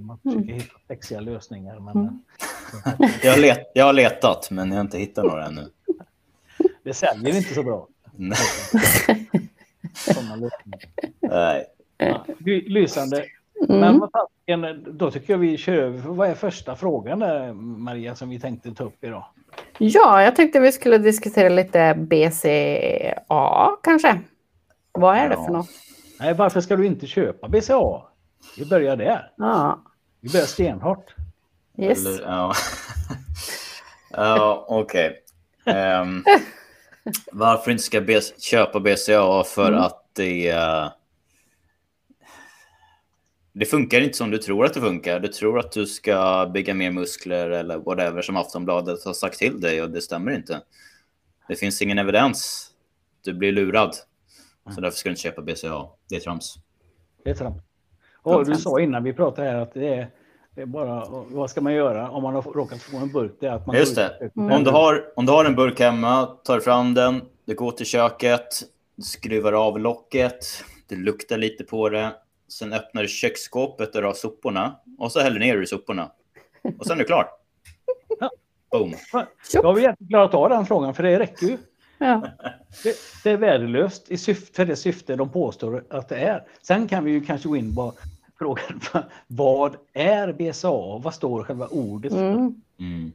Man 0.00 0.18
försöker 0.18 0.52
hitta 0.52 0.74
sexiga 0.88 1.20
lösningar. 1.20 1.80
Men... 1.80 1.96
Mm. 1.96 2.20
jag, 3.22 3.30
har 3.32 3.38
let, 3.38 3.70
jag 3.74 3.84
har 3.84 3.92
letat 3.92 4.50
men 4.50 4.68
jag 4.68 4.76
har 4.76 4.84
inte 4.84 4.98
hittat 4.98 5.24
några 5.24 5.46
ännu. 5.46 5.70
Det 6.82 6.94
säljer 6.94 7.36
inte 7.36 7.54
så 7.54 7.62
bra. 7.62 7.88
Nej. 8.16 8.36
Ja, 11.98 12.26
lysande. 12.66 13.24
Mm. 13.68 13.80
Men 13.80 13.98
vad 13.98 14.10
fan, 14.12 14.84
då 14.86 15.10
tycker 15.10 15.32
jag 15.32 15.38
vi 15.38 15.56
kör 15.56 15.72
över. 15.72 15.98
Vad 15.98 16.28
är 16.28 16.34
första 16.34 16.76
frågan 16.76 17.18
där, 17.18 17.52
Maria, 17.52 18.14
som 18.14 18.28
vi 18.28 18.40
tänkte 18.40 18.74
ta 18.74 18.84
upp 18.84 19.04
idag? 19.04 19.24
Ja, 19.78 20.22
jag 20.22 20.36
tänkte 20.36 20.60
vi 20.60 20.72
skulle 20.72 20.98
diskutera 20.98 21.48
lite 21.48 21.94
BCA 21.94 23.70
kanske. 23.82 24.20
Vad 24.92 25.16
är 25.16 25.22
ja. 25.22 25.28
det 25.28 25.36
för 25.36 25.52
något? 25.52 25.68
Nej, 26.20 26.34
varför 26.34 26.60
ska 26.60 26.76
du 26.76 26.86
inte 26.86 27.06
köpa 27.06 27.48
BCA? 27.48 28.02
Vi 28.58 28.66
börjar 28.66 28.96
där. 28.96 29.32
Ja. 29.36 29.80
Vi 30.20 30.28
börjar 30.28 30.46
stenhårt. 30.46 31.14
Yes. 31.78 32.06
Eller, 32.06 32.22
ja, 32.22 32.54
ja 34.10 34.64
okej. 34.68 35.22
Okay. 35.64 35.74
Um, 35.74 35.76
ehm, 35.76 36.24
varför 37.32 37.70
inte 37.70 37.82
ska 37.82 38.00
be, 38.00 38.20
köpa 38.38 38.80
BCA 38.80 39.44
för 39.44 39.68
mm. 39.68 39.80
att 39.80 40.10
det... 40.12 40.52
Uh, 40.52 40.88
det 43.60 43.66
funkar 43.66 44.00
inte 44.00 44.16
som 44.16 44.30
du 44.30 44.38
tror 44.38 44.64
att 44.64 44.74
det 44.74 44.80
funkar. 44.80 45.20
Du 45.20 45.28
tror 45.28 45.58
att 45.58 45.72
du 45.72 45.86
ska 45.86 46.50
bygga 46.54 46.74
mer 46.74 46.90
muskler 46.90 47.50
eller 47.50 47.78
whatever 47.78 48.22
som 48.22 48.36
Aftonbladet 48.36 49.04
har 49.04 49.12
sagt 49.12 49.38
till 49.38 49.60
dig 49.60 49.82
och 49.82 49.90
det 49.90 50.00
stämmer 50.00 50.32
inte. 50.32 50.60
Det 51.48 51.56
finns 51.56 51.82
ingen 51.82 51.98
evidens. 51.98 52.70
Du 53.24 53.32
blir 53.32 53.52
lurad. 53.52 53.94
Så 53.94 54.70
mm. 54.70 54.82
därför 54.82 54.98
ska 54.98 55.08
du 55.08 55.10
inte 55.10 55.22
köpa 55.22 55.42
BCA. 55.42 55.86
Det 56.08 56.16
är 56.16 56.20
trams. 56.20 56.54
Det 57.24 57.30
är 57.30 57.34
trams. 57.34 57.56
Och 58.22 58.46
du 58.46 58.54
sa 58.54 58.80
innan 58.80 59.04
vi 59.04 59.12
pratade 59.12 59.48
här 59.48 59.56
att 59.56 59.74
det 59.74 59.94
är, 59.94 60.10
det 60.54 60.62
är, 60.62 60.66
bara, 60.66 61.04
vad 61.10 61.50
ska 61.50 61.60
man 61.60 61.74
göra 61.74 62.10
om 62.10 62.22
man 62.22 62.34
har 62.34 62.42
råkat 62.42 62.82
få 62.82 62.96
en 62.96 63.12
burk? 63.12 63.32
Det 63.40 63.46
är 63.46 63.52
att 63.52 63.66
man 63.66 63.76
Just 63.76 63.96
det. 63.96 64.30
Mm. 64.36 64.52
Om, 64.52 64.64
du 64.64 64.70
har, 64.70 65.04
om 65.16 65.26
du 65.26 65.32
har 65.32 65.44
en 65.44 65.54
burk 65.54 65.80
hemma, 65.80 66.26
tar 66.26 66.60
fram 66.60 66.94
den, 66.94 67.22
du 67.44 67.54
går 67.54 67.70
till 67.70 67.86
köket, 67.86 68.62
skruvar 69.02 69.52
av 69.52 69.78
locket, 69.78 70.44
det 70.88 70.96
luktar 70.96 71.38
lite 71.38 71.64
på 71.64 71.88
det. 71.88 72.12
Sen 72.50 72.72
öppnar 72.72 73.02
du 73.02 73.08
köksskåpet 73.08 73.94
och 73.94 74.02
har 74.02 74.14
soporna 74.14 74.76
och 74.98 75.12
så 75.12 75.20
häller 75.20 75.40
ner 75.40 75.56
du 75.56 75.66
soporna. 75.66 76.12
Och 76.78 76.86
sen 76.86 76.96
är 76.96 76.98
du 76.98 77.04
klar. 77.04 77.28
Ja. 78.20 78.30
Boom. 78.70 78.94
Då 79.52 79.62
har 79.62 79.74
vi 79.74 79.80
egentligen 79.80 80.08
klarat 80.08 80.34
av 80.34 80.50
den 80.50 80.66
frågan, 80.66 80.94
för 80.94 81.02
det 81.02 81.18
räcker 81.18 81.46
ju. 81.46 81.58
Ja. 81.98 82.26
Det, 82.82 82.96
det, 83.24 83.30
är 83.30 83.36
värdelöst 83.36 84.10
i 84.10 84.18
syfte, 84.18 84.56
för 84.56 84.64
det 84.64 84.76
syfte 84.76 85.16
de 85.16 85.32
påstår 85.32 85.84
att 85.90 86.08
det 86.08 86.16
är. 86.16 86.46
Sen 86.62 86.88
kan 86.88 87.04
vi 87.04 87.10
ju 87.10 87.20
kanske 87.20 87.48
gå 87.48 87.56
in 87.56 87.74
på 87.74 87.92
frågan 88.38 88.80
vad 89.26 89.76
är 89.92 90.32
BCA? 90.32 90.98
Vad 91.02 91.14
står 91.14 91.42
själva 91.42 91.66
ordet 91.66 92.12
för? 92.12 92.32
Mm. 92.32 92.62
Mm. 92.78 93.12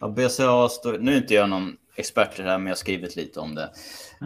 Ja, 0.00 0.08
BCA 0.08 0.68
står, 0.68 0.98
nu 0.98 1.12
är 1.12 1.16
inte 1.16 1.34
jag 1.34 1.48
någon 1.48 1.76
expert 1.96 2.38
i 2.38 2.42
det 2.42 2.50
här, 2.50 2.58
men 2.58 2.66
jag 2.66 2.70
har 2.70 2.76
skrivit 2.76 3.16
lite 3.16 3.40
om 3.40 3.54
det. 3.54 3.70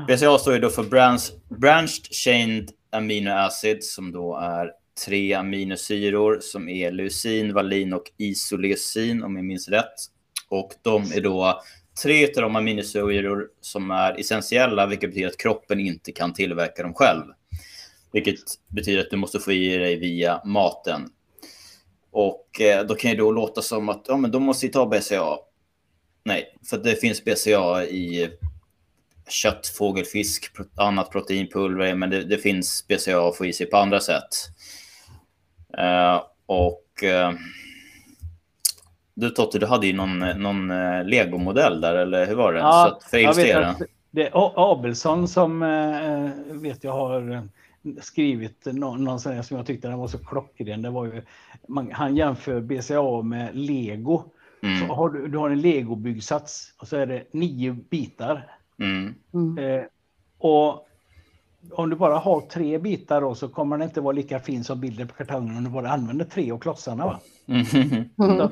BCA 0.08 0.38
står 0.38 0.54
ju 0.54 0.60
då 0.60 0.70
för 0.70 0.82
branch, 0.82 1.32
Branched 1.48 2.06
Chained 2.12 2.70
Aminoacid 2.96 3.84
som 3.84 4.12
då 4.12 4.36
är 4.36 4.72
tre 5.04 5.34
aminosyror 5.34 6.38
som 6.40 6.68
är 6.68 6.92
leucin, 6.92 7.54
valin 7.54 7.92
och 7.92 8.12
isoleucin, 8.16 9.22
om 9.22 9.36
jag 9.36 9.44
minns 9.44 9.68
rätt. 9.68 9.94
Och 10.48 10.72
de 10.82 11.12
är 11.12 11.20
då 11.20 11.62
tre 12.02 12.26
av 12.26 12.42
de 12.42 12.56
aminosyror 12.56 13.48
som 13.60 13.90
är 13.90 14.20
essentiella, 14.20 14.86
vilket 14.86 15.10
betyder 15.10 15.28
att 15.28 15.36
kroppen 15.36 15.80
inte 15.80 16.12
kan 16.12 16.32
tillverka 16.32 16.82
dem 16.82 16.94
själv. 16.94 17.24
Vilket 18.12 18.38
betyder 18.68 19.00
att 19.00 19.10
du 19.10 19.16
måste 19.16 19.40
få 19.40 19.52
i 19.52 19.76
dig 19.76 19.96
via 19.96 20.40
maten. 20.44 21.08
Och 22.10 22.60
eh, 22.60 22.86
då 22.86 22.94
kan 22.94 23.10
det 23.10 23.16
då 23.16 23.32
låta 23.32 23.62
som 23.62 23.88
att 23.88 24.04
ja, 24.08 24.16
men 24.16 24.30
då 24.30 24.40
måste 24.40 24.66
vi 24.66 24.72
ta 24.72 24.86
BCA. 24.86 25.36
Nej, 26.24 26.56
för 26.70 26.78
det 26.78 27.00
finns 27.00 27.24
BCA 27.24 27.84
i 27.84 28.30
kött, 29.28 29.66
fågel, 29.66 30.04
fisk, 30.04 30.52
annat 30.76 31.10
proteinpulver, 31.10 31.94
men 31.94 32.10
det, 32.10 32.24
det 32.24 32.38
finns 32.38 32.86
BCA 32.88 33.28
att 33.28 33.36
få 33.36 33.46
i 33.46 33.52
sig 33.52 33.66
på 33.66 33.76
andra 33.76 34.00
sätt. 34.00 34.28
Uh, 35.78 36.22
och 36.46 36.84
uh, 37.02 37.38
du 39.14 39.30
Totte, 39.30 39.58
du 39.58 39.66
hade 39.66 39.86
ju 39.86 39.92
någon, 39.92 40.18
någon 40.18 40.70
uh, 40.70 41.04
legomodell 41.04 41.80
där, 41.80 41.94
eller 41.94 42.26
hur 42.26 42.34
var 42.34 42.52
det? 42.52 42.58
Ja, 42.58 43.00
för 43.10 43.18
jag 43.18 43.34
vet 43.34 43.56
att 43.56 43.82
det 44.10 44.26
är 44.26 44.32
Abelsson 44.72 45.28
som 45.28 45.60
vet 46.48 46.84
jag 46.84 46.92
har 46.92 47.48
skrivit 48.00 48.66
någon, 48.66 49.04
någon 49.04 49.20
sån 49.20 49.44
som 49.44 49.56
jag 49.56 49.66
tyckte 49.66 49.88
den 49.88 49.98
var 49.98 50.08
så 50.08 50.18
klockren. 50.18 50.82
Det 50.82 50.90
var 50.90 51.04
ju, 51.04 51.22
man, 51.68 51.92
han 51.92 52.16
jämför 52.16 52.60
BCA 52.60 53.22
med 53.22 53.56
lego. 53.56 54.24
Mm. 54.62 54.78
Så 54.78 54.94
har 54.94 55.08
du, 55.08 55.28
du 55.28 55.38
har 55.38 55.50
en 55.50 55.60
legobyggsats 55.60 56.74
och 56.78 56.88
så 56.88 56.96
är 56.96 57.06
det 57.06 57.24
nio 57.32 57.72
bitar. 57.72 58.55
Mm. 58.78 59.14
mm. 59.34 59.58
Eh, 59.58 59.84
och 60.38 60.86
om 61.70 61.90
du 61.90 61.96
bara 61.96 62.18
har 62.18 62.40
tre 62.40 62.78
bitar 62.78 63.20
då, 63.20 63.34
så 63.34 63.48
kommer 63.48 63.78
den 63.78 63.88
inte 63.88 64.00
vara 64.00 64.12
lika 64.12 64.40
fin 64.40 64.64
som 64.64 64.80
bilden 64.80 65.08
på 65.08 65.14
kartongen 65.14 65.56
om 65.56 65.64
du 65.64 65.70
bara 65.70 65.90
använder 65.90 66.24
tre 66.24 66.50
av 66.50 66.58
klossarna. 66.58 67.06
Va? 67.06 67.20
Mm. 67.46 67.64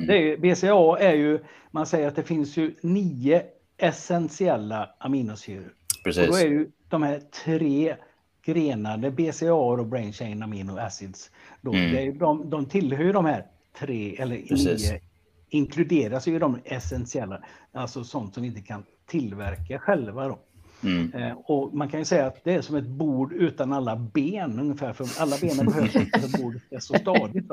det 0.06 0.32
är, 0.32 0.36
BCA 0.36 0.98
är 0.98 1.14
ju, 1.14 1.38
man 1.70 1.86
säger 1.86 2.08
att 2.08 2.16
det 2.16 2.22
finns 2.22 2.56
ju 2.56 2.74
nio 2.82 3.42
essentiella 3.76 4.90
aminosyror. 4.98 5.72
Precis. 6.04 6.28
Och 6.28 6.34
då 6.34 6.38
är 6.38 6.46
ju 6.46 6.70
de 6.88 7.02
här 7.02 7.20
tre 7.44 7.96
grenade 8.44 9.10
BCA 9.10 9.54
och 9.54 9.86
brain 9.86 10.12
chain 10.12 10.42
amino 10.42 10.78
acids. 10.78 11.30
Då, 11.60 11.72
mm. 11.72 12.18
de, 12.18 12.50
de 12.50 12.66
tillhör 12.66 13.12
de 13.12 13.24
här 13.24 13.46
tre 13.78 14.16
eller 14.18 14.36
Precis. 14.36 14.90
nio 14.90 15.00
inkluderas 15.48 16.28
ju 16.28 16.38
de 16.38 16.58
essentiella, 16.64 17.40
alltså 17.72 18.04
sånt 18.04 18.34
som 18.34 18.42
vi 18.42 18.48
inte 18.48 18.60
kan 18.60 18.84
tillverka 19.06 19.78
själva. 19.78 20.28
Då. 20.28 20.38
Mm. 20.82 21.12
Eh, 21.12 21.32
och 21.44 21.74
man 21.74 21.88
kan 21.88 22.00
ju 22.00 22.04
säga 22.04 22.26
att 22.26 22.44
det 22.44 22.54
är 22.54 22.62
som 22.62 22.76
ett 22.76 22.86
bord 22.86 23.32
utan 23.32 23.72
alla 23.72 23.96
ben 23.96 24.60
ungefär, 24.60 24.92
för 24.92 25.06
alla 25.18 25.36
benen 25.40 25.66
behövs 25.72 25.96
inte 25.96 26.20
för 26.20 26.42
bordet 26.42 26.62
är 26.70 26.78
så 26.78 26.94
stadigt. 26.94 27.50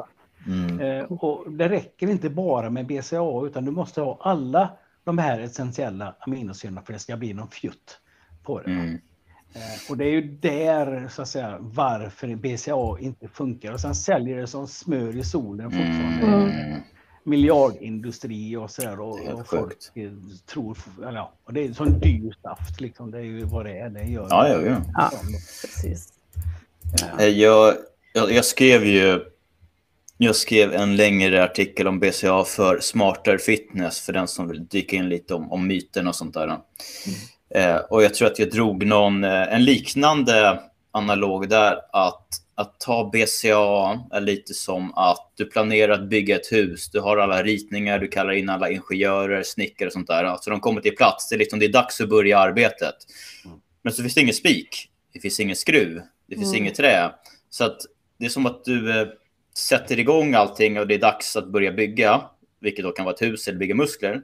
Mm. 0.48 0.80
Eh, 0.80 1.04
och 1.04 1.52
det 1.52 1.70
räcker 1.70 2.10
inte 2.10 2.30
bara 2.30 2.70
med 2.70 2.88
BCA 2.88 3.46
utan 3.46 3.66
du 3.66 3.72
måste 3.72 4.02
ha 4.02 4.18
alla 4.22 4.70
de 5.04 5.18
här 5.18 5.40
essentiella 5.40 6.16
aminosyrorna 6.20 6.82
för 6.82 6.94
det 6.94 7.00
ska 7.00 7.18
bli 7.18 7.34
någon 7.34 7.50
fjutt 7.50 8.00
på 8.44 8.60
det. 8.62 8.72
Mm. 8.72 9.02
Eh, 9.54 9.92
och 9.92 9.98
det 9.98 10.06
är 10.06 10.12
ju 10.12 10.22
där, 10.22 11.08
så 11.08 11.22
att 11.22 11.28
säga, 11.28 11.58
varför 11.60 12.36
BCA 12.36 13.00
inte 13.00 13.28
funkar. 13.28 13.74
Och 13.74 13.80
sen 13.80 13.96
säljer 13.96 14.38
det 14.38 14.48
som 14.48 14.68
smör 14.68 15.18
i 15.18 15.24
solen 15.24 15.72
fortfarande. 15.72 16.84
Miljardindustri 17.24 18.56
och 18.56 18.72
så 18.72 18.82
där. 18.82 19.00
Och, 19.00 19.20
och 19.20 19.48
folk 19.48 19.78
tror, 20.46 20.78
eller 21.02 21.18
ja, 21.18 21.34
och 21.44 21.54
det 21.54 21.66
är 21.66 21.74
sån 21.74 22.00
dyr 22.00 22.36
saft 22.42 22.82
liksom. 22.82 23.12
Det 23.12 23.18
är 23.18 23.24
ju 23.24 23.44
vad 23.44 23.66
det 23.66 23.78
är. 23.78 23.90
Det 23.90 24.04
gör 24.04 24.28
ja, 24.30 24.48
ja, 24.48 24.62
ja. 24.62 24.82
ja 24.94 25.12
precis. 25.62 26.14
Ja. 27.02 27.24
Eh, 27.24 27.28
jag, 27.28 27.76
jag, 28.14 28.32
jag 28.32 28.46
skrev 28.46 28.86
ju 28.86 29.26
jag 30.24 30.36
skrev 30.36 30.74
en 30.74 30.96
längre 30.96 31.44
artikel 31.44 31.88
om 31.88 32.00
BCA 32.00 32.44
för 32.44 32.80
Smarter 32.80 33.38
Fitness 33.38 34.00
för 34.00 34.14
den 34.14 34.28
som 34.28 34.48
vill 34.48 34.68
dyka 34.68 34.96
in 34.96 35.10
lite 35.10 35.34
om, 35.34 35.52
om 35.52 35.68
myten 35.68 36.08
och 36.08 36.16
sånt 36.16 36.34
där. 36.34 36.44
Mm. 36.46 36.60
Eh, 37.50 37.76
och 37.78 38.04
jag 38.04 38.14
tror 38.14 38.28
att 38.28 38.40
jag 38.40 38.52
drog 38.52 38.86
någon, 38.86 39.24
eh, 39.24 39.54
en 39.54 39.64
liknande 39.64 40.60
analog 40.92 41.50
där 41.50 41.80
att 41.92 42.41
att 42.62 42.80
ta 42.80 43.10
BCA 43.10 44.00
är 44.12 44.22
lite 44.22 44.54
som 44.54 44.94
att 44.94 45.32
du 45.36 45.46
planerar 45.46 45.94
att 45.94 46.10
bygga 46.10 46.36
ett 46.36 46.52
hus. 46.52 46.90
Du 46.92 47.00
har 47.00 47.18
alla 47.18 47.44
ritningar, 47.44 48.00
du 48.00 48.08
kallar 48.08 48.34
in 48.34 48.50
alla 48.50 48.70
ingenjörer, 48.70 49.44
snickare 49.44 49.88
och 49.88 49.94
sånt 49.94 50.08
där. 50.08 50.24
Alltså 50.24 50.50
de 50.50 50.60
kommer 50.60 50.82
till 50.82 50.96
plats. 50.96 51.30
Det 51.30 51.36
är, 51.36 51.38
liksom, 51.38 51.60
det 51.60 51.66
är 51.66 51.74
dags 51.74 52.02
att 52.02 52.10
börja 52.10 52.40
arbetet. 52.40 52.96
Mm. 53.46 53.58
Men 53.82 53.94
så 53.94 54.02
finns 54.02 54.14
det 54.14 54.22
ingen 54.22 54.34
spik. 54.34 54.90
Det 55.14 55.20
finns 55.20 55.40
ingen 55.40 55.56
skruv. 55.56 56.02
Det 56.28 56.36
finns 56.36 56.54
mm. 56.54 56.64
inget 56.64 56.76
trä. 56.76 57.12
Så 57.50 57.66
att 57.66 57.78
det 58.18 58.26
är 58.26 58.30
som 58.30 58.46
att 58.46 58.66
du 58.66 59.02
eh, 59.02 59.08
sätter 59.58 60.00
igång 60.00 60.34
allting 60.34 60.80
och 60.80 60.88
det 60.88 60.96
är 60.96 61.00
dags 61.00 61.36
att 61.36 61.48
börja 61.48 61.72
bygga. 61.72 62.22
Vilket 62.60 62.86
då 62.86 62.92
kan 62.92 63.06
vara 63.06 63.16
ett 63.16 63.22
hus 63.22 63.48
eller 63.48 63.60
bygga 63.60 63.76
muskler. 63.76 64.22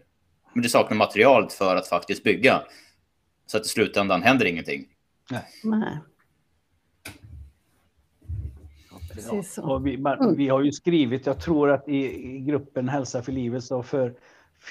Men 0.53 0.61
du 0.63 0.69
saknar 0.69 0.97
material 0.97 1.49
för 1.49 1.75
att 1.75 1.87
faktiskt 1.87 2.23
bygga. 2.23 2.61
Så 3.45 3.57
att 3.57 3.65
i 3.65 3.69
slutändan 3.69 4.23
händer 4.23 4.45
ingenting. 4.45 4.87
Nej. 5.31 5.41
Nej. 5.63 5.97
Ja, 9.55 9.63
och 9.63 9.87
vi, 9.87 9.95
mm. 9.95 10.35
vi, 10.35 10.49
har 10.49 10.61
ju 10.61 10.71
skrivit, 10.71 11.25
jag 11.25 11.39
tror 11.39 11.71
att 11.71 11.87
i, 11.87 11.95
i 12.35 12.39
gruppen 12.39 12.89
Hälsa 12.89 13.21
för 13.21 13.31
livet, 13.31 13.63
så 13.63 13.83
för 13.83 14.13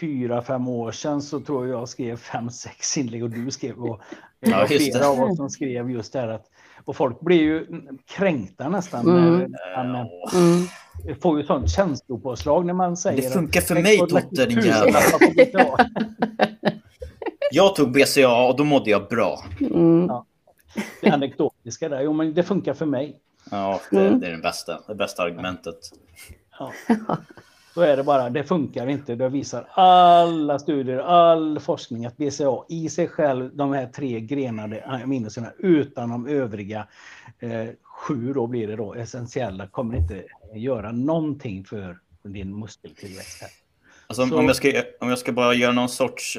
fyra, 0.00 0.42
fem 0.42 0.68
år 0.68 0.92
sedan 0.92 1.22
så 1.22 1.40
tror 1.40 1.66
jag 1.66 1.80
jag 1.80 1.88
skrev 1.88 2.16
fem, 2.16 2.50
sex 2.50 2.98
inlägg 2.98 3.24
och 3.24 3.30
du 3.30 3.50
skrev 3.50 3.76
och 3.76 4.00
ja, 4.40 4.66
flera 4.66 5.08
av 5.08 5.20
oss 5.20 5.36
som 5.36 5.50
skrev 5.50 5.90
just 5.90 6.12
det 6.12 6.20
här 6.20 6.28
att 6.28 6.46
och 6.84 6.96
folk 6.96 7.20
blir 7.20 7.42
ju 7.42 7.66
kränkta 8.16 8.68
nästan. 8.68 9.08
Mm. 9.08 9.50
När 9.50 9.92
man, 9.92 10.06
mm. 10.34 11.20
får 11.20 11.40
ju 11.40 11.46
sånt 11.46 11.70
känslopåslag 11.70 12.66
när 12.66 12.74
man 12.74 12.96
säger... 12.96 13.22
Det 13.22 13.30
funkar 13.30 13.60
för 13.60 13.74
mig 13.74 13.98
Totte 13.98 14.46
din 14.46 14.60
jävel. 14.60 14.94
jag 17.50 17.76
tog 17.76 17.92
BCA 17.92 18.48
och 18.48 18.56
då 18.56 18.64
mådde 18.64 18.90
jag 18.90 19.08
bra. 19.08 19.44
Mm. 19.60 20.06
Ja. 20.06 20.26
Det 21.02 21.10
anekdotiska 21.10 21.88
där, 21.88 22.00
jo 22.00 22.12
men 22.12 22.34
det 22.34 22.42
funkar 22.42 22.74
för 22.74 22.86
mig. 22.86 23.20
Ja, 23.50 23.80
det, 23.90 24.18
det 24.18 24.26
är 24.26 24.32
det 24.32 24.42
bästa, 24.42 24.80
det 24.88 24.94
bästa 24.94 25.22
argumentet. 25.22 25.78
Ja. 26.58 26.72
Då 27.74 27.82
är 27.82 27.96
det 27.96 28.04
bara, 28.04 28.30
det 28.30 28.44
funkar 28.44 28.86
inte. 28.86 29.14
Det 29.14 29.28
visar 29.28 29.68
alla 29.70 30.58
studier, 30.58 30.98
all 30.98 31.60
forskning 31.60 32.06
att 32.06 32.16
BCA 32.16 32.64
i 32.68 32.88
sig 32.88 33.08
själv, 33.08 33.56
de 33.56 33.72
här 33.72 33.86
tre 33.86 34.20
grenade 34.20 34.84
aminosyrorna 34.84 35.52
utan 35.58 36.10
de 36.10 36.26
övriga 36.26 36.86
eh, 37.38 37.66
sju 37.82 38.32
då 38.32 38.46
blir 38.46 38.66
det 38.66 38.76
då 38.76 38.94
essentiella, 38.94 39.66
kommer 39.66 39.96
inte 39.96 40.24
göra 40.54 40.92
någonting 40.92 41.64
för 41.64 41.98
din 42.22 42.58
muskeltillväxt. 42.58 43.42
Här. 43.42 43.50
Alltså, 44.06 44.26
så... 44.26 44.38
om, 44.38 44.46
jag 44.46 44.56
ska, 44.56 44.82
om 45.00 45.08
jag 45.08 45.18
ska 45.18 45.32
bara 45.32 45.54
göra 45.54 45.72
någon 45.72 45.88
sorts 45.88 46.38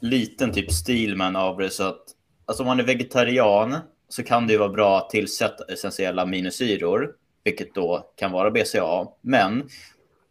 liten 0.00 0.52
typ 0.52 0.72
Steelman 0.72 1.36
av 1.36 1.58
det 1.58 1.70
så 1.70 1.84
att 1.84 2.02
alltså 2.44 2.62
om 2.62 2.66
man 2.66 2.80
är 2.80 2.84
vegetarian 2.84 3.76
så 4.08 4.22
kan 4.22 4.46
det 4.46 4.52
ju 4.52 4.58
vara 4.58 4.68
bra 4.68 4.98
att 4.98 5.10
tillsätta 5.10 5.64
essentiella 5.72 6.22
aminosyror, 6.22 7.14
vilket 7.44 7.74
då 7.74 8.12
kan 8.16 8.32
vara 8.32 8.50
BCA. 8.50 9.06
Men 9.20 9.68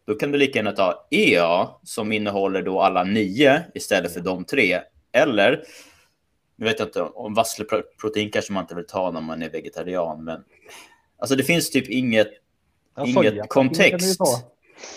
då 0.06 0.14
kan 0.14 0.32
du 0.32 0.38
lika 0.38 0.58
gärna 0.58 0.72
ta 0.72 1.06
EA 1.10 1.68
som 1.82 2.12
innehåller 2.12 2.62
då 2.62 2.80
alla 2.80 3.04
nio 3.04 3.62
istället 3.74 4.14
för 4.14 4.20
de 4.20 4.44
tre. 4.44 4.80
Eller, 5.12 5.64
nu 6.56 6.64
vet 6.66 6.78
jag 6.78 6.88
inte, 6.88 7.02
om 7.02 7.34
vassleprotein 7.34 8.30
kanske 8.30 8.52
man 8.52 8.64
inte 8.64 8.74
vill 8.74 8.86
ta 8.86 9.10
när 9.10 9.20
man 9.20 9.42
är 9.42 9.50
vegetarian, 9.50 10.24
men 10.24 10.44
alltså 11.18 11.36
det 11.36 11.44
finns 11.44 11.70
typ 11.70 11.88
inget, 11.88 12.28
ja, 12.96 13.06
inget 13.06 13.48
kontext. 13.48 14.20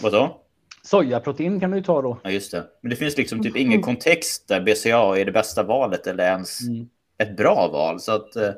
Vadå? 0.01 0.41
Sojaprotein 0.83 1.59
kan 1.59 1.71
du 1.71 1.77
ju 1.77 1.83
ta 1.83 2.01
då. 2.01 2.19
Ja, 2.23 2.31
just 2.31 2.51
det. 2.51 2.63
Men 2.81 2.89
det 2.89 2.95
finns 2.95 3.17
liksom 3.17 3.43
typ 3.43 3.55
ingen 3.57 3.81
kontext 3.81 4.47
där 4.47 4.61
BCA 4.61 5.17
är 5.17 5.25
det 5.25 5.31
bästa 5.31 5.63
valet 5.63 6.07
eller 6.07 6.23
ens 6.23 6.61
mm 6.61 6.89
ett 7.21 7.37
bra 7.37 7.67
val. 7.67 7.99
Så 7.99 8.11
att, 8.11 8.35
eh, 8.35 8.51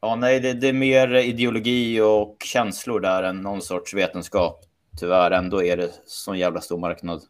ja, 0.00 0.16
nej, 0.16 0.40
det, 0.40 0.52
det, 0.52 0.68
är 0.68 0.72
mer 0.72 1.14
ideologi 1.14 2.00
och 2.00 2.36
känslor 2.44 3.00
där 3.00 3.22
än 3.22 3.42
någon 3.42 3.62
sorts 3.62 3.94
vetenskap 3.94 4.64
tyvärr 4.98 5.30
ändå 5.30 5.62
är 5.62 5.76
det 5.76 5.90
sån 6.06 6.38
jävla 6.38 6.60
stor 6.60 6.78
marknad. 6.78 7.22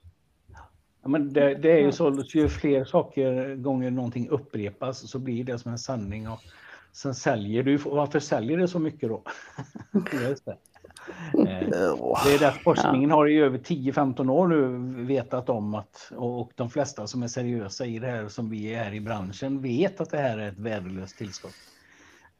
Ja, 1.03 1.09
men 1.09 1.33
det, 1.33 1.55
det, 1.55 1.73
är 1.73 1.79
ju 1.79 1.93
så, 1.93 2.25
ju 2.29 2.49
fler 2.49 2.85
saker 2.85 3.55
gånger 3.55 3.91
någonting 3.91 4.29
upprepas 4.29 5.11
så 5.11 5.19
blir 5.19 5.45
det 5.45 5.59
som 5.59 5.73
en 5.73 5.79
sanning. 5.79 6.29
Och 6.29 6.41
sen 6.93 7.15
säljer 7.15 7.63
du, 7.63 7.77
varför 7.77 8.21
säljer 8.21 8.59
det 8.59 8.69
så 8.69 8.79
mycket 8.79 9.09
då? 9.09 9.23
Det. 11.33 11.53
Eh, 11.53 12.15
det 12.25 12.35
är 12.35 12.39
därför 12.39 12.61
forskningen 12.61 13.11
har 13.11 13.29
i 13.29 13.39
över 13.39 13.59
10-15 13.59 14.31
år 14.31 14.49
nu 14.49 15.05
vetat 15.05 15.49
om 15.49 15.75
att, 15.75 16.13
och 16.17 16.51
de 16.55 16.71
flesta 16.71 17.07
som 17.07 17.23
är 17.23 17.29
seriösa 17.29 17.87
i 17.87 17.99
det 17.99 18.07
här 18.07 18.29
som 18.29 18.51
vi 18.51 18.75
är 18.75 18.95
i 18.95 19.01
branschen 19.01 19.63
vet 19.63 20.01
att 20.01 20.11
det 20.11 20.19
här 20.19 20.39
är 20.39 20.49
ett 20.49 20.59
värdelöst 20.59 21.19
tillskott. 21.19 21.55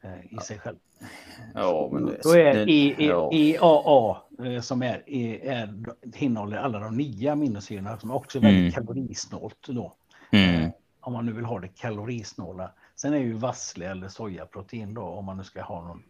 Eh, 0.01 0.33
i 0.33 0.37
sig 0.43 0.59
själv. 0.59 0.77
Ja, 1.53 1.89
men 1.91 2.05
det, 2.05 2.19
Då 2.23 2.29
är 2.29 2.53
det, 2.53 2.71
e, 2.71 2.95
e, 2.97 3.07
ja. 3.07 3.29
EAA 3.33 4.17
eh, 4.45 4.61
som 4.61 4.81
är, 4.81 5.09
är, 5.09 5.73
innehåller 6.15 6.57
alla 6.57 6.79
de 6.79 6.97
nio 6.97 7.31
aminosyrorna 7.31 7.97
som 7.97 8.11
också 8.11 8.37
är 8.37 8.41
väldigt 8.41 8.77
mm. 8.77 8.87
kalorisnålt 8.87 9.67
då. 9.67 9.93
Mm. 10.31 10.71
Om 11.01 11.13
man 11.13 11.25
nu 11.25 11.31
vill 11.31 11.45
ha 11.45 11.59
det 11.59 11.67
kalorisnåla. 11.67 12.71
Sen 12.95 13.13
är 13.13 13.17
ju 13.17 13.33
vassle 13.33 13.91
eller 13.91 14.07
sojaprotein 14.07 14.93
då 14.93 15.01
om 15.01 15.25
man 15.25 15.37
nu 15.37 15.43
ska 15.43 15.61
ha 15.61 15.87
någon, 15.87 16.03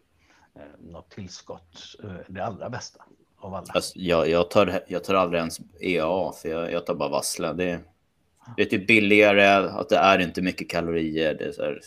något 0.79 1.09
tillskott 1.09 1.95
det 2.27 2.41
allra 2.41 2.69
bästa 2.69 3.03
av 3.37 3.53
alla. 3.53 3.67
Alltså, 3.69 3.99
jag, 3.99 4.29
jag, 4.29 4.51
tar, 4.51 4.83
jag 4.87 5.03
tar 5.03 5.13
aldrig 5.13 5.39
ens 5.39 5.59
EAA 5.81 6.31
för 6.31 6.49
jag, 6.49 6.71
jag 6.71 6.85
tar 6.85 6.95
bara 6.95 7.09
vassle. 7.09 7.53
Det, 7.53 7.79
det 8.55 8.61
är 8.61 8.65
typ 8.65 8.87
billigare, 8.87 9.69
att 9.69 9.89
det 9.89 9.97
är 9.97 10.19
inte 10.19 10.41
mycket 10.41 10.69
kalorier. 10.69 11.33
Det 11.33 11.45
är 11.45 11.51
så 11.51 11.63
här, 11.63 11.81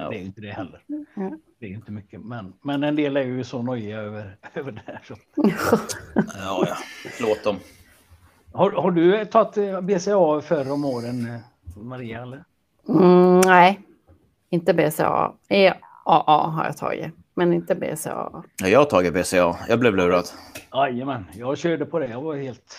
Ja. 0.00 0.08
Det 0.10 0.16
är 0.16 0.20
inte 0.20 0.40
det 0.40 0.50
heller. 0.50 0.80
Det 1.58 1.66
är 1.66 1.70
inte 1.70 1.92
mycket, 1.92 2.20
men, 2.20 2.52
men 2.62 2.82
en 2.82 2.96
del 2.96 3.16
är 3.16 3.22
ju 3.22 3.44
så 3.44 3.62
nojiga 3.62 3.98
över, 3.98 4.36
över 4.54 4.72
det 4.72 4.82
här. 4.86 5.00
Så. 5.04 5.14
ja, 6.14 6.66
ja, 6.66 6.76
låt 7.20 7.44
dem. 7.44 7.56
Har, 8.52 8.70
har 8.70 8.90
du 8.90 9.24
tagit 9.24 9.56
eh, 9.56 9.80
BCA 9.80 10.40
förr 10.40 10.72
om 10.72 10.84
åren, 10.84 11.26
eh, 11.26 11.40
Maria? 11.82 12.22
Eller? 12.22 12.44
Mm, 12.88 13.40
nej, 13.40 13.80
inte 14.50 14.74
BCA. 14.74 15.32
EAA 15.48 16.50
har 16.50 16.64
jag 16.64 16.76
tagit, 16.76 17.14
men 17.38 17.52
inte 17.52 17.74
BCA. 17.74 18.42
Jag 18.62 18.78
har 18.78 18.84
tagit 18.84 19.14
BCA. 19.14 19.56
Jag 19.68 19.80
blev 19.80 19.96
lurad. 19.96 20.24
Jajamän, 20.72 21.24
jag 21.34 21.58
körde 21.58 21.86
på 21.86 21.98
det. 21.98 22.06
Jag 22.06 22.20
var 22.20 22.36
helt 22.36 22.76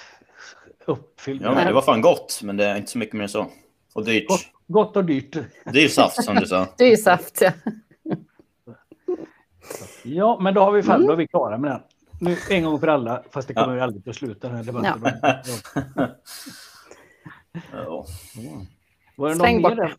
uppfylld. 0.85 1.41
Ja, 1.41 1.55
men 1.55 1.67
det 1.67 1.73
var 1.73 1.81
fan 1.81 2.01
gott, 2.01 2.39
men 2.43 2.57
det 2.57 2.65
är 2.65 2.77
inte 2.77 2.91
så 2.91 2.97
mycket 2.97 3.13
mer 3.13 3.23
än 3.23 3.29
så. 3.29 3.47
Och 3.93 4.05
dyrt. 4.05 4.27
Gott, 4.27 4.45
gott 4.67 4.97
och 4.97 5.05
dyrt. 5.05 5.37
Det 5.65 5.79
är 5.79 5.83
ju 5.83 5.89
saft 5.89 6.23
som 6.23 6.35
du 6.35 6.45
sa. 6.45 6.67
Det 6.77 6.83
är 6.83 6.89
ju 6.89 6.97
saft, 6.97 7.41
ja. 7.41 7.51
Ja, 10.03 10.39
men 10.41 10.53
då 10.53 10.61
har 10.61 10.71
vi 10.71 10.83
fall, 10.83 11.05
då 11.05 11.11
är 11.11 11.17
vi 11.17 11.27
klara 11.27 11.57
med 11.57 11.71
den. 11.71 11.81
Nu 12.21 12.37
en 12.49 12.63
gång 12.63 12.79
för 12.79 12.87
alla, 12.87 13.23
fast 13.31 13.47
det 13.47 13.53
kommer 13.53 13.75
ja. 13.75 13.83
aldrig 13.83 14.09
att 14.09 14.15
sluta 14.15 14.47
den 14.47 14.57
här 14.57 14.63
debatten. 14.63 15.11
Ja. 15.21 15.41
ja. 17.71 18.05
Var 19.15 19.29
det 19.29 19.35
någon 19.35 19.61
mer 19.61 19.75
där? 19.75 19.95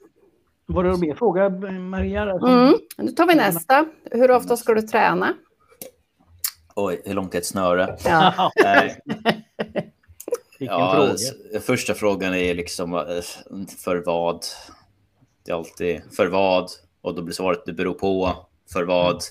Var 0.72 0.84
det 0.84 0.90
någon 0.90 1.00
mer 1.00 1.14
fråga, 1.14 1.48
Maria? 1.70 2.22
Mm. 2.22 2.74
Nu 2.96 3.12
tar 3.12 3.26
vi 3.26 3.34
nästa. 3.34 3.86
Hur 4.10 4.30
ofta 4.30 4.56
ska 4.56 4.74
du 4.74 4.82
träna? 4.82 5.34
Oj, 6.74 7.02
hur 7.04 7.14
långt 7.14 7.34
är 7.34 7.38
ett 7.38 7.46
snöre? 7.46 7.96
Ja. 8.04 8.52
Ja, 10.62 10.94
fråga? 10.94 11.60
Första 11.60 11.94
frågan 11.94 12.34
är 12.34 12.54
liksom 12.54 12.94
eh, 12.94 13.02
för 13.84 14.02
vad? 14.06 14.44
Det 15.44 15.52
är 15.52 15.56
alltid 15.56 16.02
för 16.16 16.26
vad? 16.26 16.70
Och 17.02 17.14
då 17.14 17.22
blir 17.22 17.34
svaret 17.34 17.62
det 17.66 17.72
beror 17.72 17.94
på. 17.94 18.36
För 18.72 18.84
vad? 18.84 19.22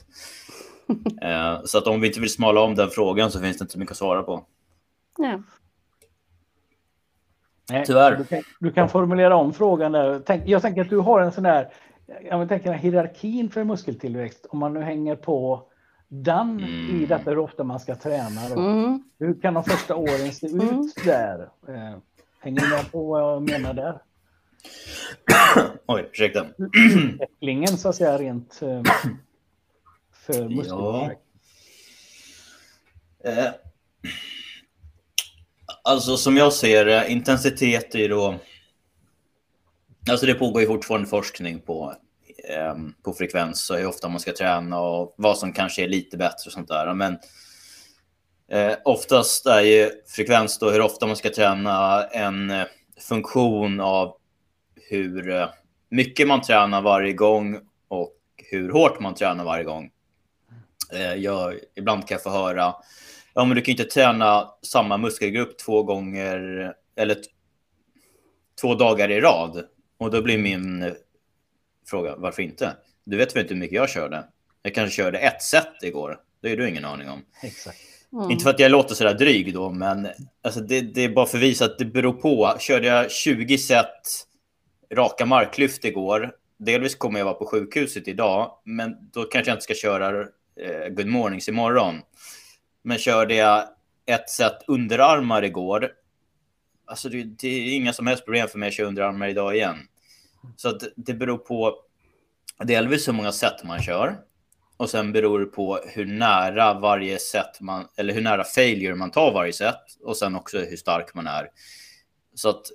Mm. 1.21 1.61
så 1.67 1.77
att 1.77 1.87
om 1.87 2.01
vi 2.01 2.07
inte 2.07 2.19
vill 2.19 2.33
smala 2.33 2.61
om 2.61 2.75
den 2.75 2.89
frågan 2.89 3.31
så 3.31 3.39
finns 3.39 3.57
det 3.57 3.63
inte 3.63 3.73
så 3.73 3.79
mycket 3.79 3.91
att 3.91 3.97
svara 3.97 4.23
på. 4.23 4.45
Ja. 5.17 5.43
Nej, 7.69 7.85
Tyvärr. 7.85 8.15
Du 8.15 8.23
kan, 8.23 8.43
du 8.59 8.71
kan, 8.71 8.89
formulera 8.89 9.35
om 9.35 9.53
frågan 9.53 9.91
där. 9.91 10.21
Tänk, 10.25 10.47
jag 10.47 10.61
tänker 10.61 10.81
att 10.81 10.89
du 10.89 10.97
har 10.97 11.21
en 11.21 11.31
sån 11.31 11.43
där, 11.43 11.67
jag 12.29 12.49
tänker 12.49 12.73
hierarkin 12.73 13.49
för 13.49 13.63
muskeltillväxt. 13.63 14.45
Om 14.49 14.59
man 14.59 14.73
nu 14.73 14.81
hänger 14.81 15.15
på 15.15 15.69
den 16.07 16.49
mm. 16.49 17.01
i 17.01 17.05
detta 17.05 17.29
hur 17.29 17.37
ofta 17.37 17.63
man 17.63 17.79
ska 17.79 17.95
träna. 17.95 18.45
Mm. 18.45 19.03
Hur 19.19 19.41
kan 19.41 19.53
de 19.53 19.63
första 19.63 19.95
åren 19.95 20.31
se 20.31 20.47
ut 20.47 20.53
mm. 20.53 20.89
där? 21.05 21.49
Eh, 21.67 21.97
hänger 22.39 22.61
ni 22.61 22.69
med 22.69 22.91
på 22.91 23.03
vad 23.03 23.21
jag 23.21 23.49
menar 23.49 23.73
där? 23.73 24.01
Oj, 25.85 26.09
ursäkta. 26.11 26.45
Utvecklingen 26.57 27.77
så 27.77 27.89
att 27.89 27.95
säga 27.95 28.17
rent 28.17 28.61
eh, 28.61 28.81
för 30.13 30.49
muskler. 30.49 31.15
Ja. 33.23 33.31
Eh, 33.31 33.51
alltså 35.89 36.17
som 36.17 36.37
jag 36.37 36.53
ser 36.53 36.85
det, 36.85 37.11
intensitet 37.11 37.95
är 37.95 37.99
ju 37.99 38.07
då... 38.07 38.39
Alltså 40.09 40.25
det 40.25 40.33
pågår 40.33 40.61
ju 40.61 40.67
fortfarande 40.67 41.07
forskning 41.07 41.59
på 41.59 41.95
eh, 42.49 42.75
på 43.03 43.13
frekvens 43.13 43.69
och 43.69 43.77
hur 43.77 43.85
ofta 43.85 44.09
man 44.09 44.19
ska 44.19 44.33
träna 44.33 44.79
och 44.79 45.13
vad 45.17 45.37
som 45.37 45.53
kanske 45.53 45.83
är 45.83 45.87
lite 45.87 46.17
bättre 46.17 46.47
och 46.47 46.51
sånt 46.51 46.67
där. 46.67 46.93
Men 46.93 47.17
eh, 48.51 48.77
oftast 48.85 49.45
är 49.45 49.61
ju 49.61 49.91
frekvens 50.07 50.59
då 50.59 50.69
hur 50.69 50.81
ofta 50.81 51.07
man 51.07 51.15
ska 51.15 51.29
träna 51.29 52.03
en 52.03 52.49
eh, 52.49 52.65
funktion 52.99 53.79
av 53.79 54.15
hur 54.89 55.31
eh, 55.31 55.47
mycket 55.89 56.27
man 56.27 56.41
tränar 56.41 56.81
varje 56.81 57.13
gång 57.13 57.59
och 57.87 58.15
hur 58.35 58.71
hårt 58.71 58.99
man 58.99 59.15
tränar 59.15 59.43
varje 59.43 59.63
gång. 59.63 59.91
Eh, 60.93 61.13
jag, 61.13 61.53
ibland 61.75 62.07
kan 62.07 62.15
jag 62.15 62.23
få 62.23 62.29
höra, 62.29 62.75
ja 63.33 63.45
men 63.45 63.55
du 63.55 63.61
kan 63.61 63.71
inte 63.71 63.83
träna 63.83 64.47
samma 64.61 64.97
muskelgrupp 64.97 65.57
två 65.57 65.83
gånger 65.83 66.73
eller 66.95 67.17
två 68.61 68.75
dagar 68.75 69.11
i 69.11 69.21
rad. 69.21 69.65
Och 69.97 70.11
då 70.11 70.21
blir 70.21 70.37
min 70.37 70.95
fråga, 71.89 72.15
varför 72.15 72.43
inte? 72.43 72.75
Du 73.03 73.17
vet 73.17 73.35
väl 73.35 73.41
inte 73.41 73.53
hur 73.53 73.61
mycket 73.61 73.75
jag 73.75 73.89
körde? 73.89 74.23
Jag 74.61 74.75
kanske 74.75 74.95
körde 74.95 75.19
ett 75.19 75.41
set 75.41 75.83
igår. 75.83 76.19
Det 76.41 76.51
är 76.51 76.57
du 76.57 76.69
ingen 76.69 76.85
aning 76.85 77.09
om. 77.09 77.21
Exakt. 77.43 77.77
Mm. 78.13 78.31
Inte 78.31 78.43
för 78.43 78.49
att 78.49 78.59
jag 78.59 78.71
låter 78.71 78.95
sådär 78.95 79.13
dryg 79.13 79.53
då, 79.53 79.69
men 79.69 80.07
alltså 80.43 80.59
det, 80.59 80.81
det, 80.81 81.03
är 81.03 81.09
bara 81.09 81.25
för 81.25 81.37
att 81.37 81.43
visa 81.43 81.65
att 81.65 81.77
det 81.77 81.85
beror 81.85 82.13
på. 82.13 82.55
Körde 82.59 82.87
jag 82.87 83.11
20 83.11 83.57
set 83.57 84.25
raka 84.93 85.25
marklyft 85.25 85.85
igår, 85.85 86.31
delvis 86.57 86.95
kommer 86.95 87.19
jag 87.19 87.25
vara 87.25 87.35
på 87.35 87.45
sjukhuset 87.45 88.07
idag, 88.07 88.51
men 88.63 88.95
då 89.13 89.23
kanske 89.23 89.51
jag 89.51 89.55
inte 89.55 89.63
ska 89.63 89.73
köra 89.73 90.21
eh, 90.61 90.89
good 90.89 91.07
mornings 91.07 91.49
imorgon. 91.49 92.01
Men 92.81 92.97
körde 92.97 93.35
jag 93.35 93.67
ett 94.05 94.29
set 94.29 94.63
underarmar 94.67 95.43
igår, 95.43 95.91
alltså 96.85 97.09
det, 97.09 97.23
det, 97.23 97.47
är 97.47 97.75
inga 97.75 97.93
som 97.93 98.07
helst 98.07 98.25
problem 98.25 98.47
för 98.47 98.59
mig 98.59 98.67
att 98.67 98.73
köra 98.73 98.87
underarmar 98.87 99.27
idag 99.27 99.55
igen. 99.55 99.77
Så 100.55 100.69
att 100.69 100.81
det 100.95 101.13
beror 101.13 101.37
på 101.37 101.75
delvis 102.63 103.07
hur 103.07 103.13
många 103.13 103.31
set 103.31 103.63
man 103.63 103.81
kör. 103.81 104.19
Och 104.77 104.89
sen 104.89 105.11
beror 105.11 105.39
det 105.39 105.45
på 105.45 105.79
hur 105.87 106.05
nära 106.05 106.73
varje 106.73 107.19
set 107.19 107.61
man, 107.61 107.87
eller 107.97 108.13
hur 108.13 108.21
nära 108.21 108.43
failure 108.43 108.95
man 108.95 109.11
tar 109.11 109.33
varje 109.33 109.53
set. 109.53 109.81
Och 110.03 110.17
sen 110.17 110.35
också 110.35 110.57
hur 110.59 110.77
stark 110.77 111.13
man 111.13 111.27
är. 111.27 111.47
Så 112.35 112.49
att 112.49 112.65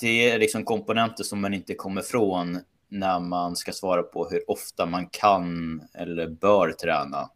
det 0.00 0.30
är 0.30 0.38
liksom 0.38 0.64
komponenter 0.64 1.24
som 1.24 1.40
man 1.40 1.54
inte 1.54 1.74
kommer 1.74 2.02
från 2.02 2.60
när 2.88 3.20
man 3.20 3.56
ska 3.56 3.72
svara 3.72 4.02
på 4.02 4.28
hur 4.28 4.50
ofta 4.50 4.86
man 4.86 5.06
kan 5.06 5.80
eller 5.94 6.26
bör 6.28 6.72
träna. 6.72 7.30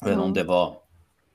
Jag 0.00 0.06
vet 0.06 0.12
inte 0.12 0.24
om 0.24 0.34
det 0.34 0.44
var 0.44 0.76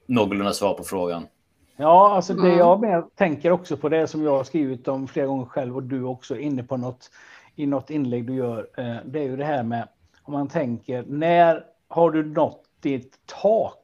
någorlunda 0.05 0.53
svar 0.53 0.73
på 0.73 0.83
frågan. 0.83 1.27
Ja, 1.75 2.15
alltså 2.15 2.33
det 2.33 2.55
jag 2.55 2.81
med, 2.81 3.03
tänker 3.15 3.51
också 3.51 3.77
på 3.77 3.89
det 3.89 4.07
som 4.07 4.23
jag 4.23 4.37
har 4.37 4.43
skrivit 4.43 4.87
om 4.87 5.07
flera 5.07 5.25
gånger 5.25 5.45
själv 5.45 5.75
och 5.75 5.83
du 5.83 6.03
också 6.03 6.35
är 6.35 6.39
inne 6.39 6.63
på 6.63 6.77
något 6.77 7.09
i 7.55 7.65
något 7.65 7.89
inlägg 7.89 8.27
du 8.27 8.35
gör. 8.35 8.67
Eh, 8.77 8.95
det 9.05 9.19
är 9.19 9.23
ju 9.23 9.37
det 9.37 9.45
här 9.45 9.63
med 9.63 9.87
om 10.23 10.33
man 10.33 10.47
tänker 10.47 11.05
när 11.07 11.63
har 11.87 12.11
du 12.11 12.25
nått 12.25 12.63
ditt 12.81 13.13
tak? 13.25 13.79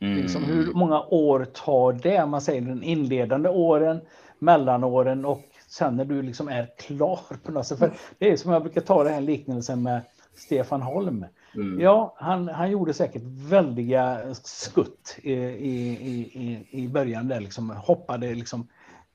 Mm. 0.00 0.16
Liksom, 0.16 0.44
hur 0.44 0.72
många 0.74 1.02
år 1.02 1.44
tar 1.44 1.92
det? 1.92 2.26
Man 2.26 2.40
säger 2.40 2.60
den 2.60 2.82
inledande 2.82 3.48
åren, 3.48 4.00
mellanåren 4.38 5.24
och 5.24 5.42
sen 5.68 5.96
när 5.96 6.04
du 6.04 6.22
liksom 6.22 6.48
är 6.48 6.68
klar 6.78 7.20
på 7.44 7.52
något 7.52 7.66
sätt. 7.66 7.78
För 7.78 7.92
det 8.18 8.32
är 8.32 8.36
som 8.36 8.52
jag 8.52 8.62
brukar 8.62 8.80
ta 8.80 9.04
den 9.04 9.14
här 9.14 9.20
liknelsen 9.20 9.82
med 9.82 10.00
Stefan 10.34 10.82
Holm. 10.82 11.26
Mm. 11.54 11.80
Ja, 11.80 12.14
han, 12.18 12.48
han 12.48 12.70
gjorde 12.70 12.94
säkert 12.94 13.22
väldiga 13.24 14.34
skutt 14.34 15.16
i, 15.22 15.32
i, 15.32 15.92
i, 16.20 16.66
i 16.70 16.88
början 16.88 17.28
där, 17.28 17.40
liksom 17.40 17.70
hoppade, 17.70 18.34
liksom, 18.34 18.68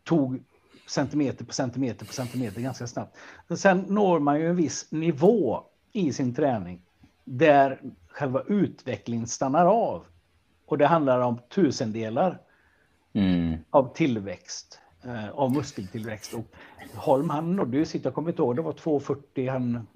tog 0.03 0.43
centimeter 0.88 1.45
på 1.45 1.53
centimeter 1.53 2.05
på 2.05 2.13
centimeter 2.13 2.61
ganska 2.61 2.88
snabbt. 2.88 3.17
Sen 3.55 3.79
når 3.79 4.19
man 4.19 4.39
ju 4.39 4.49
en 4.49 4.55
viss 4.55 4.91
nivå 4.91 5.63
i 5.93 6.13
sin 6.13 6.36
träning 6.36 6.81
där 7.23 7.81
själva 8.07 8.41
utvecklingen 8.47 9.27
stannar 9.27 9.65
av. 9.65 10.05
Och 10.65 10.77
det 10.77 10.88
handlar 10.88 11.21
om 11.21 11.39
tusendelar 11.49 12.41
mm. 13.13 13.57
av 13.69 13.93
tillväxt, 13.93 14.79
eh, 15.03 15.29
av 15.29 15.51
muskeltillväxt. 15.51 16.33
Och 16.33 16.45
Holm 16.95 17.29
han 17.29 17.55
nådde 17.55 17.77
ju 17.77 17.86
sitt, 17.86 18.05
jag 18.05 18.13
kommer 18.13 18.29
inte 18.29 18.41
ihåg, 18.41 18.55
det 18.55 18.61
var 18.61 18.73
2,40 18.73 19.51
han 19.51 19.88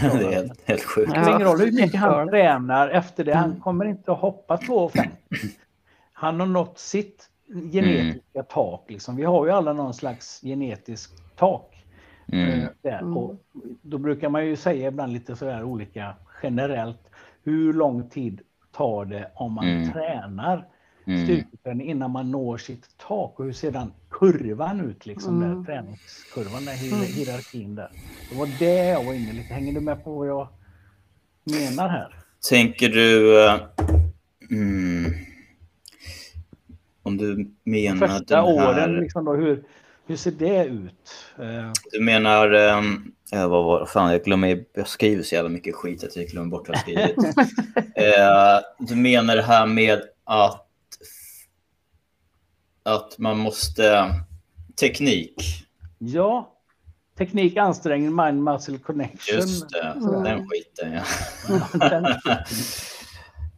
det 0.00 0.06
är 0.06 0.32
helt, 0.32 0.68
helt 0.68 0.82
sjukt. 0.82 1.14
Det 1.14 1.22
spelar 1.22 1.36
ingen 1.36 1.48
roll 1.48 1.60
hur 1.60 1.72
mycket 1.72 2.00
han 2.00 2.28
tränar 2.28 2.88
efter 2.88 3.24
det. 3.24 3.34
Han 3.34 3.60
kommer 3.60 3.84
inte 3.84 4.12
att 4.12 4.18
hoppa 4.18 4.56
2,50. 4.56 5.08
Han 6.12 6.40
har 6.40 6.46
nått 6.46 6.78
sitt 6.78 7.28
genetiska 7.72 8.38
mm. 8.38 8.46
tak. 8.48 8.84
Liksom. 8.88 9.16
Vi 9.16 9.24
har 9.24 9.46
ju 9.46 9.52
alla 9.52 9.72
någon 9.72 9.94
slags 9.94 10.40
genetisk 10.40 11.10
tak. 11.36 11.84
Mm. 12.32 12.60
Eh, 12.60 12.68
där. 12.82 12.98
Mm. 12.98 13.16
Och 13.16 13.34
då 13.82 13.98
brukar 13.98 14.28
man 14.28 14.46
ju 14.46 14.56
säga 14.56 14.88
ibland 14.88 15.12
lite 15.12 15.36
sådär 15.36 15.64
olika 15.64 16.14
generellt. 16.42 17.10
Hur 17.42 17.72
lång 17.72 18.08
tid 18.08 18.40
tar 18.72 19.04
det 19.04 19.30
om 19.34 19.52
man 19.52 19.68
mm. 19.68 19.92
tränar 19.92 20.66
mm. 21.08 21.24
styrketräning 21.24 21.90
innan 21.90 22.10
man 22.10 22.30
når 22.30 22.56
sitt 22.58 22.84
tak 22.96 23.38
och 23.40 23.44
hur 23.44 23.52
ser 23.52 23.70
den 23.70 23.92
kurvan 24.10 24.80
ut, 24.80 25.06
liksom, 25.06 25.42
mm. 25.42 25.64
där, 25.64 25.64
träningskurvan, 25.64 26.64
där 26.64 26.92
mm. 26.92 27.00
hierarkin 27.00 27.74
där. 27.74 27.90
Det 28.30 28.38
var 28.38 28.48
det 28.58 28.84
jag 28.84 29.04
var 29.04 29.12
inne 29.12 29.32
lite. 29.32 29.54
Hänger 29.54 29.72
du 29.72 29.80
med 29.80 30.04
på 30.04 30.14
vad 30.14 30.28
jag 30.28 30.48
menar 31.44 31.88
här? 31.88 32.14
Tänker 32.50 32.88
du... 32.88 33.36
Uh, 33.36 33.60
mm, 34.50 35.12
om 37.02 37.16
du 37.16 37.50
menar... 37.64 38.06
Första 38.06 38.36
den 38.36 38.56
här... 38.56 38.68
åren, 38.68 39.00
liksom 39.00 39.24
då, 39.24 39.34
hur, 39.34 39.64
hur 40.06 40.16
ser 40.16 40.30
det 40.30 40.64
ut? 40.64 41.14
Uh... 41.40 41.72
Du 41.92 42.00
menar... 42.00 42.54
Um, 42.54 43.12
vad 43.32 43.50
var 43.50 43.86
Fan, 43.86 44.12
jag 44.12 44.24
glömmer... 44.24 44.64
Jag 44.74 44.88
skriver 44.88 45.22
så 45.22 45.34
jävla 45.34 45.50
mycket 45.50 45.74
skit 45.74 46.04
att 46.04 46.16
jag 46.16 46.26
glömmer 46.26 46.50
bort 46.50 46.68
vad 46.68 46.76
jag 46.76 46.82
skrivit. 46.82 47.18
uh, 47.18 48.60
du 48.88 48.96
menar 48.96 49.36
det 49.36 49.42
här 49.42 49.66
med 49.66 50.02
att 50.24 50.67
att 52.88 53.18
man 53.18 53.38
måste... 53.38 54.14
Teknik. 54.80 55.34
Ja. 55.98 56.54
Teknik, 57.18 57.56
ansträngning, 57.56 58.16
mind, 58.16 58.42
muscle 58.42 58.78
connection. 58.78 59.36
Just 59.36 59.70
det, 59.70 59.82
mm. 59.82 60.24
den 60.24 60.48
skiten 60.48 60.92
ja. 60.92 61.02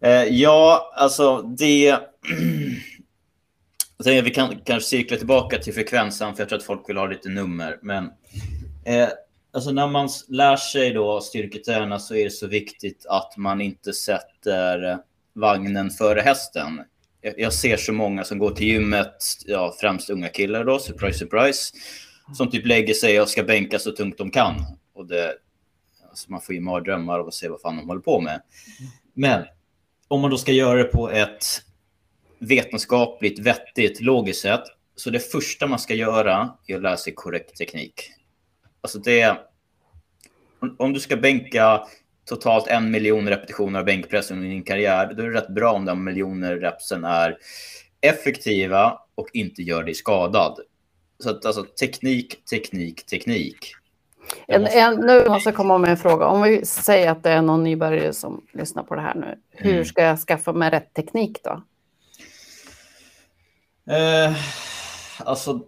Eh, 0.02 0.24
ja, 0.24 0.92
alltså 0.96 1.42
det... 1.42 1.98
vi 4.04 4.30
kan 4.30 4.60
kanske 4.64 4.88
cirkla 4.88 5.16
tillbaka 5.16 5.58
till 5.58 5.74
frekvensen, 5.74 6.34
för 6.34 6.42
jag 6.42 6.48
tror 6.48 6.58
att 6.58 6.64
folk 6.64 6.88
vill 6.88 6.96
ha 6.96 7.06
lite 7.06 7.28
nummer. 7.28 7.78
Men 7.82 8.04
eh, 8.84 9.08
alltså 9.52 9.70
när 9.70 9.86
man 9.86 10.08
lär 10.28 10.56
sig 10.56 10.92
då 10.92 11.20
styrketräna 11.20 11.98
så 11.98 12.14
är 12.14 12.24
det 12.24 12.30
så 12.30 12.46
viktigt 12.46 13.06
att 13.08 13.36
man 13.36 13.60
inte 13.60 13.92
sätter 13.92 14.98
vagnen 15.32 15.90
före 15.90 16.20
hästen 16.20 16.80
jag 17.20 17.52
ser 17.52 17.76
så 17.76 17.92
många 17.92 18.24
som 18.24 18.38
går 18.38 18.50
till 18.50 18.66
gymmet, 18.66 19.24
ja, 19.46 19.74
främst 19.80 20.10
unga 20.10 20.28
killar 20.28 20.64
då, 20.64 20.78
surprise, 20.78 21.18
surprise, 21.18 21.74
som 22.34 22.50
typ 22.50 22.66
lägger 22.66 22.94
sig 22.94 23.20
och 23.20 23.28
ska 23.28 23.42
bänka 23.42 23.78
så 23.78 23.92
tungt 23.92 24.18
de 24.18 24.30
kan. 24.30 24.54
Och 24.94 25.06
det, 25.06 25.34
alltså 26.08 26.30
man 26.30 26.40
får 26.40 26.54
ju 26.54 26.60
mardrömmar 26.60 27.18
och 27.18 27.34
se 27.34 27.48
vad 27.48 27.60
fan 27.60 27.76
de 27.76 27.88
håller 27.88 28.00
på 28.00 28.20
med. 28.20 28.42
Men 29.14 29.44
om 30.08 30.20
man 30.20 30.30
då 30.30 30.38
ska 30.38 30.52
göra 30.52 30.78
det 30.78 30.84
på 30.84 31.10
ett 31.10 31.44
vetenskapligt, 32.38 33.38
vettigt, 33.38 34.00
logiskt 34.00 34.40
sätt, 34.40 34.64
så 34.96 35.10
det 35.10 35.20
första 35.20 35.66
man 35.66 35.78
ska 35.78 35.94
göra 35.94 36.54
är 36.66 36.76
att 36.76 36.82
lära 36.82 36.96
sig 36.96 37.12
korrekt 37.14 37.56
teknik. 37.56 38.10
Alltså 38.80 38.98
det... 38.98 39.38
Om 40.78 40.92
du 40.92 41.00
ska 41.00 41.16
bänka 41.16 41.86
totalt 42.24 42.66
en 42.66 42.90
miljon 42.90 43.28
repetitioner 43.28 43.78
av 43.78 43.84
bänkpress 43.84 44.30
under 44.30 44.48
din 44.48 44.62
karriär, 44.62 45.14
då 45.16 45.22
är 45.22 45.26
det 45.26 45.38
rätt 45.38 45.48
bra 45.48 45.72
om 45.72 45.84
de 45.84 46.04
miljoner 46.04 46.56
repsen 46.56 47.04
är 47.04 47.38
effektiva 48.00 48.98
och 49.14 49.28
inte 49.32 49.62
gör 49.62 49.82
dig 49.82 49.94
skadad. 49.94 50.60
Så 51.18 51.30
att 51.30 51.44
alltså 51.44 51.62
teknik, 51.62 52.44
teknik, 52.44 53.06
teknik. 53.06 53.74
En, 54.46 54.66
en, 54.66 54.94
nu 54.94 55.28
måste 55.28 55.48
jag 55.48 55.56
komma 55.56 55.78
med 55.78 55.90
en 55.90 55.96
fråga. 55.96 56.26
Om 56.26 56.42
vi 56.42 56.66
säger 56.66 57.10
att 57.10 57.22
det 57.22 57.30
är 57.30 57.42
någon 57.42 57.64
nybörjare 57.64 58.12
som 58.12 58.46
lyssnar 58.52 58.82
på 58.82 58.94
det 58.94 59.00
här 59.00 59.14
nu. 59.14 59.38
Hur 59.50 59.72
mm. 59.72 59.84
ska 59.84 60.02
jag 60.02 60.18
skaffa 60.18 60.52
mig 60.52 60.70
rätt 60.70 60.94
teknik 60.94 61.38
då? 61.44 61.62
Eh, 63.92 64.36
alltså, 65.18 65.60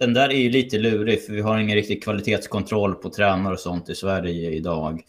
den 0.00 0.14
där 0.14 0.28
är 0.28 0.38
ju 0.38 0.50
lite 0.50 0.78
lurig 0.78 1.26
för 1.26 1.32
vi 1.32 1.40
har 1.40 1.58
ingen 1.58 1.76
riktig 1.76 2.02
kvalitetskontroll 2.02 2.94
på 2.94 3.10
tränare 3.10 3.52
och 3.52 3.60
sånt 3.60 3.88
i 3.88 3.94
Sverige 3.94 4.50
idag. 4.50 5.02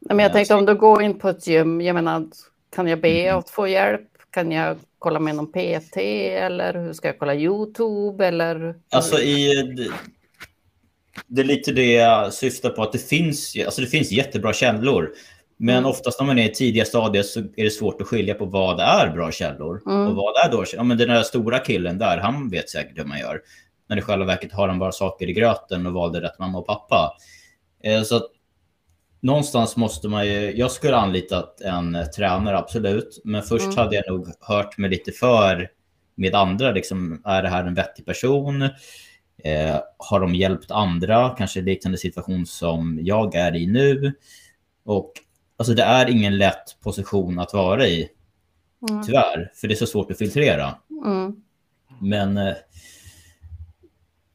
Men 0.00 0.18
jag 0.18 0.32
tänkte 0.32 0.54
om 0.54 0.66
du 0.66 0.74
går 0.74 1.02
in 1.02 1.18
på 1.18 1.28
ett 1.28 1.46
gym, 1.46 1.80
jag 1.80 1.94
menar, 1.94 2.26
kan 2.74 2.88
jag 2.88 3.00
be 3.00 3.22
mm. 3.22 3.38
att 3.38 3.50
få 3.50 3.68
hjälp? 3.68 4.08
Kan 4.30 4.52
jag 4.52 4.76
kolla 4.98 5.18
med 5.18 5.34
någon 5.34 5.52
PT 5.52 5.96
eller 5.96 6.74
hur 6.74 6.92
ska 6.92 7.08
jag 7.08 7.18
kolla 7.18 7.34
YouTube 7.34 8.26
eller? 8.26 8.74
Alltså 8.90 9.18
i, 9.18 9.48
det 11.26 11.40
är 11.40 11.44
lite 11.44 11.72
det 11.72 11.92
jag 11.92 12.32
syftar 12.32 12.70
på 12.70 12.82
att 12.82 12.92
det 12.92 13.08
finns, 13.08 13.56
alltså 13.64 13.80
det 13.80 13.86
finns 13.86 14.10
jättebra 14.10 14.52
källor. 14.52 15.10
Men 15.56 15.76
mm. 15.76 15.90
oftast 15.90 16.20
när 16.20 16.26
man 16.26 16.38
är 16.38 16.50
i 16.50 16.52
tidiga 16.54 16.84
stadier 16.84 17.22
så 17.22 17.40
är 17.40 17.64
det 17.64 17.70
svårt 17.70 18.00
att 18.00 18.06
skilja 18.06 18.34
på 18.34 18.44
vad 18.44 18.80
är 18.80 19.10
bra 19.10 19.32
källor 19.32 19.82
mm. 19.86 20.06
och 20.06 20.14
vad 20.14 20.36
är 20.46 20.50
dåliga 20.50 20.70
Ja, 20.76 20.82
men 20.82 20.98
den 20.98 21.08
där 21.08 21.22
stora 21.22 21.58
killen 21.58 21.98
där, 21.98 22.18
han 22.18 22.50
vet 22.50 22.70
säkert 22.70 22.98
hur 22.98 23.04
man 23.04 23.18
gör 23.18 23.40
när 23.90 23.96
i 23.96 24.02
själva 24.02 24.24
verket 24.24 24.52
har 24.52 24.68
han 24.68 24.78
bara 24.78 24.92
saker 24.92 25.28
i 25.28 25.32
gröten 25.32 25.86
och 25.86 25.92
valde 25.92 26.20
rätt 26.20 26.38
mamma 26.38 26.58
och 26.58 26.66
pappa. 26.66 27.16
Eh, 27.82 28.02
så 28.02 28.16
att 28.16 28.26
någonstans 29.20 29.76
måste 29.76 30.08
man 30.08 30.26
ju, 30.26 30.56
jag 30.56 30.70
skulle 30.70 30.96
anlitat 30.96 31.60
en 31.60 31.98
tränare 32.16 32.58
absolut, 32.58 33.20
men 33.24 33.42
först 33.42 33.64
mm. 33.64 33.76
hade 33.76 33.96
jag 33.96 34.04
nog 34.08 34.28
hört 34.40 34.78
mig 34.78 34.90
lite 34.90 35.12
för 35.12 35.70
med 36.14 36.34
andra, 36.34 36.70
liksom, 36.72 37.22
är 37.24 37.42
det 37.42 37.48
här 37.48 37.64
en 37.64 37.74
vettig 37.74 38.06
person? 38.06 38.62
Eh, 39.44 39.80
har 39.96 40.20
de 40.20 40.34
hjälpt 40.34 40.70
andra, 40.70 41.34
kanske 41.38 41.60
liknande 41.60 41.98
situation 41.98 42.46
som 42.46 42.98
jag 43.02 43.34
är 43.34 43.56
i 43.56 43.66
nu? 43.66 44.12
Och 44.84 45.12
alltså 45.56 45.74
det 45.74 45.82
är 45.82 46.10
ingen 46.10 46.38
lätt 46.38 46.80
position 46.80 47.38
att 47.38 47.54
vara 47.54 47.86
i, 47.86 48.08
mm. 48.90 49.02
tyvärr, 49.02 49.52
för 49.54 49.68
det 49.68 49.74
är 49.74 49.76
så 49.76 49.86
svårt 49.86 50.10
att 50.10 50.18
filtrera. 50.18 50.74
Mm. 51.06 51.42
Men 52.00 52.36
eh, 52.36 52.54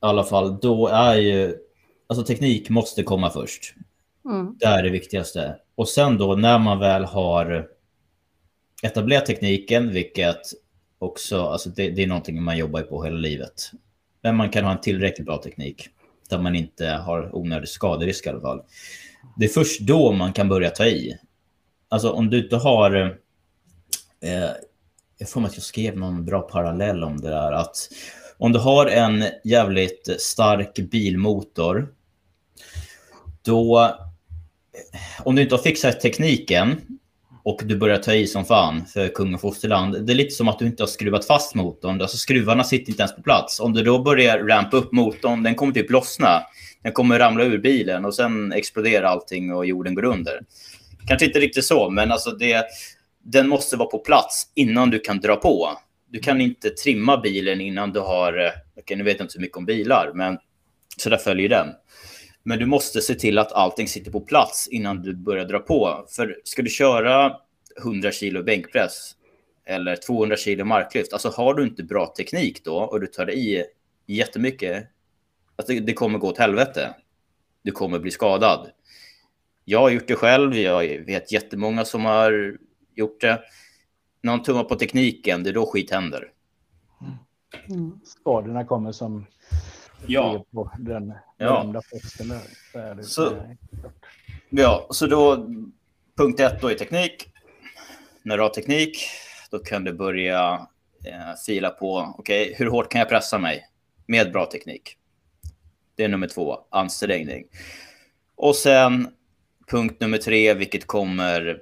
alla 0.06 0.24
fall, 0.24 0.60
då 0.62 0.88
är 0.88 1.16
ju... 1.16 1.56
Alltså 2.08 2.26
teknik 2.26 2.70
måste 2.70 3.04
komma 3.04 3.30
först. 3.30 3.74
Mm. 4.26 4.56
Det 4.60 4.66
är 4.66 4.84
det 4.84 4.90
viktigaste. 4.90 5.56
Och 5.76 5.90
sen 5.90 6.18
då 6.18 6.36
när 6.36 6.60
man 6.60 6.80
väl 6.80 7.04
har 7.04 7.68
etablerat 8.84 9.26
tekniken, 9.26 9.92
vilket 9.92 10.42
också, 11.00 11.42
alltså 11.42 11.70
det, 11.70 11.90
det 11.90 12.04
är 12.04 12.08
någonting 12.08 12.44
man 12.44 12.58
jobbar 12.58 12.82
på 12.82 13.04
hela 13.04 13.18
livet. 13.18 13.72
Men 14.22 14.36
man 14.36 14.50
kan 14.50 14.64
ha 14.64 14.72
en 14.72 14.82
tillräckligt 14.82 15.26
bra 15.26 15.38
teknik 15.38 15.90
där 16.30 16.40
man 16.40 16.56
inte 16.56 16.88
har 16.88 17.36
onödig 17.36 17.70
skaderisk 17.70 18.26
i 18.26 18.30
alla 18.30 18.42
fall. 18.42 18.62
Det 19.38 19.46
är 19.46 19.50
först 19.50 19.82
då 19.82 20.12
man 20.12 20.34
kan 20.34 20.50
börja 20.50 20.70
ta 20.70 20.86
i. 20.86 21.18
Alltså 21.90 22.12
om 22.12 22.30
du 22.30 22.44
inte 22.44 22.56
har... 22.56 23.20
Eh, 24.22 24.50
jag 25.18 25.30
får 25.30 25.42
mig 25.42 25.48
att 25.48 25.56
jag 25.56 25.64
skrev 25.64 25.98
någon 25.98 26.26
bra 26.26 26.42
parallell 26.42 27.04
om 27.04 27.22
det 27.22 27.30
där. 27.30 27.52
Att 27.52 27.90
om 28.38 28.52
du 28.52 28.60
har 28.60 28.86
en 28.86 29.24
jävligt 29.44 30.16
stark 30.22 30.76
bilmotor, 30.76 31.88
då... 33.42 33.96
Om 35.24 35.36
du 35.36 35.42
inte 35.42 35.56
har 35.56 35.62
fixat 35.62 36.02
tekniken 36.02 36.82
och 37.44 37.62
du 37.66 37.78
börjar 37.78 37.98
ta 37.98 38.14
i 38.14 38.28
som 38.28 38.46
fan 38.46 38.86
för 38.86 39.08
kung 39.08 39.34
och 39.34 39.42
fosterland. 39.42 40.06
Det 40.06 40.14
är 40.14 40.16
lite 40.16 40.36
som 40.36 40.48
att 40.48 40.60
du 40.60 40.66
inte 40.66 40.84
har 40.84 40.88
skruvat 40.88 41.26
fast 41.26 41.56
motorn. 41.56 42.02
Alltså 42.02 42.18
skruvarna 42.18 42.64
sitter 42.64 42.90
inte 42.90 43.02
ens 43.02 43.16
på 43.16 43.22
plats. 43.22 43.60
Om 43.60 43.74
du 43.74 43.84
då 43.84 44.00
börjar 44.00 44.40
rampa 44.40 44.78
upp 44.78 44.92
motorn, 44.92 45.44
den 45.44 45.56
kommer 45.56 45.74
typ 45.74 45.92
lossna. 45.92 46.42
Den 46.84 46.92
kommer 46.92 47.20
ramla 47.20 47.44
ur 47.44 47.58
bilen 47.58 48.06
och 48.06 48.16
sen 48.16 48.52
exploderar 48.52 49.08
allting 49.08 49.54
och 49.54 49.66
jorden 49.66 49.96
går 49.96 50.06
under. 50.06 50.40
Kanske 51.08 51.26
inte 51.26 51.40
riktigt 51.40 51.66
så, 51.66 51.90
men 51.90 52.12
alltså 52.12 52.32
det, 52.32 52.66
den 53.24 53.50
måste 53.50 53.78
vara 53.78 53.90
på 53.90 54.00
plats 54.00 54.48
innan 54.56 54.90
du 54.90 55.00
kan 55.00 55.20
dra 55.20 55.36
på. 55.36 55.70
Du 56.16 56.22
kan 56.22 56.42
inte 56.42 56.70
trimma 56.70 57.18
bilen 57.18 57.62
innan 57.62 57.92
du 57.92 58.00
har, 58.00 58.38
eh, 58.38 58.52
okay, 58.76 58.98
nu 58.98 59.04
vet 59.04 59.18
jag 59.18 59.24
inte 59.24 59.34
så 59.34 59.42
mycket 59.42 59.58
om 59.58 59.66
bilar, 59.66 60.12
men 60.14 60.38
så 60.98 61.10
där 61.10 61.18
följer 61.18 61.50
den. 61.50 61.68
Men 62.44 62.60
du 62.60 62.66
måste 62.66 63.02
se 63.02 63.16
till 63.16 63.38
att 63.38 63.52
allting 63.52 63.88
sitter 63.88 64.12
på 64.12 64.22
plats 64.22 64.68
innan 64.68 65.02
du 65.02 65.16
börjar 65.16 65.46
dra 65.46 65.60
på. 65.60 66.06
För 66.10 66.38
ska 66.44 66.62
du 66.62 66.70
köra 66.70 67.38
100 67.82 68.12
kilo 68.12 68.44
bänkpress 68.44 69.12
eller 69.66 69.96
200 69.96 70.38
kilo 70.38 70.66
marklyft, 70.66 71.14
alltså 71.14 71.30
har 71.30 71.54
du 71.54 71.64
inte 71.64 71.84
bra 71.84 72.14
teknik 72.18 72.64
då 72.64 72.78
och 72.78 73.00
du 73.00 73.08
tar 73.08 73.32
i 73.32 73.66
jättemycket, 74.06 74.88
alltså 75.56 75.74
det 75.74 75.94
kommer 75.94 76.20
gå 76.20 76.28
åt 76.28 76.38
helvete. 76.38 76.96
Du 77.62 77.72
kommer 77.72 78.00
bli 78.00 78.12
skadad. 78.12 78.72
Jag 79.66 79.80
har 79.80 79.90
gjort 79.90 80.08
det 80.08 80.16
själv, 80.16 80.56
jag 80.56 81.06
vet 81.06 81.32
jättemånga 81.32 81.86
som 81.86 82.06
har 82.06 82.58
gjort 82.96 83.22
det. 83.22 83.42
När 84.26 84.32
man 84.32 84.44
tummar 84.44 84.64
på 84.64 84.76
tekniken, 84.76 85.44
det 85.44 85.50
är 85.50 85.54
då 85.54 85.66
skit 85.66 85.92
händer. 85.92 86.32
Mm. 87.70 88.00
Skadorna 88.04 88.66
kommer 88.66 88.92
som 88.92 89.26
ja. 90.08 90.46
på 90.52 90.72
den 90.80 91.14
ja. 91.38 91.82
posten 91.92 92.28
där. 92.28 93.02
Så, 93.02 93.32
ja, 94.50 94.88
så 94.90 95.08
då 95.08 95.48
punkt 96.18 96.40
ett 96.40 96.62
då 96.62 96.68
är 96.68 96.76
teknik. 96.76 97.28
När 98.24 98.38
du 98.38 98.44
har 98.44 98.50
teknik, 98.50 98.98
då 99.52 99.60
kan 99.60 99.84
du 99.84 99.94
börja 99.94 100.68
eh, 101.06 101.36
fila 101.46 101.70
på, 101.70 102.16
okej, 102.18 102.44
okay, 102.44 102.56
hur 102.58 102.72
hårt 102.72 102.92
kan 102.92 103.00
jag 103.00 103.10
pressa 103.10 103.38
mig 103.38 103.68
med 104.06 104.32
bra 104.32 104.46
teknik? 104.46 104.98
Det 105.96 106.04
är 106.04 106.10
nummer 106.10 106.28
två, 106.28 106.58
ansträngning. 106.70 107.46
Och 108.36 108.56
sen 108.56 109.08
punkt 109.68 110.02
nummer 110.02 110.18
tre, 110.18 110.54
vilket 110.54 110.88
kommer, 110.88 111.62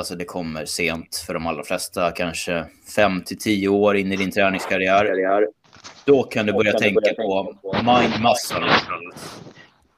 alltså 0.00 0.14
det 0.14 0.24
kommer 0.24 0.64
sent 0.64 1.16
för 1.26 1.34
de 1.34 1.46
allra 1.46 1.64
flesta, 1.64 2.10
kanske 2.10 2.64
fem 2.96 3.22
till 3.22 3.38
tio 3.38 3.68
år 3.68 3.96
in 3.96 4.12
i 4.12 4.16
din 4.16 4.30
träningskarriär. 4.30 5.48
Då 6.04 6.22
kan 6.22 6.46
du 6.46 6.52
börja 6.52 6.72
tänka 6.72 7.14
på 7.14 7.56
mind 7.72 8.22
muscle. 8.22 8.72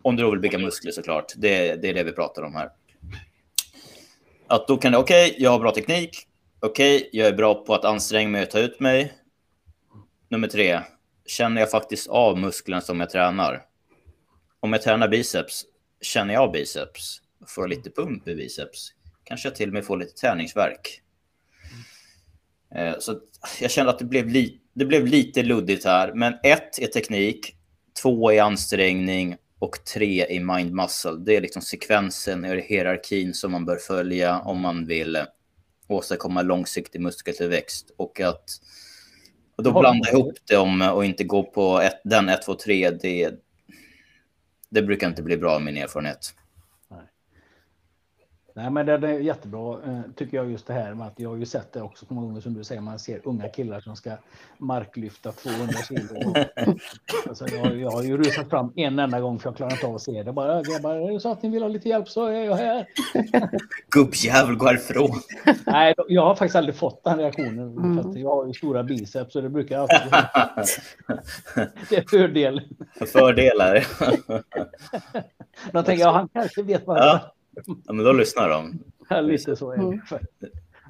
Om 0.03 0.16
du 0.16 0.30
vill 0.30 0.40
bygga 0.40 0.59
muskler 0.59 0.92
såklart. 0.92 1.32
Det, 1.36 1.74
det 1.74 1.88
är 1.88 1.94
det 1.94 2.03
vi 2.03 2.12
pratar 2.12 2.42
om 2.42 2.55
här. 2.55 2.68
Att 4.46 4.68
då 4.68 4.76
kan 4.76 4.92
du, 4.92 4.98
okej, 4.98 5.30
okay, 5.30 5.42
jag 5.42 5.50
har 5.50 5.59
bra 5.59 5.74
teknik. 5.74 6.16
Okej, 6.61 6.96
okay, 6.96 7.09
jag 7.12 7.28
är 7.28 7.32
bra 7.32 7.55
på 7.55 7.74
att 7.74 7.84
anstränga 7.84 8.28
mig 8.28 8.42
och 8.42 8.50
ta 8.50 8.59
ut 8.59 8.80
mig. 8.80 9.12
Nummer 10.28 10.48
tre, 10.48 10.80
känner 11.26 11.61
jag 11.61 11.70
faktiskt 11.70 12.09
av 12.09 12.38
musklerna 12.38 12.80
som 12.80 13.00
jag 13.00 13.11
tränar? 13.11 13.62
Om 14.61 14.72
jag 14.72 14.82
tränar 14.82 15.09
biceps, 15.09 15.64
känner 16.00 16.34
jag 16.34 16.42
av 16.42 16.53
biceps? 16.53 17.20
Får 17.46 17.64
jag 17.64 17.68
lite 17.68 17.90
pump 17.90 18.28
i 18.28 18.34
biceps? 18.34 18.92
Kanske 19.24 19.48
jag 19.48 19.56
till 19.56 19.68
och 19.68 19.74
med 19.74 19.84
får 19.84 19.96
lite 19.96 20.12
träningsverk. 20.12 21.00
Eh, 22.74 22.94
så 22.98 23.20
jag 23.60 23.70
kände 23.70 23.92
att 23.92 23.98
det 23.98 24.04
blev 24.04 24.28
lite 24.28 24.62
det 24.74 24.84
blev 24.84 25.06
lite 25.06 25.42
luddigt 25.42 25.84
här, 25.84 26.12
men 26.14 26.34
ett 26.42 26.78
är 26.78 26.86
teknik, 26.86 27.56
två 28.02 28.32
är 28.32 28.42
ansträngning 28.42 29.36
och 29.58 29.84
tre 29.84 30.36
är 30.36 30.40
mind 30.40 30.72
muscle. 30.72 31.16
Det 31.26 31.36
är 31.36 31.40
liksom 31.40 31.62
sekvensen 31.62 32.44
och 32.44 32.56
hierarkin 32.56 33.34
som 33.34 33.52
man 33.52 33.64
bör 33.64 33.76
följa 33.76 34.38
om 34.38 34.60
man 34.60 34.86
vill 34.86 35.18
åstadkomma 35.88 36.42
långsiktig 36.42 37.00
muskeltillväxt. 37.00 37.90
Och 37.96 38.20
att 38.20 38.44
och 39.56 39.62
då 39.62 39.80
blanda 39.80 40.10
ihop 40.10 40.34
det 40.48 40.56
om, 40.56 40.82
och 40.82 41.04
inte 41.04 41.24
gå 41.24 41.42
på 41.42 41.80
ett, 41.80 42.00
den 42.04 42.28
1, 42.28 42.42
2, 42.42 42.54
3, 42.54 42.90
det, 42.90 43.30
det 44.70 44.82
brukar 44.82 45.08
inte 45.08 45.22
bli 45.22 45.36
bra 45.36 45.58
min 45.58 45.76
erfarenhet. 45.76 46.34
Nej, 48.55 48.70
men 48.70 48.86
det 48.86 48.92
är 48.92 49.18
jättebra 49.18 49.78
eh, 49.86 50.00
tycker 50.16 50.36
jag 50.36 50.50
just 50.50 50.66
det 50.66 50.72
här 50.72 50.94
med 50.94 51.07
att 51.07 51.20
jag 51.20 51.28
har 51.28 51.36
ju 51.36 51.46
sett 51.46 51.72
det 51.72 51.82
också 51.82 52.07
många 52.09 52.26
gånger 52.26 52.40
som 52.40 52.55
du 52.55 52.64
säger, 52.64 52.80
man 52.80 52.98
ser 52.98 53.20
unga 53.24 53.48
killar 53.48 53.80
som 53.80 53.96
ska 53.96 54.11
marklyfta 54.59 55.32
200 55.32 55.74
kilo. 55.88 56.34
alltså, 57.28 57.48
jag, 57.48 57.76
jag 57.76 57.90
har 57.90 58.03
ju 58.03 58.16
rusat 58.16 58.50
fram 58.50 58.72
en 58.76 58.98
enda 58.98 59.20
gång 59.20 59.38
för 59.38 59.48
jag 59.48 59.57
klarar 59.57 59.72
inte 59.72 59.86
av 59.86 59.94
att 59.94 60.03
se 60.03 60.22
det. 60.22 60.32
Bara, 60.32 60.62
grabbar, 60.62 60.94
är 60.94 61.12
det 61.12 61.20
så 61.20 61.32
att 61.32 61.42
ni 61.42 61.48
vill 61.48 61.62
ha 61.62 61.68
lite 61.68 61.88
hjälp 61.88 62.09
så 62.09 62.26
är 62.26 62.44
jag 62.44 62.57
här. 62.57 62.86
Gubbjävel, 63.90 64.57
gå 64.57 64.66
härifrån. 64.66 65.20
Nej, 65.66 65.94
jag 66.09 66.22
har 66.22 66.34
faktiskt 66.34 66.57
aldrig 66.57 66.74
fått 66.74 67.05
den 67.05 67.18
reaktionen. 67.18 67.76
Mm. 67.76 68.12
För 68.12 68.20
jag 68.20 68.34
har 68.34 68.46
ju 68.46 68.53
stora 68.53 68.82
biceps 68.82 69.32
så 69.32 69.40
det 69.40 69.48
brukar 69.48 69.78
alltid... 69.78 70.12
det 71.88 71.96
är 71.96 72.09
fördel. 72.11 72.62
Fördelar. 73.12 73.86
De 75.72 75.84
tänker, 75.84 76.05
ja, 76.05 76.11
han 76.11 76.28
kanske 76.28 76.62
vet 76.62 76.86
vad 76.86 76.98
ja. 76.98 77.34
Ja, 77.84 77.92
men 77.92 78.05
då 78.05 78.12
lyssnar 78.12 78.48
de. 78.48 78.78
Ja, 79.09 79.20
lite 79.20 79.57
så 79.57 79.72
är 79.72 79.76
det. 79.76 79.82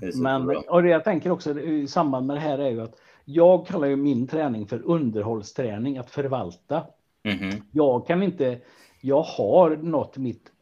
Mm. 0.03 0.47
Men, 0.47 0.57
och 0.57 0.83
det 0.83 0.89
jag 0.89 1.05
tänker 1.05 1.31
också 1.31 1.61
i 1.61 1.87
samband 1.87 2.27
med 2.27 2.37
det 2.37 2.41
här 2.41 2.59
är 2.59 2.71
ju 2.71 2.81
att 2.81 2.97
jag 3.25 3.67
kallar 3.67 3.89
ju 3.89 3.97
min 3.97 4.27
träning 4.27 4.67
för 4.67 4.83
underhållsträning, 4.85 5.99
att 5.99 6.11
förvalta. 6.11 6.87
Mm. 7.23 7.57
Jag 7.73 8.07
kan 8.07 8.23
inte, 8.23 8.61
jag 9.01 9.23
har 9.23 9.77
nått 9.77 10.17
mitt 10.17 10.53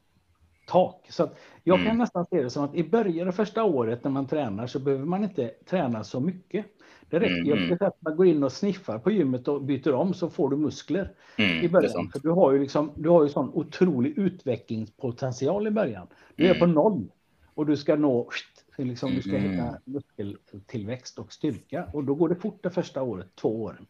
tak. 0.66 1.06
Så 1.08 1.22
att 1.22 1.38
jag 1.64 1.74
mm. 1.74 1.86
kan 1.88 1.98
nästan 1.98 2.26
se 2.26 2.42
det 2.42 2.50
som 2.50 2.64
att 2.64 2.74
i 2.74 2.84
början 2.84 3.28
av 3.28 3.32
första 3.32 3.64
året 3.64 4.04
när 4.04 4.10
man 4.10 4.26
tränar 4.26 4.66
så 4.66 4.78
behöver 4.78 5.04
man 5.04 5.24
inte 5.24 5.48
träna 5.48 6.04
så 6.04 6.20
mycket. 6.20 6.66
Det 7.10 7.20
räcker 7.20 7.44
ju 7.44 7.52
mm. 7.52 7.78
att 7.80 8.02
man 8.02 8.16
går 8.16 8.26
in 8.26 8.42
och 8.42 8.52
sniffar 8.52 8.98
på 8.98 9.10
gymmet 9.10 9.48
och 9.48 9.62
byter 9.62 9.92
om 9.92 10.14
så 10.14 10.30
får 10.30 10.50
du 10.50 10.56
muskler 10.56 11.12
mm, 11.36 11.64
i 11.64 11.68
början. 11.68 12.10
För 12.12 12.20
du 12.20 12.30
har 12.30 12.52
ju 12.52 12.58
liksom, 12.58 12.92
du 12.96 13.08
har 13.08 13.22
ju 13.22 13.28
sån 13.28 13.50
otrolig 13.54 14.18
utvecklingspotential 14.18 15.66
i 15.66 15.70
början. 15.70 16.06
Du 16.36 16.46
är 16.46 16.54
på 16.54 16.64
mm. 16.64 16.74
noll 16.74 17.08
och 17.54 17.66
du 17.66 17.76
ska 17.76 17.96
nå, 17.96 18.30
liksom, 18.78 19.14
du 19.14 19.22
ska 19.22 19.36
mm. 19.36 19.50
hitta 19.50 19.78
muskeltillväxt 19.84 21.18
och 21.18 21.32
styrka 21.32 21.86
och 21.92 22.04
då 22.04 22.14
går 22.14 22.28
det 22.28 22.34
fort 22.34 22.58
det 22.62 22.70
första 22.70 23.02
året, 23.02 23.26
två 23.34 23.62
åren. 23.62 23.86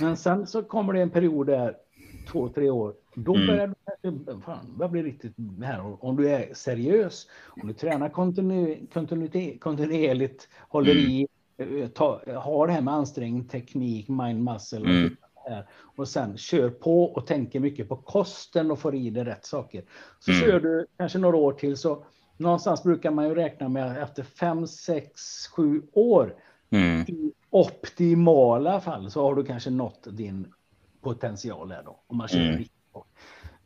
Men 0.00 0.16
sen 0.16 0.46
så 0.46 0.62
kommer 0.62 0.92
det 0.92 1.00
en 1.00 1.10
period 1.10 1.46
där 1.46 1.74
två, 2.28 2.48
tre 2.48 2.70
år, 2.70 2.94
då 3.14 3.34
mm. 3.34 3.46
börjar 3.46 3.74
du 4.02 4.40
fan, 4.44 4.74
börjar 4.76 4.90
bli 4.90 5.02
riktigt 5.02 5.34
här. 5.62 6.04
Om 6.04 6.16
du 6.16 6.28
är 6.28 6.54
seriös, 6.54 7.26
om 7.62 7.68
du 7.68 7.74
tränar 7.74 8.08
kontinu, 8.08 8.86
kontinuerligt, 8.92 9.60
kontinuerligt 9.60 10.48
håller 10.68 10.92
mm. 10.92 11.04
i 11.04 11.28
ta, 11.94 12.20
har 12.40 12.66
det 12.66 12.72
här 12.72 12.80
med 12.80 12.94
ansträngning, 12.94 13.48
teknik, 13.48 14.08
mind 14.08 14.44
muscle 14.44 14.90
mm. 14.90 15.16
och 15.96 16.08
sen 16.08 16.36
kör 16.36 16.70
på 16.70 17.04
och 17.04 17.26
tänker 17.26 17.60
mycket 17.60 17.88
på 17.88 17.96
kosten 17.96 18.70
och 18.70 18.78
får 18.78 18.94
i 18.94 19.10
dig 19.10 19.24
rätt 19.24 19.44
saker. 19.44 19.84
Så 20.18 20.30
mm. 20.30 20.42
kör 20.42 20.60
du 20.60 20.86
kanske 20.96 21.18
några 21.18 21.36
år 21.36 21.52
till 21.52 21.76
så 21.76 22.04
någonstans 22.36 22.82
brukar 22.82 23.10
man 23.10 23.28
ju 23.28 23.34
räkna 23.34 23.68
med 23.68 24.02
efter 24.02 24.22
fem, 24.22 24.66
sex, 24.66 25.20
sju 25.46 25.82
år 25.92 26.34
mm. 26.70 27.00
i 27.00 27.32
optimala 27.50 28.80
fall 28.80 29.10
så 29.10 29.22
har 29.22 29.34
du 29.34 29.44
kanske 29.44 29.70
nått 29.70 30.06
din 30.10 30.52
potential 31.00 31.68
där 31.68 31.82
då. 31.84 32.00
Om 32.06 32.16
man 32.16 32.28
kör 32.28 32.40
mm. 32.40 32.64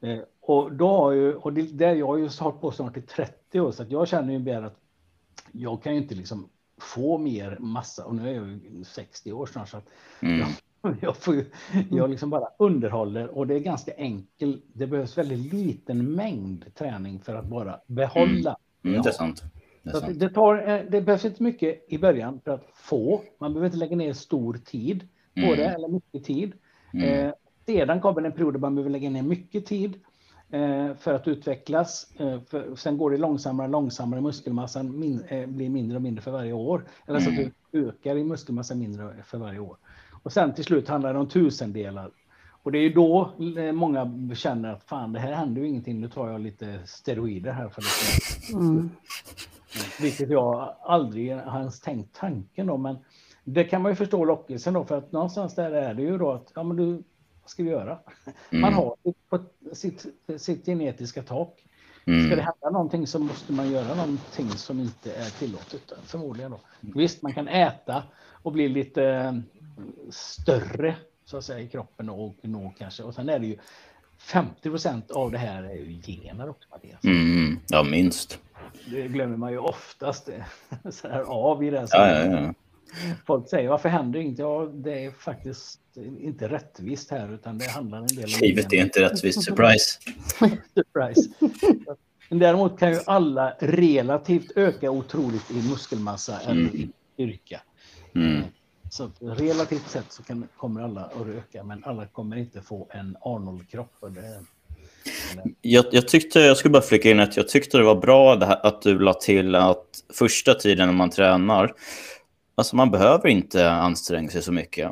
eh, 0.00 0.24
och 0.40 0.72
då 0.72 0.88
har 0.88 1.12
ju, 1.12 1.34
och 1.34 1.52
det 1.52 1.62
där 1.62 1.94
jag 1.94 2.06
har 2.06 2.16
ju 2.16 2.28
hållit 2.40 2.60
på 2.60 2.70
snart 2.70 2.96
i 2.96 3.02
30 3.02 3.60
år 3.60 3.72
så 3.72 3.82
att 3.82 3.90
jag 3.90 4.08
känner 4.08 4.32
ju 4.32 4.38
mer 4.38 4.62
att 4.62 4.76
jag 5.52 5.82
kan 5.82 5.94
ju 5.94 6.00
inte 6.02 6.14
liksom 6.14 6.48
få 6.82 7.18
mer 7.18 7.56
massa, 7.60 8.04
och 8.04 8.14
nu 8.14 8.28
är 8.28 8.34
jag 8.34 8.48
ju 8.48 8.84
60 8.84 9.32
år 9.32 9.46
snart, 9.46 9.68
så 9.68 9.76
att 9.76 9.86
mm. 10.20 10.38
jag, 10.82 10.96
jag, 11.00 11.16
får 11.16 11.34
ju, 11.34 11.44
jag 11.90 12.10
liksom 12.10 12.30
bara 12.30 12.48
underhåller 12.58 13.38
och 13.38 13.46
det 13.46 13.54
är 13.54 13.58
ganska 13.58 13.92
enkelt. 13.96 14.64
Det 14.72 14.86
behövs 14.86 15.18
väldigt 15.18 15.52
liten 15.52 16.12
mängd 16.12 16.74
träning 16.74 17.20
för 17.20 17.34
att 17.34 17.46
bara 17.46 17.80
behålla. 17.86 18.56
Mm. 18.82 18.94
Mm, 18.94 19.02
det 19.02 19.08
är 19.08 19.12
sant. 19.12 19.42
Det, 19.82 19.90
är 19.90 19.94
sant. 19.94 20.20
det, 20.20 20.28
tar, 20.28 20.68
eh, 20.68 20.80
det 20.90 21.00
behövs 21.00 21.24
inte 21.24 21.42
mycket 21.42 21.84
i 21.88 21.98
början 21.98 22.40
för 22.44 22.50
att 22.50 22.66
få. 22.74 23.22
Man 23.38 23.52
behöver 23.52 23.66
inte 23.66 23.78
lägga 23.78 23.96
ner 23.96 24.12
stor 24.12 24.54
tid 24.54 25.08
på 25.34 25.40
mm. 25.40 25.56
det, 25.56 25.64
eller 25.64 25.88
mycket 25.88 26.24
tid. 26.24 26.52
Mm. 26.94 27.26
Eh, 27.26 27.34
sedan 27.66 28.00
kommer 28.00 28.22
en 28.22 28.32
period 28.32 28.54
där 28.54 28.60
man 28.60 28.74
behöver 28.74 28.90
lägga 28.90 29.10
ner 29.10 29.22
mycket 29.22 29.66
tid. 29.66 30.00
Eh, 30.52 30.94
för 30.96 31.14
att 31.14 31.28
utvecklas. 31.28 32.06
Eh, 32.16 32.40
för, 32.40 32.76
sen 32.76 32.98
går 32.98 33.10
det 33.10 33.16
långsammare 33.16 33.66
och 33.66 33.72
långsammare. 33.72 34.20
Muskelmassan 34.20 34.98
min, 34.98 35.24
eh, 35.28 35.46
blir 35.46 35.70
mindre 35.70 35.96
och 35.96 36.02
mindre 36.02 36.22
för 36.22 36.30
varje 36.30 36.52
år. 36.52 36.84
Eller 37.06 37.20
mm. 37.20 37.36
så 37.36 37.42
att 37.42 37.52
du 37.72 37.88
ökar 37.88 38.16
i 38.16 38.24
muskelmassa 38.24 38.74
mindre 38.74 39.14
för 39.24 39.38
varje 39.38 39.58
år. 39.58 39.76
Och 40.22 40.32
sen 40.32 40.54
till 40.54 40.64
slut 40.64 40.88
handlar 40.88 41.14
det 41.14 41.20
om 41.20 41.28
tusendelar. 41.28 42.10
Och 42.62 42.72
det 42.72 42.78
är 42.78 42.82
ju 42.82 42.92
då 42.92 43.30
många 43.72 44.30
känner 44.34 44.72
att 44.72 44.84
fan, 44.84 45.12
det 45.12 45.20
här 45.20 45.32
händer 45.32 45.62
ju 45.62 45.68
ingenting. 45.68 46.00
Nu 46.00 46.08
tar 46.08 46.28
jag 46.28 46.40
lite 46.40 46.80
steroider 46.84 47.52
här. 47.52 47.68
För 47.68 47.82
det. 47.82 48.58
Mm. 48.58 48.90
Vilket 50.00 50.30
jag 50.30 50.76
aldrig 50.82 51.28
ens 51.28 51.80
tänkt 51.80 52.14
tanken 52.14 52.70
om. 52.70 52.82
Men 52.82 52.96
det 53.44 53.64
kan 53.64 53.82
man 53.82 53.92
ju 53.92 53.96
förstå 53.96 54.24
lockelsen 54.24 54.74
då, 54.74 54.84
för 54.84 54.98
att 54.98 55.12
någonstans 55.12 55.54
där 55.54 55.70
är 55.70 55.94
det 55.94 56.02
ju 56.02 56.18
då 56.18 56.32
att, 56.32 56.52
ja 56.54 56.62
men 56.62 56.76
du, 56.76 57.02
vad 57.42 57.50
ska 57.50 57.62
vi 57.62 57.70
göra? 57.70 57.98
Mm. 58.50 58.60
Man 58.60 58.72
har 58.72 58.96
sitt, 59.72 60.06
sitt 60.36 60.66
genetiska 60.66 61.22
tak. 61.22 61.64
Mm. 62.04 62.26
Ska 62.26 62.36
det 62.36 62.42
hända 62.42 62.70
någonting 62.70 63.06
så 63.06 63.18
måste 63.18 63.52
man 63.52 63.70
göra 63.70 63.94
någonting 63.94 64.50
som 64.50 64.80
inte 64.80 65.12
är 65.12 65.38
tillåtet, 65.38 65.92
förmodligen. 66.04 66.50
Då. 66.50 66.60
Visst, 66.80 67.22
man 67.22 67.34
kan 67.34 67.48
äta 67.48 68.02
och 68.42 68.52
bli 68.52 68.68
lite 68.68 69.04
eh, 69.04 69.34
större 70.10 70.96
så 71.24 71.36
att 71.36 71.44
säga 71.44 71.60
i 71.60 71.68
kroppen 71.68 72.08
och 72.08 72.36
nå 72.42 72.72
kanske. 72.78 73.02
Och 73.02 73.14
sen 73.14 73.28
är 73.28 73.38
det 73.38 73.46
ju 73.46 73.58
50 74.18 74.70
procent 74.70 75.10
av 75.10 75.30
det 75.30 75.38
här 75.38 75.62
är 75.62 75.74
ju 75.74 76.02
gener 76.02 76.48
också, 76.48 76.68
Mattias. 76.70 77.04
Mm, 77.04 77.60
ja, 77.68 77.82
minst. 77.82 78.38
Det 78.90 79.08
glömmer 79.08 79.36
man 79.36 79.52
ju 79.52 79.58
oftast 79.58 80.28
så 80.90 81.08
här 81.08 81.20
av 81.20 81.64
i 81.64 81.70
det 81.70 81.78
här 81.78 81.88
ja, 81.90 82.24
ja, 82.24 82.40
ja. 82.40 82.54
Folk 83.26 83.48
säger 83.48 83.68
varför 83.68 83.88
händer 83.88 84.20
inget? 84.20 84.38
Ja, 84.38 84.70
det 84.74 85.04
är 85.04 85.10
faktiskt 85.10 85.80
inte 86.20 86.48
rättvist 86.48 87.10
här 87.10 87.34
utan 87.34 87.58
det 87.58 87.70
handlar 87.70 87.98
en 87.98 88.06
del 88.06 88.24
om... 88.24 88.40
Livet 88.40 88.72
är 88.72 88.76
inte 88.76 89.00
rättvist, 89.00 89.44
surprise. 89.44 89.98
surprise. 90.74 91.30
Men 92.28 92.38
däremot 92.38 92.78
kan 92.78 92.92
ju 92.92 93.00
alla 93.06 93.56
relativt 93.60 94.56
öka 94.56 94.90
otroligt 94.90 95.50
i 95.50 95.68
muskelmassa 95.70 96.40
eller 96.40 96.60
mm. 96.60 96.74
i 96.74 96.90
styrka. 97.14 97.60
Mm. 98.14 98.42
Så 98.90 99.10
relativt 99.20 99.90
sett 99.90 100.12
så 100.12 100.22
kan, 100.22 100.48
kommer 100.56 100.82
alla 100.82 101.00
att 101.00 101.26
öka, 101.26 101.64
men 101.64 101.84
alla 101.84 102.06
kommer 102.06 102.36
inte 102.36 102.62
få 102.62 102.88
en 102.90 103.16
Arnold-kropp. 103.20 103.92
Jag, 105.60 105.84
jag, 105.90 106.08
tyckte, 106.08 106.40
jag 106.40 106.56
skulle 106.56 106.72
bara 106.72 106.82
flika 106.82 107.10
in 107.10 107.20
att 107.20 107.36
jag 107.36 107.48
tyckte 107.48 107.78
det 107.78 107.84
var 107.84 107.94
bra 107.94 108.36
det 108.36 108.46
här, 108.46 108.66
att 108.66 108.82
du 108.82 108.98
la 108.98 109.14
till 109.14 109.54
att 109.54 109.86
första 110.14 110.54
tiden 110.54 110.88
när 110.88 110.94
man 110.94 111.10
tränar, 111.10 111.74
alltså 112.60 112.76
man 112.76 112.90
behöver 112.90 113.28
inte 113.28 113.70
anstränga 113.70 114.30
sig 114.30 114.42
så 114.42 114.52
mycket. 114.52 114.90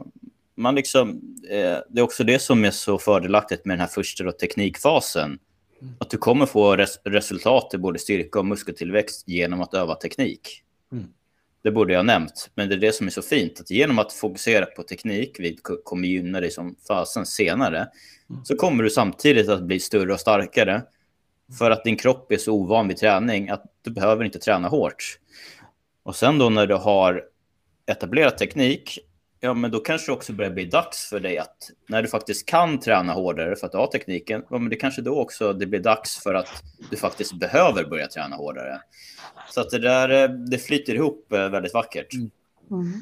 Man 0.54 0.74
liksom, 0.74 1.20
eh, 1.50 1.78
det 1.88 2.00
är 2.00 2.02
också 2.02 2.24
det 2.24 2.38
som 2.38 2.64
är 2.64 2.70
så 2.70 2.98
fördelaktigt 2.98 3.64
med 3.64 3.74
den 3.74 3.80
här 3.80 3.86
första 3.86 4.24
då, 4.24 4.32
teknikfasen. 4.32 5.38
Mm. 5.82 5.94
Att 5.98 6.10
du 6.10 6.18
kommer 6.18 6.46
få 6.46 6.76
res 6.76 7.00
resultat 7.04 7.74
i 7.74 7.78
både 7.78 7.98
styrka 7.98 8.38
och 8.38 8.46
muskeltillväxt 8.46 9.28
genom 9.28 9.60
att 9.60 9.74
öva 9.74 9.94
teknik. 9.94 10.62
Mm. 10.92 11.06
Det 11.62 11.70
borde 11.70 11.92
jag 11.92 11.98
ha 11.98 12.04
nämnt, 12.04 12.50
men 12.54 12.68
det 12.68 12.74
är 12.74 12.78
det 12.78 12.92
som 12.92 13.06
är 13.06 13.10
så 13.10 13.22
fint. 13.22 13.60
Att 13.60 13.70
genom 13.70 13.98
att 13.98 14.12
fokusera 14.12 14.66
på 14.66 14.82
teknik, 14.82 15.36
vi 15.38 15.58
kommer 15.84 16.08
gynna 16.08 16.40
dig 16.40 16.50
som 16.50 16.76
fasen 16.88 17.26
senare, 17.26 17.88
mm. 18.30 18.44
så 18.44 18.56
kommer 18.56 18.84
du 18.84 18.90
samtidigt 18.90 19.48
att 19.48 19.62
bli 19.62 19.80
större 19.80 20.12
och 20.12 20.20
starkare. 20.20 20.82
För 21.58 21.70
att 21.70 21.84
din 21.84 21.96
kropp 21.96 22.32
är 22.32 22.36
så 22.36 22.52
ovan 22.52 22.88
vid 22.88 22.96
träning 22.96 23.48
att 23.48 23.64
du 23.82 23.90
behöver 23.90 24.24
inte 24.24 24.38
träna 24.38 24.68
hårt. 24.68 25.18
Och 26.02 26.16
sen 26.16 26.38
då 26.38 26.50
när 26.50 26.66
du 26.66 26.74
har 26.74 27.24
etablerat 27.89 28.39
teknik, 28.39 28.99
ja 29.41 29.55
men 29.55 29.70
då 29.70 29.80
kanske 29.80 30.11
det 30.11 30.14
också 30.14 30.32
börjar 30.32 30.51
bli 30.51 30.64
dags 30.64 31.09
för 31.09 31.20
dig 31.20 31.39
att 31.39 31.70
när 31.86 32.03
du 32.03 32.09
faktiskt 32.09 32.47
kan 32.47 32.80
träna 32.80 33.12
hårdare 33.12 33.57
för 33.57 33.66
att 33.66 33.72
du 33.72 33.78
har 33.78 33.86
tekniken, 33.86 34.45
ja 34.51 34.59
men 34.59 34.70
det 34.70 34.76
kanske 34.76 35.03
då 35.03 35.20
också 35.20 35.53
det 35.53 35.66
blir 35.66 35.80
dags 35.80 36.22
för 36.22 36.34
att 36.34 36.62
du 36.91 36.97
faktiskt 36.97 37.32
behöver 37.32 37.84
börja 37.84 38.07
träna 38.07 38.36
hårdare. 38.36 38.80
Så 39.51 39.61
att 39.61 39.70
det 39.70 39.78
där, 39.78 40.22
eh, 40.22 40.28
det 40.28 40.59
flyter 40.59 40.95
ihop 40.95 41.32
eh, 41.32 41.49
väldigt 41.49 41.74
vackert. 41.74 42.14
Mm. 42.14 42.30
mm. 42.70 42.93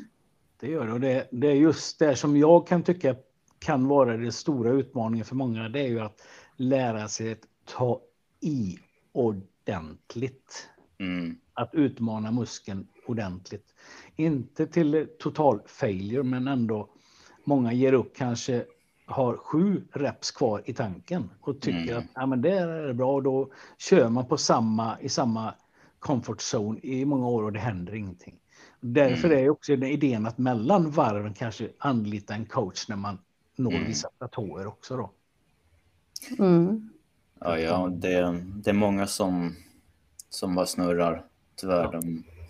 Det 0.61 0.67
gör 0.67 0.87
det 0.87 0.93
och 0.93 1.01
det, 1.01 1.29
det 1.31 1.47
är 1.47 1.55
just 1.55 1.99
det 1.99 2.17
som 2.17 2.37
jag 2.37 2.67
kan 2.67 2.83
tycka 2.83 3.17
kan 3.59 3.89
vara 3.89 4.17
den 4.17 4.33
stora 4.33 4.71
utmaningen 4.71 5.27
för 5.27 5.35
många. 5.35 5.69
Det 5.69 5.81
är 5.81 5.89
ju 5.89 6.01
att 6.01 6.21
lära 6.57 7.09
sig 7.09 7.33
att 7.33 7.39
ta 7.65 8.01
i 8.41 8.79
ordentligt. 9.13 10.69
Mm. 10.99 11.37
Att 11.55 11.75
utmana 11.75 12.31
muskeln 12.31 12.87
ordentligt. 13.07 13.75
Inte 14.17 14.67
till 14.67 15.09
total 15.19 15.61
failure, 15.67 16.23
men 16.23 16.49
ändå 16.49 16.89
många 17.45 17.73
ger 17.73 17.93
upp 17.93 18.17
kanske 18.17 18.65
har 19.07 19.37
sju 19.37 19.85
reps 19.93 20.31
kvar 20.31 20.63
i 20.65 20.73
tanken 20.73 21.31
och 21.41 21.61
tycker 21.61 21.93
mm. 21.93 21.99
att 21.99 22.05
ja, 22.15 22.27
men 22.27 22.43
det 22.43 22.59
är 22.59 22.93
bra. 22.93 23.15
Och 23.15 23.23
då 23.23 23.53
kör 23.79 24.09
man 24.09 24.27
på 24.27 24.37
samma, 24.37 25.01
i 25.01 25.09
samma 25.09 25.55
comfort 25.99 26.41
zone 26.55 26.81
i 26.83 27.05
många 27.05 27.29
år 27.29 27.43
och 27.43 27.53
det 27.53 27.59
händer 27.59 27.95
ingenting. 27.95 28.35
Därför 28.81 29.29
mm. 29.29 29.45
är 29.45 29.51
också 29.51 29.73
idén 29.73 30.27
att 30.27 30.39
mellan 30.39 30.91
varven 30.91 31.35
kanske 31.35 31.69
anlita 31.79 32.35
en 32.35 32.47
coach 32.47 32.89
när 32.89 32.97
man 32.97 33.19
når 33.57 33.73
mm. 33.73 33.87
vissa 33.87 34.09
platåer 34.19 34.67
också. 34.67 34.97
Då. 34.97 35.11
Mm. 36.39 36.91
Ja, 37.41 37.59
ja 37.59 37.89
det, 37.89 38.43
det 38.55 38.71
är 38.71 38.75
många 38.75 39.07
som, 39.07 39.57
som 40.29 40.55
bara 40.55 40.67
snurrar, 40.67 41.25
tyvärr. 41.57 41.91
Ja. 41.93 42.01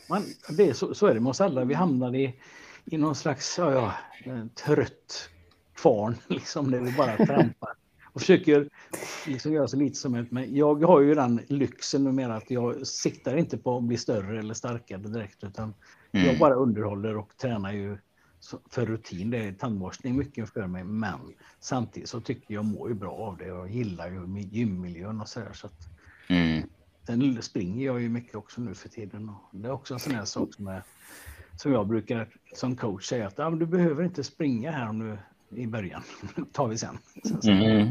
Man, 0.09 0.23
det 0.57 0.69
är 0.69 0.73
så, 0.73 0.95
så 0.95 1.07
är 1.07 1.15
det 1.15 1.21
med 1.21 1.31
oss 1.31 1.41
alla. 1.41 1.65
Vi 1.65 1.75
hamnar 1.75 2.15
i, 2.15 2.35
i 2.85 2.99
någon 2.99 3.15
slags 3.15 3.59
ja, 3.59 3.95
ja, 4.25 4.49
trött 4.65 5.31
kvarn, 5.75 6.17
liksom, 6.27 6.71
där 6.71 6.81
vi 6.81 6.93
bara 6.93 7.17
trampar 7.17 7.71
och 8.17 8.21
försöker 8.21 8.69
liksom 9.27 9.53
göra 9.53 9.69
så 9.69 9.77
lite 9.77 9.97
som 9.97 10.13
möjligt. 10.13 10.33
Men 10.33 10.57
jag 10.57 10.85
har 10.85 11.01
ju 11.01 11.15
den 11.15 11.41
lyxen 11.49 12.05
numera 12.05 12.37
att 12.37 12.51
jag 12.51 12.87
siktar 12.87 13.37
inte 13.37 13.59
på 13.59 13.77
att 13.77 13.85
bli 13.85 13.97
större 13.97 14.39
eller 14.39 14.55
starkare 14.55 15.01
direkt, 15.01 15.45
utan 15.45 15.75
mm. 16.13 16.27
jag 16.27 16.39
bara 16.39 16.55
underhåller 16.55 17.17
och 17.17 17.37
tränar 17.37 17.73
ju 17.73 17.99
för 18.71 18.87
rutin. 18.87 19.31
Det 19.31 19.39
är 19.39 19.53
tandborstning 19.53 20.17
mycket 20.17 20.53
för 20.53 20.67
mig, 20.67 20.85
men 20.85 21.21
samtidigt 21.61 22.09
så 22.09 22.21
tycker 22.21 22.55
jag 22.55 22.65
mår 22.65 22.89
ju 22.89 22.95
bra 22.95 23.13
av 23.13 23.37
det. 23.37 23.47
Jag 23.47 23.71
gillar 23.71 24.11
ju 24.11 24.41
gymmiljön 24.41 25.21
och 25.21 25.29
så 25.29 25.41
där. 25.41 25.53
Så 25.53 25.67
att, 25.67 25.89
mm. 26.29 26.63
Sen 27.07 27.43
springer 27.43 27.87
jag 27.87 28.01
ju 28.01 28.09
mycket 28.09 28.35
också 28.35 28.61
nu 28.61 28.75
för 28.75 28.89
tiden. 28.89 29.29
Och 29.29 29.59
det 29.59 29.69
är 29.69 29.73
också 29.73 29.95
en 29.95 30.01
sån 30.01 30.15
här 30.15 30.25
sak 30.25 30.55
som, 30.55 30.67
är, 30.69 30.83
som 31.57 31.73
jag 31.73 31.87
brukar 31.87 32.29
som 32.55 32.77
coach 32.77 33.09
säga 33.09 33.27
att 33.27 33.39
ah, 33.39 33.51
du 33.51 33.67
behöver 33.67 34.05
inte 34.05 34.25
springa 34.25 34.71
här 34.71 34.89
om 34.89 34.99
du 34.99 35.19
i 35.63 35.67
början. 35.67 36.03
tar 36.53 36.69
vi 36.69 36.79
sen. 36.79 36.99
Mm. 37.45 37.89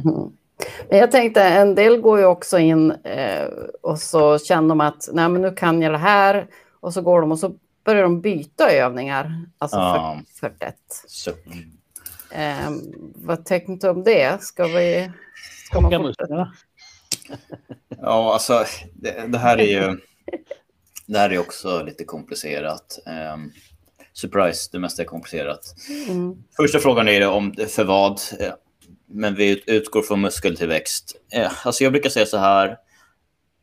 Men 0.90 1.00
jag 1.00 1.12
tänkte 1.12 1.44
en 1.44 1.76
del 1.76 2.02
går 2.02 2.20
ju 2.20 2.26
också 2.26 2.60
in 2.60 2.92
eh, 2.92 3.48
och 3.82 4.00
så 4.00 4.40
känner 4.40 4.70
de 4.70 4.82
att 4.82 5.10
nej, 5.14 5.30
men 5.30 5.42
nu 5.42 5.52
kan 5.52 5.82
jag 5.82 5.92
det 5.92 5.98
här 5.98 6.48
och 6.80 6.94
så 6.94 7.02
går 7.02 7.22
de 7.22 7.32
och 7.32 7.40
så 7.40 7.56
börjar 7.84 8.04
de 8.04 8.22
byta 8.22 8.72
övningar. 8.72 9.46
Alltså 9.58 9.78
ja. 9.78 10.22
för, 10.40 10.50
för 10.50 10.56
det. 10.60 10.74
Eh, 12.32 12.72
vad 13.16 13.46
tänkte 13.46 13.88
du 13.88 13.92
om 13.92 14.04
det? 14.04 14.42
Ska 14.42 14.64
vi... 14.64 15.12
Ska 15.66 15.82
man 15.82 15.92
fortsätta? 15.92 16.52
Ja, 18.02 18.34
alltså 18.34 18.66
det, 18.94 19.28
det, 19.28 19.38
här 19.38 19.58
är 19.58 19.82
ju... 19.82 20.00
Det 21.08 21.20
här 21.20 21.30
är 21.30 21.38
också 21.38 21.84
lite 21.84 22.04
komplicerat. 22.04 23.00
Um, 23.34 23.52
surprise, 24.14 24.70
det 24.72 24.80
mesta 24.80 25.02
är 25.02 25.06
komplicerat. 25.06 25.76
Mm. 26.10 26.44
Första 26.58 26.80
frågan 26.80 27.08
är 27.08 27.28
om 27.28 27.56
för 27.70 27.84
vad, 27.84 28.20
eh, 28.40 28.54
men 29.08 29.36
vi 29.36 29.64
utgår 29.68 30.02
från 30.02 30.22
muskeltillväxt. 30.22 31.16
Eh, 31.32 31.52
alltså 31.68 31.84
jag 31.84 31.94
brukar 31.94 32.10
säga 32.10 32.26
så 32.26 32.38
här, 32.38 32.78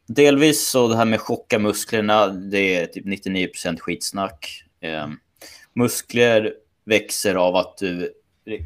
delvis 0.07 0.69
så 0.69 0.89
det 0.89 0.97
här 0.97 1.05
med 1.05 1.21
chocka 1.21 1.59
musklerna, 1.59 2.27
det 2.27 2.77
är 2.77 2.87
typ 2.87 3.07
99% 3.07 3.81
skitsnack. 3.81 4.65
Eh, 4.81 5.09
muskler 5.75 6.55
växer 6.85 7.35
av 7.35 7.57
att 7.57 7.79
du 7.79 8.13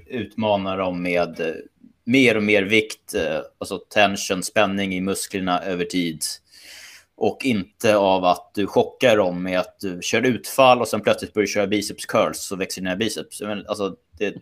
utmanar 0.06 0.78
dem 0.78 1.02
med 1.02 1.62
mer 2.06 2.36
och 2.36 2.42
mer 2.42 2.62
vikt, 2.62 3.14
alltså 3.58 3.78
tension, 3.78 4.42
spänning 4.42 4.94
i 4.94 5.00
musklerna 5.00 5.62
över 5.62 5.84
tid 5.84 6.22
och 7.16 7.44
inte 7.44 7.96
av 7.96 8.24
att 8.24 8.50
du 8.54 8.66
chockar 8.66 9.16
dem 9.16 9.42
med 9.42 9.60
att 9.60 9.80
du 9.80 9.98
kör 10.02 10.22
utfall 10.22 10.80
och 10.80 10.88
sen 10.88 11.00
plötsligt 11.00 11.34
börjar 11.34 11.46
köra 11.46 11.66
biceps 11.66 12.06
curls 12.06 12.38
så 12.38 12.56
växer 12.56 12.82
dina 12.82 12.96
biceps. 12.96 13.42
Men, 13.42 13.66
alltså, 13.66 13.96
det, 14.18 14.34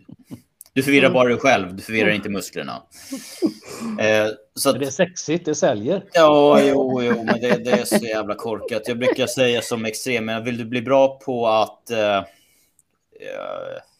du 0.73 0.83
förvirrar 0.83 1.09
bara 1.09 1.29
dig 1.29 1.37
själv, 1.37 1.75
du 1.75 1.83
förvirrar 1.83 2.11
inte 2.11 2.29
musklerna. 2.29 2.83
Eh, 3.99 4.27
så 4.55 4.69
att, 4.69 4.79
det 4.79 4.85
är 4.85 4.89
sexigt, 4.89 5.45
det 5.45 5.55
säljer. 5.55 6.03
Ja, 6.13 6.61
jo, 6.61 7.03
jo 7.03 7.23
men 7.23 7.41
det, 7.41 7.63
det, 7.63 7.71
är 7.71 7.83
så 7.85 8.05
jävla 8.05 8.35
korkat. 8.35 8.87
Jag 8.87 8.97
brukar 8.97 9.27
säga 9.27 9.61
som 9.61 9.85
extrem, 9.85 10.25
men 10.25 10.43
vill 10.43 10.57
du 10.57 10.65
bli 10.65 10.81
bra 10.81 11.19
på 11.19 11.47
att 11.47 11.91
eh, 11.91 12.23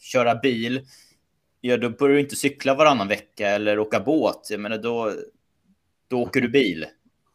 köra 0.00 0.34
bil, 0.34 0.80
ja, 1.66 1.76
då 1.76 1.90
börjar 1.90 2.14
du 2.14 2.20
inte 2.20 2.36
cykla 2.36 2.74
varannan 2.74 3.08
vecka 3.08 3.48
eller 3.48 3.78
åka 3.78 4.00
båt. 4.00 4.46
Jag 4.50 4.60
menar, 4.60 4.78
då, 4.78 5.12
då 6.08 6.22
åker 6.22 6.40
du 6.40 6.48
bil. 6.48 6.86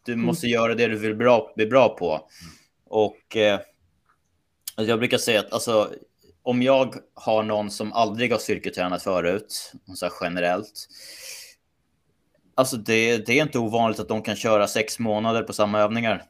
Du 0.05 0.13
mm. 0.13 0.25
måste 0.25 0.47
mm. 0.47 0.53
göra 0.53 0.75
det 0.75 0.87
du 0.87 0.95
vill 0.95 1.15
bra, 1.15 1.53
bli 1.55 1.65
bra 1.65 1.89
på. 1.89 2.29
Och 2.85 3.37
eh, 3.37 3.59
jag 4.77 4.99
brukar 4.99 5.17
säga 5.17 5.39
att 5.39 5.53
alltså, 5.53 5.93
om 6.43 6.61
jag 6.61 6.95
har 7.13 7.43
någon 7.43 7.71
som 7.71 7.93
aldrig 7.93 8.31
har 8.31 8.39
styrketränat 8.39 9.03
förut, 9.03 9.73
så 9.95 10.09
generellt, 10.21 10.87
alltså 12.55 12.77
det, 12.77 13.17
det, 13.17 13.39
är 13.39 13.43
inte 13.43 13.59
ovanligt 13.59 13.99
att 13.99 14.07
de 14.07 14.21
kan 14.21 14.35
köra 14.35 14.67
sex 14.67 14.99
månader 14.99 15.43
på 15.43 15.53
samma 15.53 15.79
övningar. 15.79 16.23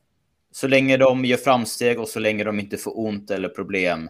Så 0.51 0.67
länge 0.67 0.97
de 0.97 1.25
gör 1.25 1.37
framsteg 1.37 1.99
och 1.99 2.07
så 2.07 2.19
länge 2.19 2.43
de 2.43 2.59
inte 2.59 2.77
får 2.77 2.99
ont 2.99 3.31
eller 3.31 3.49
problem 3.49 4.09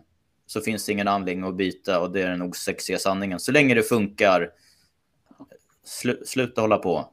så 0.51 0.61
finns 0.61 0.85
det 0.85 0.91
ingen 0.91 1.07
anledning 1.07 1.45
att 1.45 1.55
byta 1.55 1.99
och 1.99 2.11
det 2.11 2.21
är 2.21 2.29
den 2.29 2.41
osexiga 2.41 2.97
sanningen. 2.97 3.39
Så 3.39 3.51
länge 3.51 3.75
det 3.75 3.83
funkar, 3.83 4.49
slu, 5.83 6.21
sluta 6.25 6.61
hålla 6.61 6.77
på. 6.77 7.05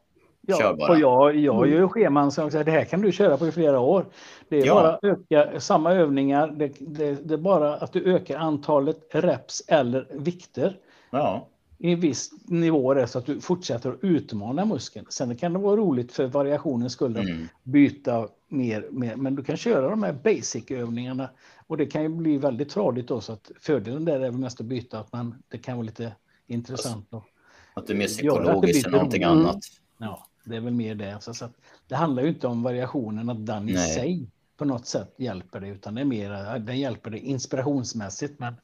Ja, 0.47 0.71
och 0.89 0.99
jag, 0.99 1.37
jag 1.37 1.57
mm. 1.57 1.71
gör 1.71 1.81
ju 1.81 1.89
scheman 1.89 2.33
som 2.33 2.51
säger 2.51 2.65
det 2.65 2.71
här 2.71 2.85
kan 2.85 3.03
du 3.03 3.13
köra 3.13 3.37
på 3.37 3.47
i 3.47 3.53
flera 3.53 3.81
år. 3.81 4.07
Det 4.49 4.59
är 4.59 4.67
ja. 4.67 4.75
bara 4.75 5.13
öka 5.13 5.61
samma 5.61 5.93
övningar. 5.93 6.49
Det, 6.49 6.73
det, 6.79 7.29
det, 7.29 7.35
är 7.35 7.39
bara 7.39 7.75
att 7.75 7.93
du 7.93 8.15
ökar 8.15 8.39
antalet 8.39 8.99
reps 9.11 9.63
eller 9.69 10.07
vikter. 10.11 10.77
Ja. 11.11 11.49
I 11.79 11.93
en 11.93 12.01
viss 12.01 12.31
nivå 12.45 13.07
så 13.07 13.19
att 13.19 13.27
du 13.27 13.41
fortsätter 13.41 13.91
att 13.91 13.99
utmana 14.05 14.65
muskeln. 14.65 15.07
Sen 15.09 15.37
kan 15.37 15.53
det 15.53 15.59
vara 15.59 15.77
roligt 15.77 16.13
för 16.13 16.27
variationens 16.27 16.93
skull 16.93 17.17
att 17.17 17.25
mm. 17.25 17.49
byta 17.63 18.29
mer, 18.49 18.89
mer. 18.91 19.17
Men 19.17 19.35
du 19.35 19.45
kan 19.45 19.57
köra 19.57 19.91
de 19.91 20.03
här 20.03 20.13
basic-övningarna 20.13 21.29
och 21.69 21.77
det 21.77 21.87
kan 21.87 22.03
ju 22.03 22.09
bli 22.09 22.39
väldigt 22.39 22.69
tradigt 22.69 23.09
då. 23.09 23.21
Så 23.21 23.33
att 23.33 23.51
fördelen 23.61 24.05
där 24.05 24.15
är 24.15 24.31
väl 24.31 24.33
mest 24.33 24.61
att 24.61 24.67
byta, 24.67 25.01
att 25.01 25.13
man, 25.13 25.43
det 25.49 25.59
kan 25.59 25.77
vara 25.77 25.87
lite 25.87 26.13
intressant. 26.47 27.15
Alltså, 27.15 27.31
att 27.75 27.87
det 27.87 27.93
är 27.93 27.97
mer 27.97 28.07
psykologiskt 28.07 28.87
än 28.87 28.93
någonting 28.93 29.23
mm. 29.23 29.39
annat. 29.39 29.61
Ja, 29.99 30.27
det 30.45 30.57
är 30.57 30.61
väl 30.61 30.75
mer 30.75 30.95
det. 30.95 31.19
Så, 31.21 31.35
så 31.35 31.49
det 31.89 31.95
handlar 31.95 32.23
ju 32.23 32.29
inte 32.29 32.47
om 32.47 32.63
variationen, 32.63 33.31
att 33.31 33.47
den 33.47 33.69
i 33.69 33.73
Nej. 33.73 33.95
sig 33.95 34.29
på 34.57 34.65
något 34.65 34.87
sätt 34.87 35.15
hjälper 35.17 35.61
det, 35.61 35.69
utan 35.69 35.95
det 35.95 36.01
är 36.01 36.05
mer, 36.05 36.59
den 36.59 36.79
hjälper 36.79 37.11
det 37.11 37.19
inspirationsmässigt. 37.19 38.39
Men 38.39 38.55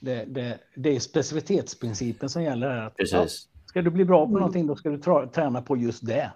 det, 0.00 0.24
det, 0.24 0.58
det 0.74 0.96
är 0.96 1.00
specificitetsprincipen 1.00 2.28
som 2.28 2.42
gäller 2.42 2.70
här. 2.70 2.86
Att, 2.86 2.94
ja, 2.96 3.26
ska 3.66 3.82
du 3.82 3.90
bli 3.90 4.04
bra 4.04 4.26
på 4.26 4.32
någonting, 4.32 4.66
då 4.66 4.76
ska 4.76 4.90
du 4.90 4.98
tra, 4.98 5.26
träna 5.26 5.62
på 5.62 5.76
just 5.76 6.06
det. 6.06 6.32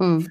Mm. 0.00 0.24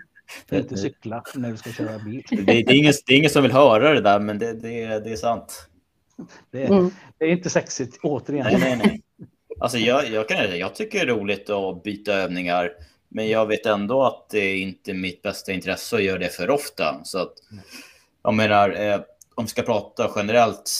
Inte 0.51 0.77
cykla 0.77 1.23
när 1.35 1.51
du 1.51 1.57
ska 1.57 1.71
köra 1.71 1.99
bil. 1.99 2.23
Det, 2.29 2.43
det, 2.43 2.51
är 2.51 2.75
ingen, 2.75 2.93
det 3.05 3.13
är 3.13 3.17
ingen 3.17 3.29
som 3.29 3.43
vill 3.43 3.51
höra 3.51 3.93
det 3.93 4.01
där, 4.01 4.19
men 4.19 4.39
det, 4.39 4.53
det, 4.53 4.99
det 4.99 5.11
är 5.11 5.15
sant. 5.15 5.69
Det, 6.51 6.63
mm. 6.63 6.91
det 7.17 7.25
är 7.25 7.29
inte 7.29 7.49
sexigt, 7.49 7.99
återigen. 8.03 8.45
Nej, 8.45 8.59
nej, 8.59 8.77
nej. 8.77 9.01
Alltså 9.59 9.77
jag, 9.77 10.09
jag, 10.09 10.29
kan, 10.29 10.57
jag 10.59 10.75
tycker 10.75 11.05
det 11.05 11.11
är 11.11 11.15
roligt 11.15 11.49
att 11.49 11.83
byta 11.83 12.13
övningar, 12.13 12.71
men 13.09 13.29
jag 13.29 13.45
vet 13.45 13.65
ändå 13.65 14.03
att 14.03 14.29
det 14.29 14.39
är 14.39 14.55
inte 14.55 14.93
mitt 14.93 15.21
bästa 15.21 15.51
intresse 15.51 15.95
att 15.95 16.03
göra 16.03 16.19
det 16.19 16.29
för 16.29 16.49
ofta. 16.49 17.01
Så 17.03 17.19
att, 17.19 17.33
jag 18.23 18.33
menar, 18.33 18.69
eh, 18.69 18.99
om 19.35 19.45
vi 19.45 19.49
ska 19.49 19.61
prata 19.61 20.11
generellt, 20.15 20.71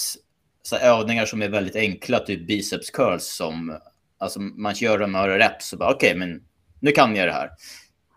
så 0.62 0.76
övningar 0.76 1.26
som 1.26 1.42
är 1.42 1.50
väldigt 1.50 1.76
enkla, 1.76 2.20
typ 2.20 2.48
biceps 2.48 2.90
curls, 2.90 3.26
som 3.26 3.78
alltså 4.18 4.40
man 4.40 4.74
gör 4.74 5.00
dem 5.00 5.12
några 5.12 5.40
reps 5.40 5.74
och 5.74 5.80
bara 5.80 5.94
okej, 5.94 6.08
okay, 6.08 6.20
men 6.20 6.44
nu 6.80 6.92
kan 6.92 7.16
jag 7.16 7.28
det 7.28 7.34
här. 7.34 7.50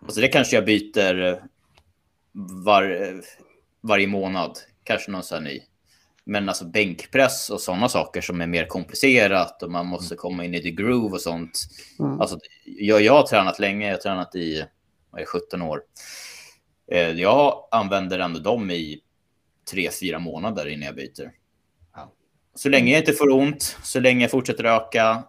Alltså 0.03 0.21
det 0.21 0.29
kanske 0.29 0.57
jag 0.57 0.65
byter 0.65 1.43
var, 2.65 3.21
varje 3.81 4.07
månad, 4.07 4.59
kanske 4.85 5.11
någon 5.11 5.23
sån 5.23 5.39
här 5.39 5.45
ny. 5.45 5.61
Men 6.25 6.49
alltså 6.49 6.65
bänkpress 6.65 7.51
och 7.51 7.61
sådana 7.61 7.89
saker 7.89 8.21
som 8.21 8.41
är 8.41 8.47
mer 8.47 8.67
komplicerat 8.67 9.63
och 9.63 9.71
man 9.71 9.87
måste 9.87 10.15
komma 10.15 10.45
in 10.45 10.55
i 10.55 10.63
the 10.63 10.71
groove 10.71 11.15
och 11.15 11.21
sånt. 11.21 11.59
Mm. 11.99 12.21
Alltså, 12.21 12.39
jag, 12.65 13.03
jag 13.03 13.13
har 13.13 13.27
tränat 13.27 13.59
länge, 13.59 13.87
jag 13.87 13.95
har 13.95 14.01
tränat 14.01 14.35
i 14.35 14.65
är, 15.17 15.25
17 15.25 15.63
år. 15.63 15.83
Eh, 16.93 17.11
jag 17.11 17.69
använder 17.71 18.19
ändå 18.19 18.41
dem 18.41 18.71
i 18.71 19.01
tre, 19.71 19.91
fyra 20.01 20.19
månader 20.19 20.67
innan 20.67 20.87
jag 20.87 20.95
byter. 20.95 21.33
Ja. 21.95 22.13
Så 22.55 22.69
länge 22.69 22.93
jag 22.93 23.01
inte 23.01 23.13
får 23.13 23.31
ont, 23.31 23.77
så 23.83 24.01
länge 24.01 24.25
jag 24.25 24.31
fortsätter 24.31 24.65
öka, 24.65 25.25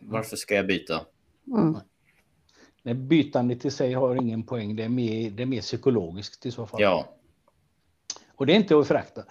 varför 0.00 0.36
ska 0.36 0.54
jag 0.54 0.66
byta? 0.66 1.00
Mm. 1.56 1.76
Nej, 2.86 2.94
bytandet 2.94 3.64
i 3.64 3.70
sig 3.70 3.92
har 3.92 4.16
ingen 4.16 4.42
poäng, 4.42 4.76
det 4.76 4.84
är 4.84 4.88
mer, 4.88 5.30
det 5.30 5.42
är 5.42 5.46
mer 5.46 5.60
psykologiskt 5.60 6.46
i 6.46 6.50
så 6.50 6.66
fall. 6.66 6.82
Ja. 6.82 7.08
Och 8.36 8.46
det 8.46 8.52
är 8.52 8.56
inte 8.56 8.78
att 8.78 8.88
förakta. 8.88 9.24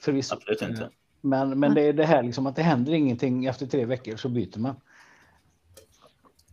Förvisso. 0.00 0.34
Absolut 0.34 0.62
inte. 0.62 0.82
Eh, 0.82 0.88
men, 1.20 1.60
men 1.60 1.74
det 1.74 1.82
är 1.82 1.92
det 1.92 2.06
här 2.06 2.22
liksom 2.22 2.46
att 2.46 2.56
det 2.56 2.62
händer 2.62 2.92
ingenting 2.92 3.46
efter 3.46 3.66
tre 3.66 3.84
veckor 3.84 4.16
så 4.16 4.28
byter 4.28 4.58
man. 4.58 4.80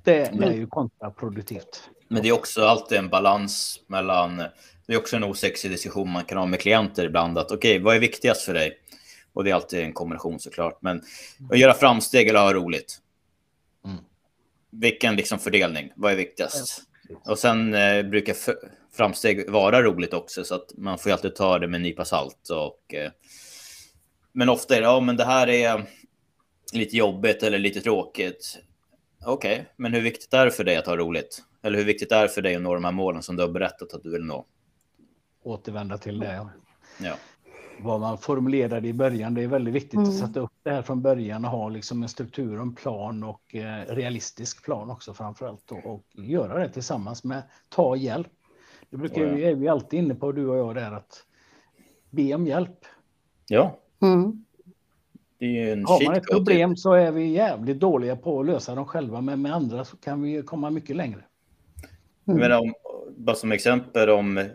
Det, 0.04 0.32
det 0.40 0.46
är 0.46 0.54
ju 0.54 0.68
kontraproduktivt. 0.68 1.90
Men 2.08 2.22
det 2.22 2.30
är 2.30 2.34
också 2.34 2.66
alltid 2.66 2.98
en 2.98 3.10
balans 3.10 3.82
mellan, 3.88 4.38
det 4.86 4.94
är 4.94 4.98
också 4.98 5.16
en 5.16 5.24
osexig 5.24 5.72
diskussion 5.72 6.12
man 6.12 6.24
kan 6.24 6.38
ha 6.38 6.46
med 6.46 6.60
klienter 6.60 7.06
ibland, 7.06 7.38
att 7.38 7.52
okej, 7.52 7.56
okay, 7.56 7.84
vad 7.84 7.96
är 7.96 8.00
viktigast 8.00 8.42
för 8.42 8.54
dig? 8.54 8.78
Och 9.34 9.44
det 9.44 9.50
är 9.50 9.56
alltid 9.56 9.80
en 9.80 9.94
kombination 9.94 10.40
såklart, 10.40 10.82
men 10.82 11.02
att 11.52 11.60
göra 11.60 11.74
framsteg 11.74 12.28
eller 12.28 12.40
ha 12.40 12.54
roligt. 12.54 13.02
Mm. 13.86 13.98
Vilken 14.72 15.16
liksom 15.16 15.40
fördelning, 15.40 15.92
vad 15.96 16.12
är 16.12 16.16
viktigast? 16.16 16.82
Och 17.26 17.40
sen 17.40 17.74
eh, 17.74 18.04
brukar 18.04 18.36
framsteg 18.96 19.50
vara 19.50 19.84
roligt 19.84 20.14
också, 20.14 20.44
så 20.44 20.56
att 20.56 20.78
man 20.78 20.98
får 20.98 21.10
ju 21.10 21.14
alltid 21.14 21.36
ta 21.36 21.60
det 21.60 21.68
med 21.68 21.78
en 21.78 21.82
nypa 21.82 22.06
salt. 22.06 22.50
Och, 22.50 22.94
eh, 22.94 23.12
men 24.32 24.50
ofta 24.50 24.76
är 24.76 24.82
det, 24.82 24.88
ja 24.88 25.00
men 25.00 25.18
det 25.18 25.26
här 25.26 25.48
är 25.48 25.86
lite 26.74 26.98
jobbigt 26.98 27.44
eller 27.44 27.60
lite 27.60 27.82
tråkigt. 27.82 28.60
Okej, 29.26 29.54
okay, 29.54 29.66
men 29.76 29.94
hur 29.94 30.02
viktigt 30.02 30.34
är 30.34 30.46
det 30.46 30.52
för 30.52 30.64
dig 30.64 30.76
att 30.76 30.86
ha 30.86 30.98
roligt? 30.98 31.44
Eller 31.64 31.78
hur 31.78 31.86
viktigt 31.86 32.12
är 32.12 32.22
det 32.22 32.30
för 32.30 32.42
dig 32.42 32.56
att 32.56 32.62
nå 32.62 32.74
de 32.74 32.86
här 32.86 32.92
målen 32.92 33.24
som 33.24 33.36
du 33.36 33.44
har 33.44 33.50
berättat 33.50 33.94
att 33.94 34.04
du 34.04 34.12
vill 34.12 34.24
nå? 34.24 34.46
Återvända 35.44 35.98
till 35.98 36.20
det. 36.20 36.48
Ja. 37.00 37.18
Vad 37.80 38.00
man 38.00 38.18
formulerade 38.18 38.88
i 38.88 38.94
början, 38.94 39.34
det 39.34 39.44
är 39.44 39.48
väldigt 39.48 39.74
viktigt 39.74 39.94
mm. 39.94 40.10
att 40.10 40.16
sätta 40.16 40.40
upp 40.40 40.52
det 40.64 40.70
här 40.70 40.82
från 40.82 41.02
början 41.02 41.46
och 41.46 41.52
ha 41.52 41.70
liksom 41.70 42.04
en 42.04 42.10
struktur, 42.10 42.62
en 42.62 42.76
plan 42.76 43.24
och 43.24 43.56
eh, 43.56 43.86
realistisk 43.96 44.66
plan 44.66 44.90
också 44.90 45.14
framför 45.14 45.48
allt. 45.48 45.72
Och, 45.72 45.86
och 45.86 46.04
göra 46.14 46.60
det 46.60 46.70
tillsammans 46.70 47.24
med, 47.24 47.44
ta 47.70 47.96
hjälp. 47.96 48.28
Det 48.90 48.98
brukar 48.98 49.26
vi, 49.26 49.44
är 49.44 49.56
vi 49.56 49.68
alltid 49.68 50.00
inne 50.00 50.16
på, 50.16 50.32
du 50.32 50.48
och 50.48 50.58
jag, 50.58 50.76
där 50.76 50.92
att 50.92 51.24
be 52.10 52.36
om 52.36 52.48
hjälp. 52.48 52.86
Ja. 53.48 53.80
Mm. 54.02 54.44
Har 55.88 56.06
man 56.06 56.16
ett 56.16 56.32
problem 56.32 56.76
så 56.76 56.94
är 56.94 57.12
vi 57.12 57.28
jävligt 57.28 57.80
dåliga 57.80 58.16
på 58.16 58.40
att 58.40 58.46
lösa 58.46 58.76
dem 58.76 58.86
själva, 58.86 59.22
men 59.22 59.42
med 59.42 59.56
andra 59.56 59.86
så 59.86 59.98
kan 59.98 60.22
vi 60.22 60.44
komma 60.44 60.70
mycket 60.70 60.96
längre. 60.96 61.24
Mm. 62.28 62.40
Men 62.40 62.52
om, 62.52 62.74
bara 63.18 63.36
som 63.36 63.52
exempel, 63.52 64.10
om, 64.10 64.46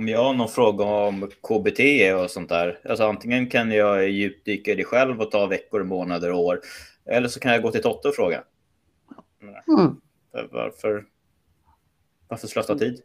om 0.00 0.08
jag 0.08 0.24
har 0.24 0.34
någon 0.34 0.48
fråga 0.48 0.84
om 0.84 1.30
KBT 1.42 1.80
och 2.22 2.30
sånt 2.30 2.48
där, 2.48 2.78
alltså 2.88 3.04
antingen 3.04 3.46
kan 3.46 3.70
jag 3.70 4.08
djupdyka 4.08 4.72
i 4.72 4.74
det 4.74 4.84
själv 4.84 5.20
och 5.20 5.30
ta 5.30 5.46
veckor, 5.46 5.84
månader, 5.84 6.32
år, 6.32 6.60
eller 7.04 7.28
så 7.28 7.40
kan 7.40 7.52
jag 7.52 7.62
gå 7.62 7.70
till 7.70 7.82
Totte 7.82 8.08
och 8.08 8.14
fråga. 8.14 8.42
Mm. 9.78 9.96
Varför, 10.50 11.04
varför 12.28 12.46
slösa 12.46 12.78
tid? 12.78 13.00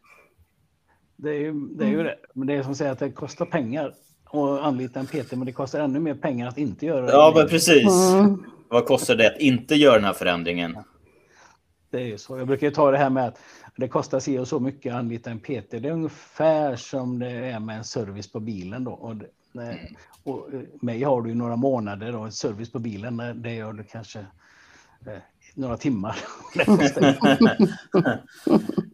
Det 1.16 1.30
är 1.30 1.40
ju 1.40 1.52
det. 1.52 1.84
Är 1.84 1.88
ju 1.88 2.02
det. 2.02 2.16
Men 2.34 2.46
det 2.46 2.54
är 2.54 2.62
som 2.62 2.74
säger 2.74 2.92
att 2.92 2.98
det 2.98 3.10
kostar 3.10 3.46
pengar 3.46 3.94
att 4.24 4.60
anlita 4.60 5.00
en 5.00 5.06
PT, 5.06 5.32
men 5.32 5.46
det 5.46 5.52
kostar 5.52 5.80
ännu 5.80 6.00
mer 6.00 6.14
pengar 6.14 6.48
att 6.48 6.58
inte 6.58 6.86
göra 6.86 7.06
det. 7.06 7.12
Ja, 7.12 7.32
men 7.36 7.48
precis. 7.48 8.12
Mm. 8.12 8.44
Vad 8.68 8.86
kostar 8.86 9.14
det 9.14 9.26
att 9.26 9.40
inte 9.40 9.74
göra 9.74 9.94
den 9.94 10.04
här 10.04 10.12
förändringen? 10.12 10.76
Det 11.90 11.98
är 11.98 12.06
ju 12.06 12.18
så. 12.18 12.38
Jag 12.38 12.46
brukar 12.46 12.70
ta 12.70 12.90
det 12.90 12.98
här 12.98 13.10
med 13.10 13.26
att 13.26 13.38
det 13.76 13.88
kostar 13.88 14.20
sig 14.20 14.40
och 14.40 14.48
så 14.48 14.60
mycket 14.60 14.92
att 14.92 14.98
anlita 14.98 15.30
en 15.30 15.38
PT. 15.38 15.70
Det 15.70 15.88
är 15.88 15.90
ungefär 15.90 16.76
som 16.76 17.18
det 17.18 17.30
är 17.30 17.60
med 17.60 17.78
en 17.78 17.84
service 17.84 18.32
på 18.32 18.40
bilen. 18.40 18.84
Då. 18.84 18.90
Och, 18.90 19.12
mm. 19.12 19.76
och 20.22 20.48
mig 20.80 21.02
har 21.02 21.22
du 21.22 21.34
några 21.34 21.56
månader 21.56 22.16
och 22.16 22.32
service 22.32 22.72
på 22.72 22.78
bilen. 22.78 23.42
Det 23.42 23.54
gör 23.54 23.72
du 23.72 23.84
kanske 23.84 24.18
eh, 25.06 25.18
några 25.54 25.76
timmar. 25.76 26.16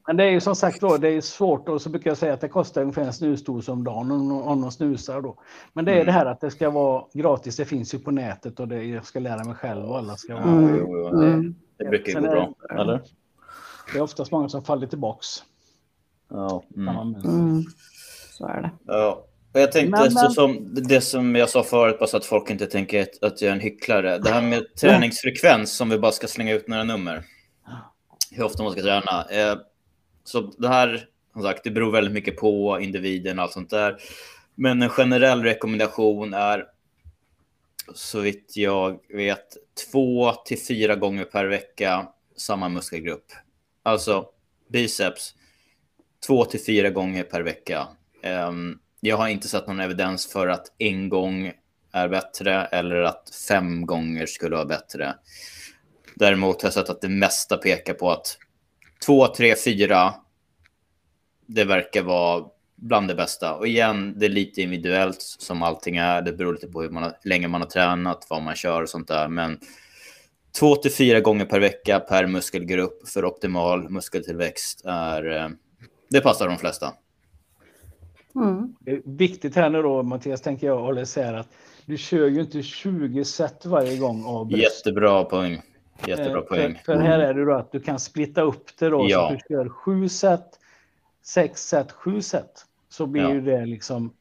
Men 0.07 0.17
det 0.17 0.25
är 0.25 0.31
ju 0.31 0.41
som 0.41 0.57
sagt 0.57 0.81
då, 0.81 0.97
det 0.97 1.09
är 1.09 1.21
svårt 1.21 1.69
och 1.69 1.83
så 1.83 1.91
brukar 1.91 2.11
jag 2.11 2.19
säga 2.19 2.35
att 2.35 2.41
det 2.41 2.49
kostar 2.49 2.83
ungefär 2.83 3.03
en 3.03 3.13
snusdos 3.13 3.69
om 3.69 3.85
dagen 3.85 4.11
om, 4.11 4.33
om 4.33 4.61
de 4.61 4.71
snusar 4.71 5.21
då. 5.21 5.37
Men 5.73 5.85
det 5.85 5.93
är 5.93 5.97
mm. 5.97 6.07
det 6.07 6.13
här 6.13 6.27
att 6.27 6.41
det 6.41 6.51
ska 6.51 6.71
vara 6.71 7.05
gratis, 7.13 7.57
det 7.57 7.65
finns 7.65 7.95
ju 7.95 7.99
på 7.99 8.11
nätet 8.11 8.61
och 8.61 8.69
det, 8.69 8.85
jag 8.85 9.05
ska 9.05 9.21
lära 9.21 9.45
mig 9.45 9.55
själv 9.55 9.85
och 9.85 9.99
alla 9.99 10.17
ska 10.17 10.35
vara... 10.35 10.45
Mm. 10.47 11.55
Det, 11.77 11.85
det 11.85 11.91
brukar 11.91 12.21
gå 12.21 12.27
bra, 12.27 12.55
eller? 12.71 13.01
Det 13.93 13.99
är 13.99 14.03
oftast 14.03 14.33
många 14.33 14.49
som 14.49 14.65
faller 14.65 14.87
tillbaks. 14.87 15.27
Ja. 16.31 16.65
Mm. 16.77 17.15
Mm. 17.25 17.65
Så 18.31 18.47
är 18.47 18.63
det. 18.63 18.71
Ja. 18.87 19.27
Jag 19.53 19.73
tänkte, 19.73 20.01
men, 20.01 20.15
men... 20.15 20.31
Som, 20.31 20.75
det 20.75 21.01
som 21.01 21.37
jag 21.37 21.51
sa 21.51 21.63
förut, 21.63 21.99
bara 21.99 22.07
så 22.07 22.17
att 22.17 22.25
folk 22.25 22.51
inte 22.51 22.67
tänker 22.67 23.07
att 23.21 23.43
jag 23.43 23.49
är 23.49 23.53
en 23.53 23.61
hycklare. 23.61 24.19
Det 24.19 24.31
här 24.31 24.43
med 24.43 24.75
träningsfrekvens, 24.81 25.77
som 25.77 25.89
vi 25.89 25.99
bara 25.99 26.13
ska 26.13 26.27
slänga 26.27 26.55
ut 26.55 26.69
några 26.69 26.85
nummer. 26.85 27.25
Hur 28.31 28.45
ofta 28.45 28.63
man 28.63 28.73
ska 28.73 28.83
träna. 28.83 29.25
Eh, 29.31 29.59
så 30.25 30.41
det 30.41 30.69
här, 30.69 31.07
som 31.33 31.43
sagt, 31.43 31.65
det 31.65 31.71
beror 31.71 31.93
väldigt 31.93 32.15
mycket 32.15 32.37
på 32.37 32.81
individen 32.81 33.39
och 33.39 33.43
allt 33.43 33.53
sånt 33.53 33.71
där. 33.71 33.97
Men 34.55 34.83
en 34.83 34.89
generell 34.89 35.43
rekommendation 35.43 36.35
är, 36.35 36.67
så 37.95 38.21
vitt 38.21 38.57
jag 38.57 38.99
vet, 39.09 39.57
två 39.91 40.33
till 40.33 40.59
fyra 40.69 40.95
gånger 40.97 41.25
per 41.25 41.47
vecka 41.47 42.09
samma 42.37 42.69
muskelgrupp. 42.69 43.27
Alltså 43.83 44.27
biceps, 44.69 45.35
två 46.27 46.45
till 46.45 46.65
fyra 46.65 46.91
gånger 46.91 47.23
per 47.23 47.41
vecka. 47.41 47.89
Um, 48.49 48.79
jag 49.01 49.17
har 49.17 49.29
inte 49.29 49.49
sett 49.49 49.67
någon 49.67 49.81
evidens 49.81 50.33
för 50.33 50.49
att 50.49 50.67
en 50.79 51.09
gång 51.09 51.53
är 51.93 52.09
bättre 52.09 52.65
eller 52.65 52.97
att 52.97 53.31
fem 53.49 53.87
gånger 53.87 54.27
skulle 54.27 54.57
vara 54.57 54.67
bättre. 54.67 55.15
Däremot 56.15 56.63
har 56.63 56.67
jag 56.67 56.75
sett 56.75 56.89
att 56.89 57.01
det 57.01 57.09
mesta 57.09 57.57
pekar 57.57 57.95
på 57.95 58.11
att 58.11 58.39
två, 59.07 59.27
tre, 59.27 59.55
fyra, 59.65 60.15
det 61.47 61.65
verkar 61.65 62.03
vara 62.03 62.45
bland 62.77 63.09
det 63.09 63.15
bästa. 63.15 63.55
Och 63.55 63.67
igen, 63.67 64.15
det 64.19 64.27
är 64.27 64.31
lite 64.31 64.63
individuellt 64.63 65.21
som 65.21 65.63
allting 65.63 65.97
är. 65.97 66.23
Det 66.23 66.33
beror 66.33 66.53
lite 66.53 66.69
på 66.69 66.83
hur 66.83 66.91
man 66.91 67.03
har, 67.03 67.19
länge 67.25 67.49
man 67.49 67.61
har 67.61 67.69
tränat, 67.69 68.27
vad 68.31 68.43
man 68.43 68.55
kör 68.55 68.83
och 68.83 68.89
sånt 68.89 69.09
där. 69.09 69.29
Men 69.29 69.59
två 70.59 70.77
till 70.77 70.93
fyra 70.93 71.21
gånger 71.21 71.45
per 71.45 71.61
vecka 71.61 72.01
per 72.01 72.27
muskelgrupp 72.27 73.09
för 73.09 73.25
optimal 73.25 73.91
muskeltillväxt 73.91 74.85
är, 74.85 75.37
eh, 75.37 75.49
det 76.11 76.21
passar 76.21 76.49
de 76.49 76.59
flesta. 76.59 76.95
Mm. 78.35 78.75
Det 78.81 78.91
är 78.91 79.03
viktigt 79.05 79.57
här 79.57 79.71
nu 79.71 79.83
då, 79.83 80.03
Mattias, 80.03 80.41
tänker 80.41 80.67
jag 80.67 80.79
hålla 80.79 81.01
isär 81.01 81.35
att 81.35 81.49
du 81.87 81.97
kör 81.97 82.29
ju 82.29 82.41
inte 82.41 82.63
20 82.63 83.25
set 83.25 83.67
varje 83.67 83.99
gång 83.99 84.25
av 84.25 84.47
bröst. 84.47 84.63
Jättebra 84.63 85.25
poäng. 85.25 85.63
Jättebra 86.07 86.39
eh, 86.39 86.45
poäng. 86.45 86.81
För, 86.85 86.95
för, 86.95 87.01
här 87.01 87.19
är 87.19 87.35
det 87.35 87.45
då 87.45 87.55
att 87.55 87.73
du 87.73 87.81
kan 87.81 87.99
splitta 87.99 88.43
upp 88.43 88.65
det 88.79 88.89
då. 88.89 89.07
Ja. 89.09 89.29
Så 89.29 89.35
att 89.35 89.41
du 89.49 89.55
kör 89.55 89.69
7 89.69 90.09
set, 90.09 90.59
6 91.23 91.63
set, 91.63 91.93
7 91.93 92.23
set. 92.23 92.67
Så 92.89 93.07
blir 93.07 93.23
ja. 93.23 93.33
ju 93.33 93.41
det 93.41 93.67
liksom 93.67 94.13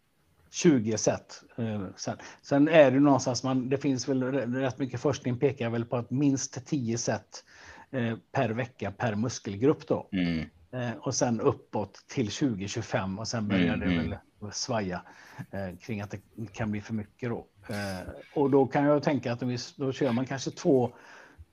20 0.52 0.98
set. 0.98 1.44
Eh, 1.58 1.86
sen, 1.96 2.18
sen 2.42 2.68
är 2.68 2.92
det 2.92 3.00
någonstans, 3.00 3.44
man, 3.44 3.70
det 3.70 3.78
finns 3.78 4.08
väl 4.08 4.24
rätt 4.54 4.80
mycket 4.80 5.02
forskning 5.02 5.38
pekar 5.38 5.70
väl 5.70 5.86
på 5.86 5.98
att 5.98 6.12
minst 6.12 6.66
10 6.66 6.98
set 6.98 7.44
eh, 7.92 8.18
per 8.32 8.50
vecka 8.50 8.92
per 8.92 9.16
muskelgrupp 9.16 9.88
då. 9.88 10.10
Mm. 10.12 10.46
Eh, 10.72 10.98
och 10.98 11.16
sen 11.16 11.42
uppåt 11.42 12.06
till 12.08 12.32
2025 12.32 13.20
och 13.20 13.28
sen 13.28 13.48
börjar 13.48 13.74
mm, 13.74 13.80
det 13.80 13.86
väl 13.86 14.06
mm. 14.06 14.52
svaja 14.52 15.02
kring 15.82 16.02
att 16.02 16.12
det 16.12 16.20
kan 16.54 16.72
bli 16.72 16.82
för 16.82 16.94
mycket 16.94 17.30
då. 17.30 17.48
Och 18.36 18.50
då 18.50 18.68
kan 18.68 18.84
jag 18.84 19.04
tänka 19.04 19.34
att 19.34 19.42
vi, 19.42 19.58
då 19.78 19.92
kör 19.92 20.12
man 20.12 20.26
kanske 20.26 20.52
två 20.52 20.94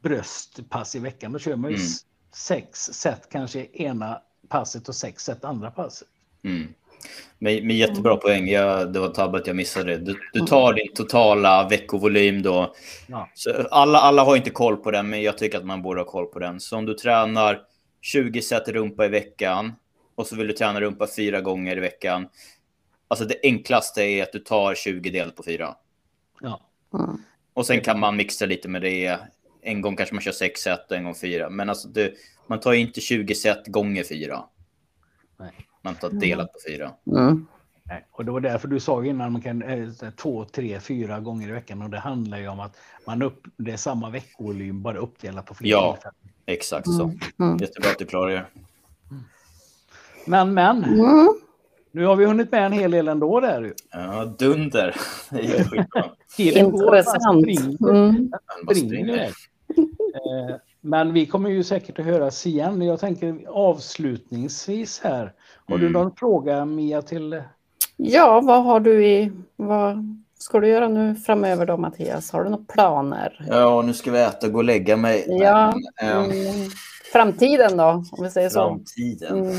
bröstpass 0.03 0.97
i 0.97 0.99
veckan. 0.99 1.33
Då 1.33 1.39
kör 1.39 1.57
man 1.57 1.71
ju 1.71 1.77
mm. 1.77 1.89
sex 2.33 2.81
set 2.81 3.29
kanske 3.31 3.67
ena 3.73 4.23
passet 4.49 4.89
och 4.89 4.95
sex 4.95 5.25
set 5.25 5.45
andra 5.45 5.71
passet. 5.71 6.09
Mm. 6.43 6.75
Men, 7.39 7.67
men 7.67 7.77
jättebra 7.77 8.13
mm. 8.13 8.21
poäng. 8.21 8.49
Jag, 8.49 8.93
det 8.93 9.01
var 9.01 9.09
tabbet 9.09 9.47
jag 9.47 9.57
missade. 9.57 9.97
Du, 9.97 10.21
du 10.33 10.41
tar 10.41 10.73
din 10.73 10.95
totala 10.95 11.69
veckovolym 11.69 12.43
då. 12.43 12.75
Ja. 13.07 13.31
Så 13.35 13.51
alla, 13.71 13.99
alla 13.99 14.25
har 14.25 14.37
inte 14.37 14.51
koll 14.51 14.77
på 14.77 14.91
den, 14.91 15.11
men 15.11 15.23
jag 15.23 15.39
tycker 15.39 15.59
att 15.59 15.65
man 15.65 15.83
borde 15.83 16.01
ha 16.01 16.07
koll 16.07 16.27
på 16.27 16.39
den. 16.39 16.61
Så 16.61 16.77
om 16.77 16.87
du 16.87 16.95
tränar 16.95 17.61
20 18.01 18.43
set 18.43 18.69
rumpa 18.69 19.05
i 19.05 19.09
veckan 19.09 19.73
och 20.15 20.27
så 20.27 20.37
vill 20.37 20.47
du 20.47 20.53
träna 20.53 20.81
rumpa 20.81 21.07
fyra 21.17 21.41
gånger 21.41 21.77
i 21.77 21.81
veckan. 21.81 22.29
Alltså 23.09 23.25
det 23.25 23.41
enklaste 23.43 24.03
är 24.03 24.23
att 24.23 24.33
du 24.33 24.39
tar 24.39 24.75
20 24.75 25.11
delat 25.11 25.37
på 25.37 25.43
fyra. 25.43 25.75
Ja. 26.41 26.61
Mm. 26.95 27.17
Och 27.55 27.67
sen 27.67 27.81
kan 27.81 28.01
man 28.01 28.17
mixa 28.17 28.47
lite 28.47 28.69
med 28.69 28.83
det. 28.83 29.19
En 29.63 29.81
gång 29.81 29.97
kanske 29.97 30.15
man 30.15 30.23
kör 30.23 30.33
sex 30.33 30.61
set 30.61 30.91
och 30.91 30.97
en 30.97 31.05
gång 31.05 31.15
fyra. 31.15 31.51
Men 31.51 31.69
alltså 31.69 31.89
det, 31.89 32.13
man 32.47 32.61
tar 32.61 32.73
inte 32.73 33.01
20 33.01 33.35
set 33.35 33.67
gånger 33.67 34.05
fyra. 34.05 34.45
Nej. 35.39 35.68
Man 35.89 35.95
tar 35.95 36.11
delat 36.11 36.53
på 36.53 36.59
fyra. 36.69 36.91
Mm. 37.07 37.47
Nej, 37.83 38.07
och 38.13 38.25
det 38.25 38.31
var 38.31 38.41
därför 38.41 38.69
du 38.69 38.81
sa 38.81 39.05
innan 39.05 39.33
man 39.33 39.43
kan 39.43 39.63
eh, 39.63 39.89
två, 40.17 40.45
tre, 40.45 40.81
fyra 40.81 41.21
gånger 41.21 41.49
i 41.49 41.53
veckan 41.53 41.83
och 41.83 41.91
det 41.91 41.99
handlar 41.99 42.39
ju 42.39 42.49
om 42.49 42.61
att 42.61 42.77
man 43.07 43.23
upp, 43.23 43.43
det 43.57 43.73
är 43.73 43.77
samma 43.77 44.11
veckovolym 44.11 44.83
bara 44.83 44.99
uppdelat 44.99 45.47
på 45.47 45.55
flera 45.55 45.71
Ja, 45.71 45.93
tillfällen. 45.93 46.15
exakt 46.47 46.87
så. 46.87 47.03
Mm. 47.03 47.19
mm. 47.41 47.57
Jättebra 47.57 47.91
att 47.91 47.99
du 47.99 48.05
klargör. 48.05 48.47
Men, 50.27 50.55
men. 50.55 50.85
Mm. 50.85 51.29
Nu 51.93 52.07
har 52.07 52.17
vi 52.17 52.25
hunnit 52.25 52.53
med 52.53 52.67
en 52.67 52.73
hel 52.73 52.91
del 52.91 53.09
ändå 53.09 53.41
där. 53.41 53.75
Ja, 53.91 54.25
dunder. 54.25 54.97
Det 56.37 56.49
är. 56.49 56.59
Intressant. 56.59 57.47
Mm. 57.81 58.33
Springer. 58.75 59.25
Eh, 59.25 60.57
men 60.81 61.13
vi 61.13 61.27
kommer 61.27 61.51
ju 61.51 61.65
säkert 61.65 61.99
att 61.99 62.05
höras 62.05 62.47
igen. 62.47 62.83
Jag 62.83 63.01
tänker 63.01 63.47
avslutningsvis 63.49 65.01
här. 65.01 65.33
Har 65.69 65.75
mm. 65.75 65.87
du 65.87 65.93
någon 65.93 66.17
fråga 66.17 66.65
Mia 66.65 67.03
till? 67.03 67.43
Ja, 67.97 68.41
vad 68.41 68.65
har 68.65 68.81
du 68.81 69.07
i... 69.07 69.33
Vad 69.57 70.19
ska 70.39 70.61
du 70.61 70.69
göra 70.69 70.89
nu 70.89 71.15
framöver 71.15 71.67
då 71.67 71.77
Mattias? 71.77 72.31
Har 72.31 72.45
du 72.45 72.51
några 72.51 72.65
planer? 72.65 73.47
Ja, 73.49 73.83
nu 73.83 73.95
ska 73.95 74.11
vi 74.11 74.21
äta 74.21 74.47
och 74.47 74.53
gå 74.53 74.59
och 74.59 74.65
lägga 74.65 74.97
mig. 74.97 75.27
Ja. 75.29 75.75
Men, 76.03 76.25
mm. 76.25 76.71
Framtiden 77.13 77.77
då, 77.77 78.05
om 78.13 78.25
vi 78.25 78.31
säger 78.31 78.49
så. 78.49 78.69
Framtiden. 78.69 79.39
Mm. 79.39 79.55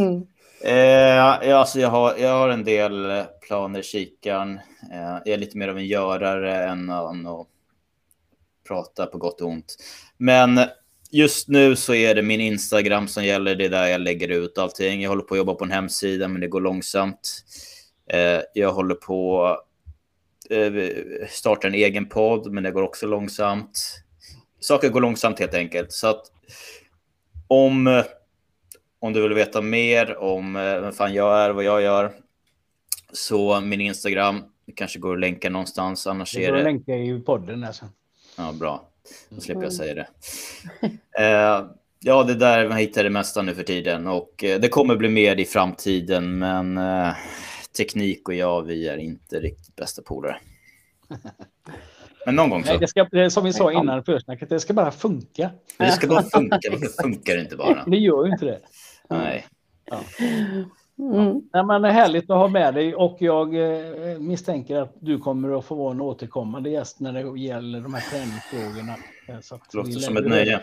eh, 0.64 1.46
ja, 1.48 1.58
alltså 1.58 1.80
jag, 1.80 1.88
har, 1.88 2.14
jag 2.18 2.38
har 2.38 2.48
en 2.48 2.64
del 2.64 3.24
planer 3.46 3.80
i 3.80 3.82
kikaren. 3.82 4.60
Eh, 4.92 5.18
jag 5.24 5.28
är 5.28 5.38
lite 5.38 5.58
mer 5.58 5.68
av 5.68 5.78
en 5.78 5.86
görare 5.86 6.64
än 6.64 6.90
att 6.90 7.46
prata 8.68 9.06
på 9.06 9.18
gott 9.18 9.40
och 9.40 9.48
ont. 9.48 9.76
Men 10.16 10.60
just 11.10 11.48
nu 11.48 11.76
så 11.76 11.94
är 11.94 12.14
det 12.14 12.22
min 12.22 12.40
Instagram 12.40 13.08
som 13.08 13.24
gäller. 13.24 13.54
Det 13.54 13.64
är 13.64 13.70
där 13.70 13.86
jag 13.86 14.00
lägger 14.00 14.28
ut 14.28 14.58
allting. 14.58 15.02
Jag 15.02 15.10
håller 15.10 15.22
på 15.22 15.34
att 15.34 15.38
jobba 15.38 15.54
på 15.54 15.64
en 15.64 15.70
hemsida, 15.70 16.28
men 16.28 16.40
det 16.40 16.48
går 16.48 16.60
långsamt. 16.60 17.44
Eh, 18.10 18.40
jag 18.54 18.72
håller 18.72 18.94
på 18.94 19.46
att 19.46 19.60
eh, 20.50 20.72
starta 21.28 21.66
en 21.66 21.74
egen 21.74 22.08
podd, 22.08 22.52
men 22.52 22.62
det 22.62 22.70
går 22.70 22.82
också 22.82 23.06
långsamt. 23.06 24.02
Saker 24.60 24.88
går 24.88 25.00
långsamt 25.00 25.38
helt 25.38 25.54
enkelt. 25.54 25.92
Så 25.92 26.06
att 26.06 26.22
om, 27.48 28.02
om 28.98 29.12
du 29.12 29.22
vill 29.22 29.34
veta 29.34 29.60
mer 29.60 30.16
om 30.16 30.56
eh, 30.56 30.80
vem 30.80 30.92
fan 30.92 31.14
jag 31.14 31.38
är, 31.38 31.50
vad 31.50 31.64
jag 31.64 31.82
gör, 31.82 32.12
så 33.12 33.60
min 33.60 33.80
Instagram, 33.80 34.42
det 34.66 34.72
kanske 34.72 34.98
går 34.98 35.14
att 35.14 35.20
länka 35.20 35.50
någonstans. 35.50 36.06
Annars 36.06 36.34
det 36.34 36.46
går 36.46 36.56
att 36.56 36.64
länka 36.64 36.94
i 36.94 37.20
podden. 37.20 37.64
Alltså. 37.64 37.84
Ja, 38.36 38.52
bra. 38.52 38.88
Då 39.28 39.40
slipper 39.40 39.62
jag 39.62 39.72
mm. 39.72 39.76
säga 39.76 39.94
det. 39.94 40.08
Eh, 41.18 41.66
ja, 42.00 42.22
det 42.22 42.34
där 42.34 42.68
man 42.68 42.78
hittar 42.78 43.04
det 43.04 43.10
mesta 43.10 43.42
nu 43.42 43.54
för 43.54 43.62
tiden 43.62 44.06
och 44.06 44.44
eh, 44.44 44.60
det 44.60 44.68
kommer 44.68 44.96
bli 44.96 45.08
mer 45.08 45.40
i 45.40 45.44
framtiden, 45.44 46.38
men 46.38 46.78
eh, 46.78 47.14
teknik 47.76 48.28
och 48.28 48.34
jag, 48.34 48.62
vi 48.62 48.88
är 48.88 48.96
inte 48.96 49.40
riktigt 49.40 49.76
bästa 49.76 50.02
polare. 50.02 50.36
Men 52.26 52.36
någon 52.36 52.50
gång 52.50 52.64
så. 52.64 52.70
Nej, 52.70 52.78
det 52.78 52.88
ska, 52.88 53.30
som 53.30 53.44
vi 53.44 53.52
sa 53.52 53.72
innan 53.72 54.04
försnacket, 54.04 54.48
det 54.48 54.60
ska 54.60 54.74
bara 54.74 54.90
funka. 54.90 55.50
Det 55.76 55.90
ska 55.90 56.06
bara 56.06 56.22
funka. 56.22 56.58
Varför 56.70 57.02
funkar 57.02 57.34
det 57.34 57.40
inte 57.40 57.56
bara? 57.56 57.84
Det 57.86 57.96
gör 57.96 58.26
ju 58.26 58.32
inte 58.32 58.44
det. 58.44 58.60
Nej. 59.10 59.46
Ja. 59.84 60.00
Mm. 60.98 61.42
Ja, 61.52 61.62
men 61.62 61.82
det 61.82 61.88
är 61.88 61.92
härligt 61.92 62.30
att 62.30 62.36
ha 62.36 62.48
med 62.48 62.74
dig 62.74 62.94
och 62.94 63.16
jag 63.20 63.54
eh, 63.54 64.18
misstänker 64.18 64.76
att 64.76 64.94
du 65.00 65.18
kommer 65.18 65.58
att 65.58 65.64
få 65.64 65.74
vara 65.74 65.90
en 65.90 66.00
återkommande 66.00 66.70
gäst 66.70 67.00
när 67.00 67.12
det 67.12 67.40
gäller 67.40 67.80
de 67.80 67.94
här 67.94 68.00
träningsfrågorna. 68.00 68.96
Eh, 69.28 69.40
så 69.40 69.54
att 69.54 69.74
Låter 69.74 69.90
som 69.90 70.16
ett 70.16 70.26
nöje. 70.26 70.60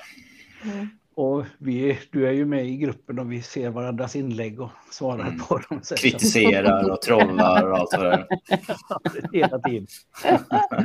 Mm. 0.64 0.90
Och 1.16 1.46
vi, 1.58 2.00
du 2.12 2.28
är 2.28 2.32
ju 2.32 2.46
med 2.46 2.68
i 2.68 2.78
gruppen 2.78 3.20
och 3.20 3.32
vi 3.32 3.42
ser 3.42 3.70
varandras 3.70 4.16
inlägg 4.16 4.62
och 4.62 4.70
svarar 4.92 5.28
mm. 5.28 5.40
på 5.40 5.58
dem. 5.70 5.82
Kritiserar 5.98 6.92
och 6.92 7.02
trollar 7.02 7.72
och 7.72 7.78
allt 7.78 7.94
vad 7.98 8.06
det 8.06 8.14
är. 8.14 9.34
Hela 9.34 9.60
tiden. 9.60 9.88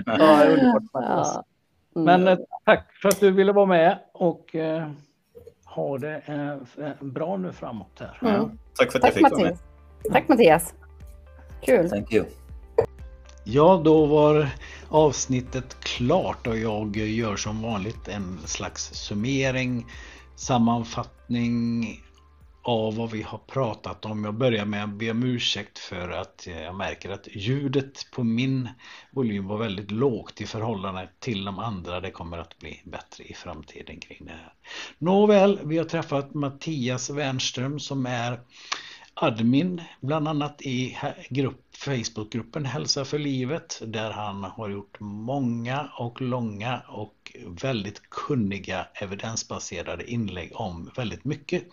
ja, 0.07 0.45
underbart. 0.45 0.83
Ja. 0.93 1.45
Mm. 1.97 2.05
Men 2.05 2.29
eh, 2.29 2.39
tack 2.65 2.93
för 3.03 3.09
att 3.09 3.21
du 3.21 3.31
ville 3.31 3.53
vara 3.53 3.67
med 3.67 3.99
och 4.13 4.55
eh, 4.55 4.91
ha 5.69 5.99
det 5.99 6.23
eh, 6.27 6.93
bra 7.01 7.37
nu 7.37 7.53
framåt 7.53 8.01
här. 8.01 8.19
Mm. 8.23 8.59
Tack 8.79 8.93
för 8.93 8.99
att 8.99 9.03
Tack, 9.03 9.17
jag 9.17 9.31
fick 9.31 9.39
vara 9.39 9.43
med. 9.43 9.59
Tack 10.13 10.29
Mattias. 10.29 10.75
Kul. 11.63 11.91
Thank 11.91 12.13
you. 12.13 12.25
Ja, 13.45 13.81
då 13.85 14.07
var 14.07 14.49
avsnittet 14.89 15.77
klart 15.81 16.47
och 16.47 16.59
jag 16.59 16.97
gör 16.97 17.37
som 17.37 17.63
vanligt 17.63 18.09
en 18.09 18.39
slags 18.45 18.95
summering, 18.95 19.87
sammanfattning 20.37 21.85
av 22.69 22.97
vad 22.97 23.11
vi 23.11 23.23
har 23.23 23.39
pratat 23.39 24.05
om. 24.05 24.25
Jag 24.25 24.35
börjar 24.35 24.65
med 24.65 24.85
att 24.85 24.91
be 24.91 25.11
om 25.11 25.23
ursäkt 25.23 25.79
för 25.79 26.09
att 26.11 26.49
jag 26.65 26.75
märker 26.75 27.11
att 27.11 27.29
ljudet 27.31 28.07
på 28.13 28.25
min 28.25 28.69
volym 29.11 29.47
var 29.47 29.59
väldigt 29.59 29.91
lågt 29.91 30.41
i 30.41 30.47
förhållande 30.47 31.09
till 31.19 31.45
de 31.45 31.59
andra. 31.59 32.01
Det 32.01 32.11
kommer 32.11 32.39
att 32.39 32.59
bli 32.59 32.83
bättre 32.85 33.25
i 33.25 33.35
framtiden 33.35 34.01
kring 34.01 34.27
det 34.27 34.33
här. 34.33 34.53
Nåväl, 34.99 35.61
vi 35.65 35.79
har 35.79 35.85
träffat 35.85 36.35
Mattias 36.35 37.11
Wernström 37.11 37.81
som 37.81 38.07
är 38.07 38.41
admin 39.15 39.83
bland 40.01 40.29
annat 40.29 40.63
i 40.63 40.99
grupp, 41.31 41.77
Facebookgruppen 41.77 42.65
Hälsa 42.65 43.05
för 43.05 43.19
livet 43.19 43.83
där 43.87 44.11
han 44.11 44.45
har 44.45 44.69
gjort 44.69 45.01
många 45.01 45.91
och 45.99 46.21
långa 46.21 46.83
och 46.89 47.37
väldigt 47.63 48.11
kunniga 48.11 48.87
evidensbaserade 48.95 50.11
inlägg 50.11 50.51
om 50.55 50.91
väldigt 50.97 51.25
mycket. 51.25 51.65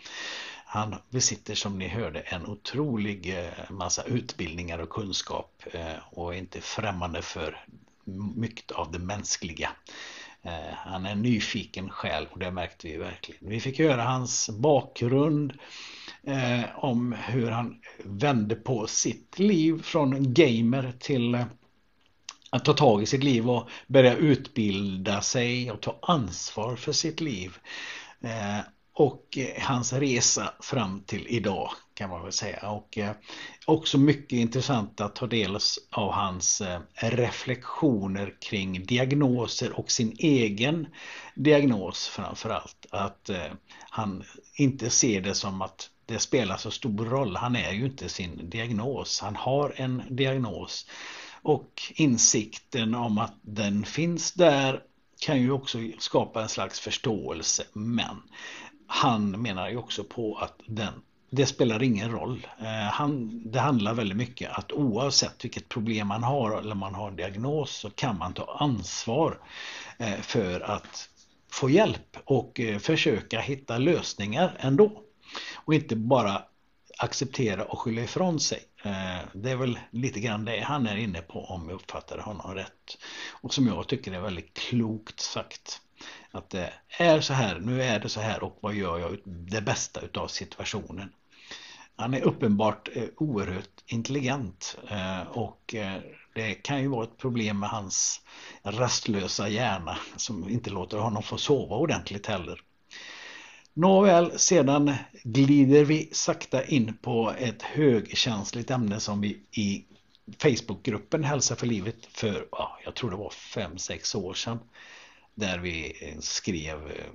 Han 0.76 0.96
besitter 1.10 1.56
som 1.56 1.80
ni 1.80 1.88
hörde 1.88 2.20
en 2.20 2.46
otrolig 2.46 3.40
eh, 3.40 3.72
massa 3.72 4.04
utbildningar 4.04 4.80
och 4.80 4.90
kunskap 4.90 5.64
eh, 5.72 5.96
och 6.12 6.34
är 6.34 6.38
inte 6.38 6.62
främmande 6.62 7.22
för 7.22 7.66
mycket 8.36 8.72
av 8.72 8.92
det 8.92 9.00
mänskliga. 9.00 9.72
Eh, 10.44 10.74
han 10.76 11.06
är 11.06 11.12
en 11.12 11.22
nyfiken 11.22 11.90
själ 11.90 12.28
och 12.32 12.40
det 12.40 12.52
märkte 12.52 12.88
vi 12.88 12.98
verkligen. 12.98 13.50
Vi 13.50 13.60
fick 13.60 13.80
höra 13.80 14.04
hans 14.04 14.50
bakgrund 14.50 15.54
om 16.76 17.14
hur 17.14 17.52
han 17.52 17.82
vände 18.04 18.56
på 18.56 18.88
sitt 18.88 19.40
liv 19.40 19.82
från 19.84 20.34
gamer 20.34 20.94
till 21.00 21.46
att 22.50 22.66
ta 22.66 22.74
tag 22.74 23.04
i 23.04 23.06
sitt 23.06 23.24
liv 23.24 23.50
och 23.50 23.70
börja 23.88 24.16
utbilda 24.16 25.22
sig 25.22 25.72
och 25.72 25.82
ta 25.82 26.00
ansvar 26.02 26.76
för 26.76 26.92
sitt 26.92 27.22
liv 27.22 27.58
och 28.96 29.38
eh, 29.38 29.64
hans 29.64 29.94
resa 29.94 30.54
fram 30.60 31.02
till 31.06 31.28
idag 31.28 31.72
kan 31.94 32.10
man 32.10 32.24
väl 32.24 32.32
säga. 32.32 32.72
Och 32.72 32.98
eh, 32.98 33.12
också 33.66 33.98
mycket 33.98 34.40
intressant 34.40 35.02
att 35.02 35.16
ta 35.16 35.28
del 35.28 35.58
av 35.92 36.12
hans 36.12 36.62
eh, 36.62 36.80
reflektioner 36.96 38.34
kring 38.42 38.86
diagnoser 38.86 39.80
och 39.80 39.92
sin 39.92 40.16
egen 40.20 40.88
diagnos 41.36 42.08
framför 42.08 42.50
allt. 42.50 42.86
Att 42.90 43.30
han 43.90 44.24
inte 44.56 44.90
ser 44.90 45.22
det 45.22 45.34
som 45.34 45.62
att 45.62 45.90
det 46.06 46.20
spelar 46.20 46.58
så 46.58 46.72
stor 46.72 47.06
roll. 47.06 47.36
Han 47.36 47.56
är 47.56 47.72
ju 47.72 47.86
inte 47.86 48.10
sin 48.10 48.50
diagnos. 48.50 49.22
Han 49.22 49.36
har 49.36 49.74
en 49.76 50.04
diagnos. 50.10 50.88
Och 51.42 51.82
insikten 51.96 52.96
om 52.96 53.18
att 53.18 53.36
den 53.42 53.86
finns 53.86 54.32
där 54.32 54.82
kan 55.20 55.42
ju 55.42 55.52
också 55.52 55.78
skapa 56.00 56.42
en 56.42 56.50
slags 56.50 56.80
förståelse. 56.80 57.64
Men 57.74 58.22
han 58.88 59.42
menar 59.42 59.70
ju 59.70 59.78
också 59.78 60.04
på 60.04 60.36
att 60.38 60.54
den, 60.68 60.94
det 61.30 61.46
spelar 61.46 61.84
ingen 61.84 62.12
roll. 62.12 62.48
Eh, 62.60 62.92
han, 62.92 63.42
det 63.52 63.60
handlar 63.60 63.94
väldigt 63.94 64.18
mycket 64.18 64.52
att 64.52 64.72
oavsett 64.72 65.46
vilket 65.46 65.70
problem 65.70 66.08
man 66.08 66.24
har 66.24 66.60
eller 66.60 66.76
man 66.76 66.96
har 66.96 67.08
en 67.08 67.16
diagnos 67.16 67.72
så 67.72 67.90
kan 67.90 68.18
man 68.18 68.34
ta 68.34 68.58
ansvar 68.60 69.40
eh, 69.98 70.20
för 70.22 70.60
att 70.60 71.10
få 71.52 71.70
hjälp 71.70 72.18
och 72.26 72.60
eh, 72.60 72.80
försöka 72.80 73.40
hitta 73.40 73.78
lösningar 73.78 74.58
ändå. 74.60 75.02
Och 75.56 75.74
inte 75.74 75.96
bara 75.96 76.42
acceptera 76.98 77.66
och 77.66 77.80
skylla 77.80 78.02
ifrån 78.02 78.40
sig. 78.40 78.60
Eh, 78.84 79.28
det 79.34 79.52
är 79.52 79.56
väl 79.56 79.80
lite 79.92 80.20
grann 80.20 80.46
det 80.46 80.60
han 80.60 80.88
är 80.88 80.98
inne 80.98 81.22
på 81.22 81.46
om 81.46 81.70
jag 81.70 81.76
uppfattar 81.76 82.18
honom 82.18 82.56
rätt. 82.56 82.98
Och 83.42 83.54
som 83.54 83.68
jag 83.68 83.88
tycker 83.88 84.12
är 84.12 84.22
väldigt 84.22 84.54
klokt 84.54 85.20
sagt. 85.20 85.82
Att 86.32 86.50
det 86.50 86.74
är 86.98 87.22
så 87.22 87.34
här, 87.34 87.60
nu 87.60 87.84
är 87.84 88.00
det 88.00 88.10
så 88.10 88.20
här 88.20 88.44
och 88.44 88.58
vad 88.62 88.74
gör 88.74 89.00
jag 89.00 89.18
det 89.26 89.62
bästa 89.62 90.02
utav 90.02 90.28
situationen. 90.28 91.10
Han 91.96 92.14
är 92.14 92.22
uppenbart 92.22 92.90
eh, 92.94 93.04
oerhört 93.18 93.84
intelligent 93.86 94.78
eh, 94.90 95.22
och 95.22 95.76
eh, 95.76 96.02
det 96.36 96.54
kan 96.54 96.82
ju 96.82 96.88
vara 96.88 97.04
ett 97.04 97.18
problem 97.18 97.60
med 97.60 97.70
hans 97.70 98.22
rastlösa 98.64 99.50
hjärna 99.50 99.98
som 100.16 100.50
inte 100.50 100.70
låter 100.70 100.98
honom 100.98 101.24
få 101.24 101.38
sova 101.38 101.76
ordentligt 101.76 102.28
heller. 102.28 102.62
Nåväl, 103.74 104.40
sedan 104.40 104.94
glider 105.24 105.86
vi 105.86 106.10
sakta 106.12 106.66
in 106.66 106.98
på 107.02 107.34
ett 107.38 107.62
högkänsligt 107.62 108.72
ämne 108.72 109.00
som 109.00 109.22
vi 109.22 109.40
i 109.52 109.86
Facebookgruppen 110.38 111.24
Hälsa 111.24 111.56
för 111.56 111.68
livet 111.68 112.06
för, 112.12 112.48
jag 112.86 112.96
tror 112.96 113.10
det 113.10 113.16
var 113.16 113.30
5-6 113.30 114.18
år 114.18 114.34
sedan 114.34 114.60
där 115.36 115.60
vi 115.60 115.98
eh, 116.02 116.20
skrev 116.20 116.92
eh, 116.92 117.06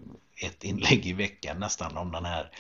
ett 0.47 0.65
inlägg 0.65 1.07
i 1.07 1.13
veckan 1.13 1.61
nästan 1.61 1.97
om 1.97 2.13
den 2.13 2.25
här 2.25 2.51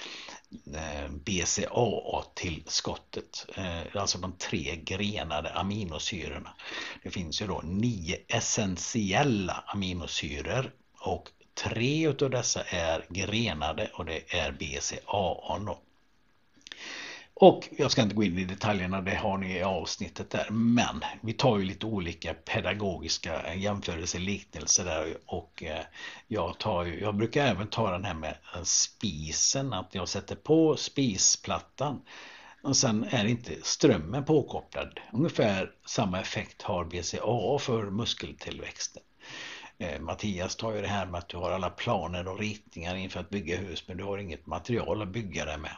eh, 0.74 1.08
BCAA-tillskottet. 1.10 3.46
Alltså 3.94 4.18
de 4.18 4.32
tre 4.32 4.76
grenade 4.76 5.52
aminosyrorna. 5.52 6.54
Det 7.02 7.10
finns 7.10 7.42
ju 7.42 7.46
då 7.46 7.60
nio 7.64 8.16
essentiella 8.28 9.64
aminosyror 9.66 10.72
och 11.00 11.28
tre 11.54 12.08
utav 12.08 12.30
dessa 12.30 12.62
är 12.62 13.06
grenade 13.08 13.90
och 13.94 14.04
det 14.04 14.34
är 14.34 14.52
BCAA. 14.52 15.58
Då. 15.58 15.80
Och 17.42 17.68
jag 17.78 17.90
ska 17.90 18.02
inte 18.02 18.14
gå 18.14 18.24
in 18.24 18.38
i 18.38 18.44
detaljerna, 18.44 19.00
det 19.00 19.14
har 19.14 19.38
ni 19.38 19.56
i 19.56 19.62
avsnittet 19.62 20.30
där. 20.30 20.50
Men 20.50 21.04
vi 21.20 21.32
tar 21.32 21.58
ju 21.58 21.64
lite 21.64 21.86
olika 21.86 22.34
pedagogiska 22.34 23.54
jämförelser, 23.54 24.18
liknelser 24.18 24.84
där. 24.84 25.16
Och 25.26 25.62
eh, 25.62 25.84
jag, 26.28 26.58
tar 26.58 26.84
ju, 26.84 27.00
jag 27.00 27.16
brukar 27.16 27.46
även 27.46 27.66
ta 27.66 27.90
den 27.90 28.04
här 28.04 28.14
med 28.14 28.34
spisen, 28.64 29.72
att 29.72 29.94
jag 29.94 30.08
sätter 30.08 30.36
på 30.36 30.76
spisplattan. 30.76 32.02
Och 32.62 32.76
sen 32.76 33.04
är 33.10 33.24
inte 33.24 33.52
strömmen 33.62 34.24
påkopplad. 34.24 35.00
Ungefär 35.12 35.70
samma 35.86 36.20
effekt 36.20 36.62
har 36.62 36.84
BCAA 36.84 37.58
för 37.58 37.90
muskeltillväxten. 37.90 39.02
Eh, 39.80 40.00
Mattias 40.00 40.56
tar 40.56 40.74
ju 40.74 40.80
det 40.80 40.88
här 40.88 41.06
med 41.06 41.18
att 41.18 41.28
du 41.28 41.36
har 41.36 41.50
alla 41.50 41.70
planer 41.70 42.28
och 42.28 42.38
ritningar 42.38 42.94
inför 42.96 43.20
att 43.20 43.30
bygga 43.30 43.56
hus 43.56 43.84
men 43.88 43.96
du 43.96 44.04
har 44.04 44.18
inget 44.18 44.46
material 44.46 45.02
att 45.02 45.08
bygga 45.08 45.44
det 45.44 45.58
med. 45.58 45.76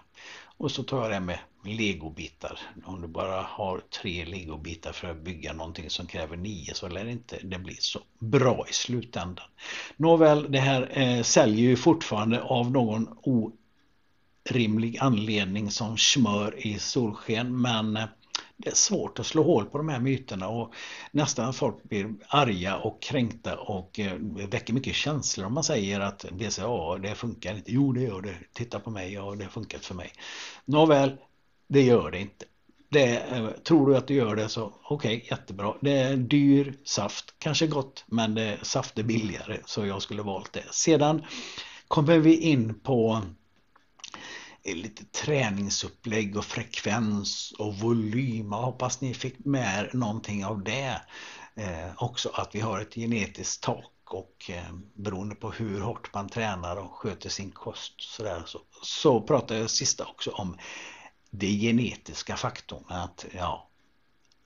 Och 0.57 0.71
så 0.71 0.83
tar 0.83 1.03
jag 1.03 1.11
det 1.11 1.21
med 1.21 1.39
legobitar. 1.65 2.59
Om 2.85 3.03
du 3.03 3.09
bara 3.09 3.43
har 3.43 3.81
tre 3.81 4.25
legobitar 4.25 4.93
för 4.93 5.11
att 5.11 5.21
bygga 5.21 5.53
någonting 5.53 5.91
som 5.91 6.07
kräver 6.07 6.37
nio 6.37 6.75
så 6.75 6.89
lär 6.89 7.05
det 7.05 7.11
inte 7.11 7.39
det 7.43 7.59
bli 7.59 7.75
så 7.75 8.01
bra 8.19 8.67
i 8.71 8.73
slutändan. 8.73 9.47
Nåväl, 9.97 10.53
det 10.53 10.61
här 10.61 10.99
eh, 10.99 11.23
säljer 11.23 11.69
ju 11.69 11.77
fortfarande 11.77 12.43
av 12.43 12.71
någon 12.71 13.09
orimlig 13.23 14.99
anledning 14.99 15.71
som 15.71 15.99
smör 15.99 16.67
i 16.67 16.79
solsken 16.79 17.61
men 17.61 17.97
eh, 17.97 18.05
det 18.65 18.71
är 18.71 18.75
svårt 18.75 19.19
att 19.19 19.27
slå 19.27 19.43
hål 19.43 19.65
på 19.65 19.79
de 19.79 19.89
här 19.89 20.01
myterna 20.01 20.49
och 20.49 20.75
nästan 21.11 21.55
folk 21.55 21.83
blir 21.83 22.15
arga 22.29 22.77
och 22.77 23.03
kränkta 23.03 23.59
och 23.59 24.01
eh, 24.01 24.13
väcker 24.51 24.73
mycket 24.73 24.95
känslor 24.95 25.47
om 25.47 25.55
man 25.55 25.65
säger 25.65 26.01
att 26.01 26.25
BCA 26.33 26.99
det 26.99 27.15
funkar 27.15 27.55
inte. 27.55 27.73
Jo 27.73 27.93
det 27.93 28.03
gör 28.03 28.21
det. 28.21 28.35
Titta 28.53 28.81
på 28.81 28.91
mig, 28.91 29.13
ja 29.13 29.35
det 29.35 29.45
har 29.45 29.51
funkat 29.51 29.85
för 29.85 29.95
mig. 29.95 30.13
Nåväl, 30.65 31.17
det 31.69 31.83
gör 31.83 32.11
det 32.11 32.21
inte. 32.21 32.45
Det, 32.89 33.17
eh, 33.17 33.49
tror 33.49 33.87
du 33.87 33.97
att 33.97 34.07
du 34.07 34.15
gör 34.15 34.37
det 34.37 34.49
så 34.49 34.73
okej, 34.85 35.17
okay, 35.17 35.29
jättebra. 35.31 35.75
Det 35.81 35.93
är 35.93 36.17
dyr 36.17 36.75
saft, 36.85 37.35
kanske 37.39 37.67
gott, 37.67 38.05
men 38.07 38.35
det, 38.35 38.59
saft 38.63 38.99
är 38.99 39.03
billigare 39.03 39.59
så 39.65 39.87
jag 39.87 40.03
skulle 40.03 40.23
valt 40.23 40.53
det. 40.53 40.65
Sedan 40.71 41.23
kommer 41.89 42.19
vi 42.19 42.37
in 42.37 42.81
på 42.81 43.23
lite 44.65 45.05
träningsupplägg 45.05 46.37
och 46.37 46.45
frekvens 46.45 47.53
och 47.59 47.75
volym. 47.75 48.53
Jag 48.53 48.63
hoppas 48.63 49.01
ni 49.01 49.15
fick 49.15 49.45
med 49.45 49.79
er 49.79 49.91
någonting 49.93 50.45
av 50.45 50.65
det. 50.65 51.01
Eh, 51.55 51.91
också 51.97 52.31
att 52.35 52.55
vi 52.55 52.61
har 52.61 52.81
ett 52.81 52.95
genetiskt 52.95 53.63
tak 53.63 53.91
och 54.05 54.51
eh, 54.51 54.75
beroende 54.95 55.35
på 55.35 55.51
hur 55.51 55.81
hårt 55.81 56.15
man 56.15 56.29
tränar 56.29 56.77
och 56.77 56.93
sköter 56.93 57.29
sin 57.29 57.51
kost 57.51 58.01
sådär, 58.01 58.43
så, 58.47 58.61
så 58.83 59.21
pratar 59.21 59.55
jag 59.55 59.71
sista 59.71 60.05
också 60.05 60.31
om 60.31 60.59
det 61.31 61.47
genetiska 61.47 62.37
faktorn. 62.37 62.85
Att 62.89 63.27
ja, 63.35 63.69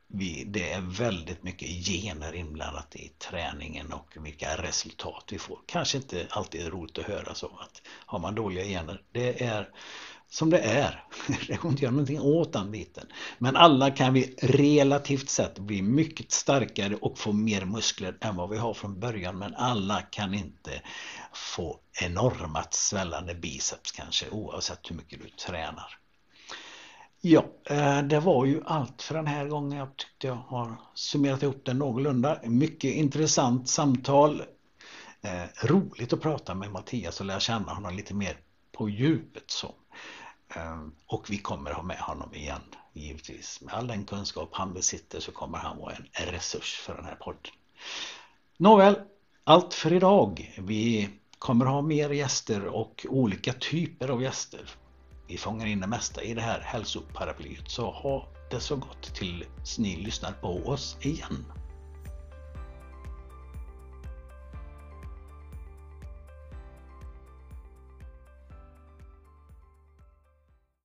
vi, 0.09 0.45
det 0.45 0.73
är 0.73 0.81
väldigt 0.81 1.43
mycket 1.43 1.69
gener 1.69 2.35
inblandat 2.35 2.97
i 2.97 3.09
träningen 3.09 3.93
och 3.93 4.17
vilka 4.17 4.57
resultat 4.57 5.25
vi 5.31 5.39
får. 5.39 5.59
Kanske 5.67 5.97
inte 5.97 6.27
alltid 6.31 6.67
är 6.67 6.71
roligt 6.71 6.99
att 6.99 7.05
höra 7.05 7.35
så 7.35 7.47
att 7.47 7.83
har 7.89 8.19
man 8.19 8.35
dåliga 8.35 8.65
gener, 8.65 9.03
det 9.13 9.43
är 9.45 9.71
som 10.29 10.51
det 10.51 10.59
är. 10.59 11.05
Det 11.47 11.57
går 11.57 11.71
inte 11.71 11.79
att 11.79 11.83
göra 11.83 11.91
någonting 11.91 12.21
åt 12.21 12.53
den 12.53 12.71
biten. 12.71 13.07
Men 13.39 13.57
alla 13.57 13.91
kan 13.91 14.15
vi 14.15 14.35
relativt 14.43 15.29
sett 15.29 15.59
bli 15.59 15.83
mycket 15.83 16.33
starkare 16.33 16.95
och 16.95 17.19
få 17.19 17.33
mer 17.33 17.65
muskler 17.65 18.17
än 18.21 18.37
vad 18.37 18.51
vi 18.51 18.57
har 18.57 18.75
från 18.75 19.01
början. 19.01 19.39
Men 19.39 19.55
alla 19.55 20.03
kan 20.03 20.35
inte 20.35 20.83
få 21.33 21.81
enormt 22.03 22.75
svällande 22.75 23.35
biceps 23.35 23.93
kanske 23.93 24.31
oavsett 24.31 24.91
hur 24.91 24.97
mycket 24.97 25.23
du 25.23 25.29
tränar. 25.29 25.99
Ja, 27.21 27.45
eh, 27.65 28.03
det 28.03 28.21
var 28.21 28.45
ju 28.45 28.63
allt 28.65 29.03
för 29.03 29.15
den 29.15 29.27
här 29.27 29.47
gången. 29.47 29.79
Jag 29.79 29.97
tyckte 29.97 30.27
jag 30.27 30.35
har 30.35 30.77
summerat 30.95 31.43
ihop 31.43 31.63
det 31.65 31.75
någorlunda. 31.75 32.41
Mycket 32.45 32.95
intressant 32.95 33.69
samtal. 33.69 34.43
Eh, 35.23 35.67
roligt 35.67 36.13
att 36.13 36.21
prata 36.21 36.55
med 36.55 36.71
Mattias 36.71 37.21
och 37.21 37.27
lära 37.27 37.41
känna 37.41 37.75
honom 37.75 37.97
lite 37.97 38.15
mer 38.15 38.37
på 38.73 38.89
djupet. 38.89 39.51
Så. 39.51 39.75
Eh, 40.55 40.87
och 41.07 41.31
vi 41.31 41.39
kommer 41.39 41.73
ha 41.73 41.83
med 41.83 41.99
honom 41.99 42.35
igen, 42.35 42.63
givetvis. 42.93 43.61
Med 43.61 43.75
all 43.75 43.87
den 43.87 44.05
kunskap 44.05 44.49
han 44.53 44.75
besitter 44.75 45.21
så 45.21 45.33
kommer 45.33 45.59
han 45.59 45.79
vara 45.79 45.95
en 45.95 46.27
resurs 46.27 46.75
för 46.75 46.95
den 46.95 47.05
här 47.05 47.15
podden. 47.15 47.53
Nåväl, 48.57 49.01
allt 49.45 49.75
för 49.75 49.93
idag. 49.93 50.55
Vi 50.59 51.11
kommer 51.39 51.67
ha 51.67 51.83
mer 51.83 52.11
gäster 52.11 52.65
och 52.65 53.07
olika 53.09 53.53
typer 53.53 54.09
av 54.09 54.23
gäster 54.23 54.71
vi 55.29 55.39
fångar 55.39 55.67
in 55.67 55.81
det 55.81 55.87
mesta 55.87 56.23
i 56.23 56.35
det 56.35 56.41
här 56.41 56.61
hälsoparaplyet. 56.61 57.71
Så 57.71 57.91
ha 57.91 58.29
det 58.51 58.61
så 58.61 58.77
gott 58.77 59.15
tills 59.15 59.79
ni 59.79 59.97
lyssnar 59.97 60.33
på 60.33 60.49
oss 60.49 60.97
igen. 61.01 61.45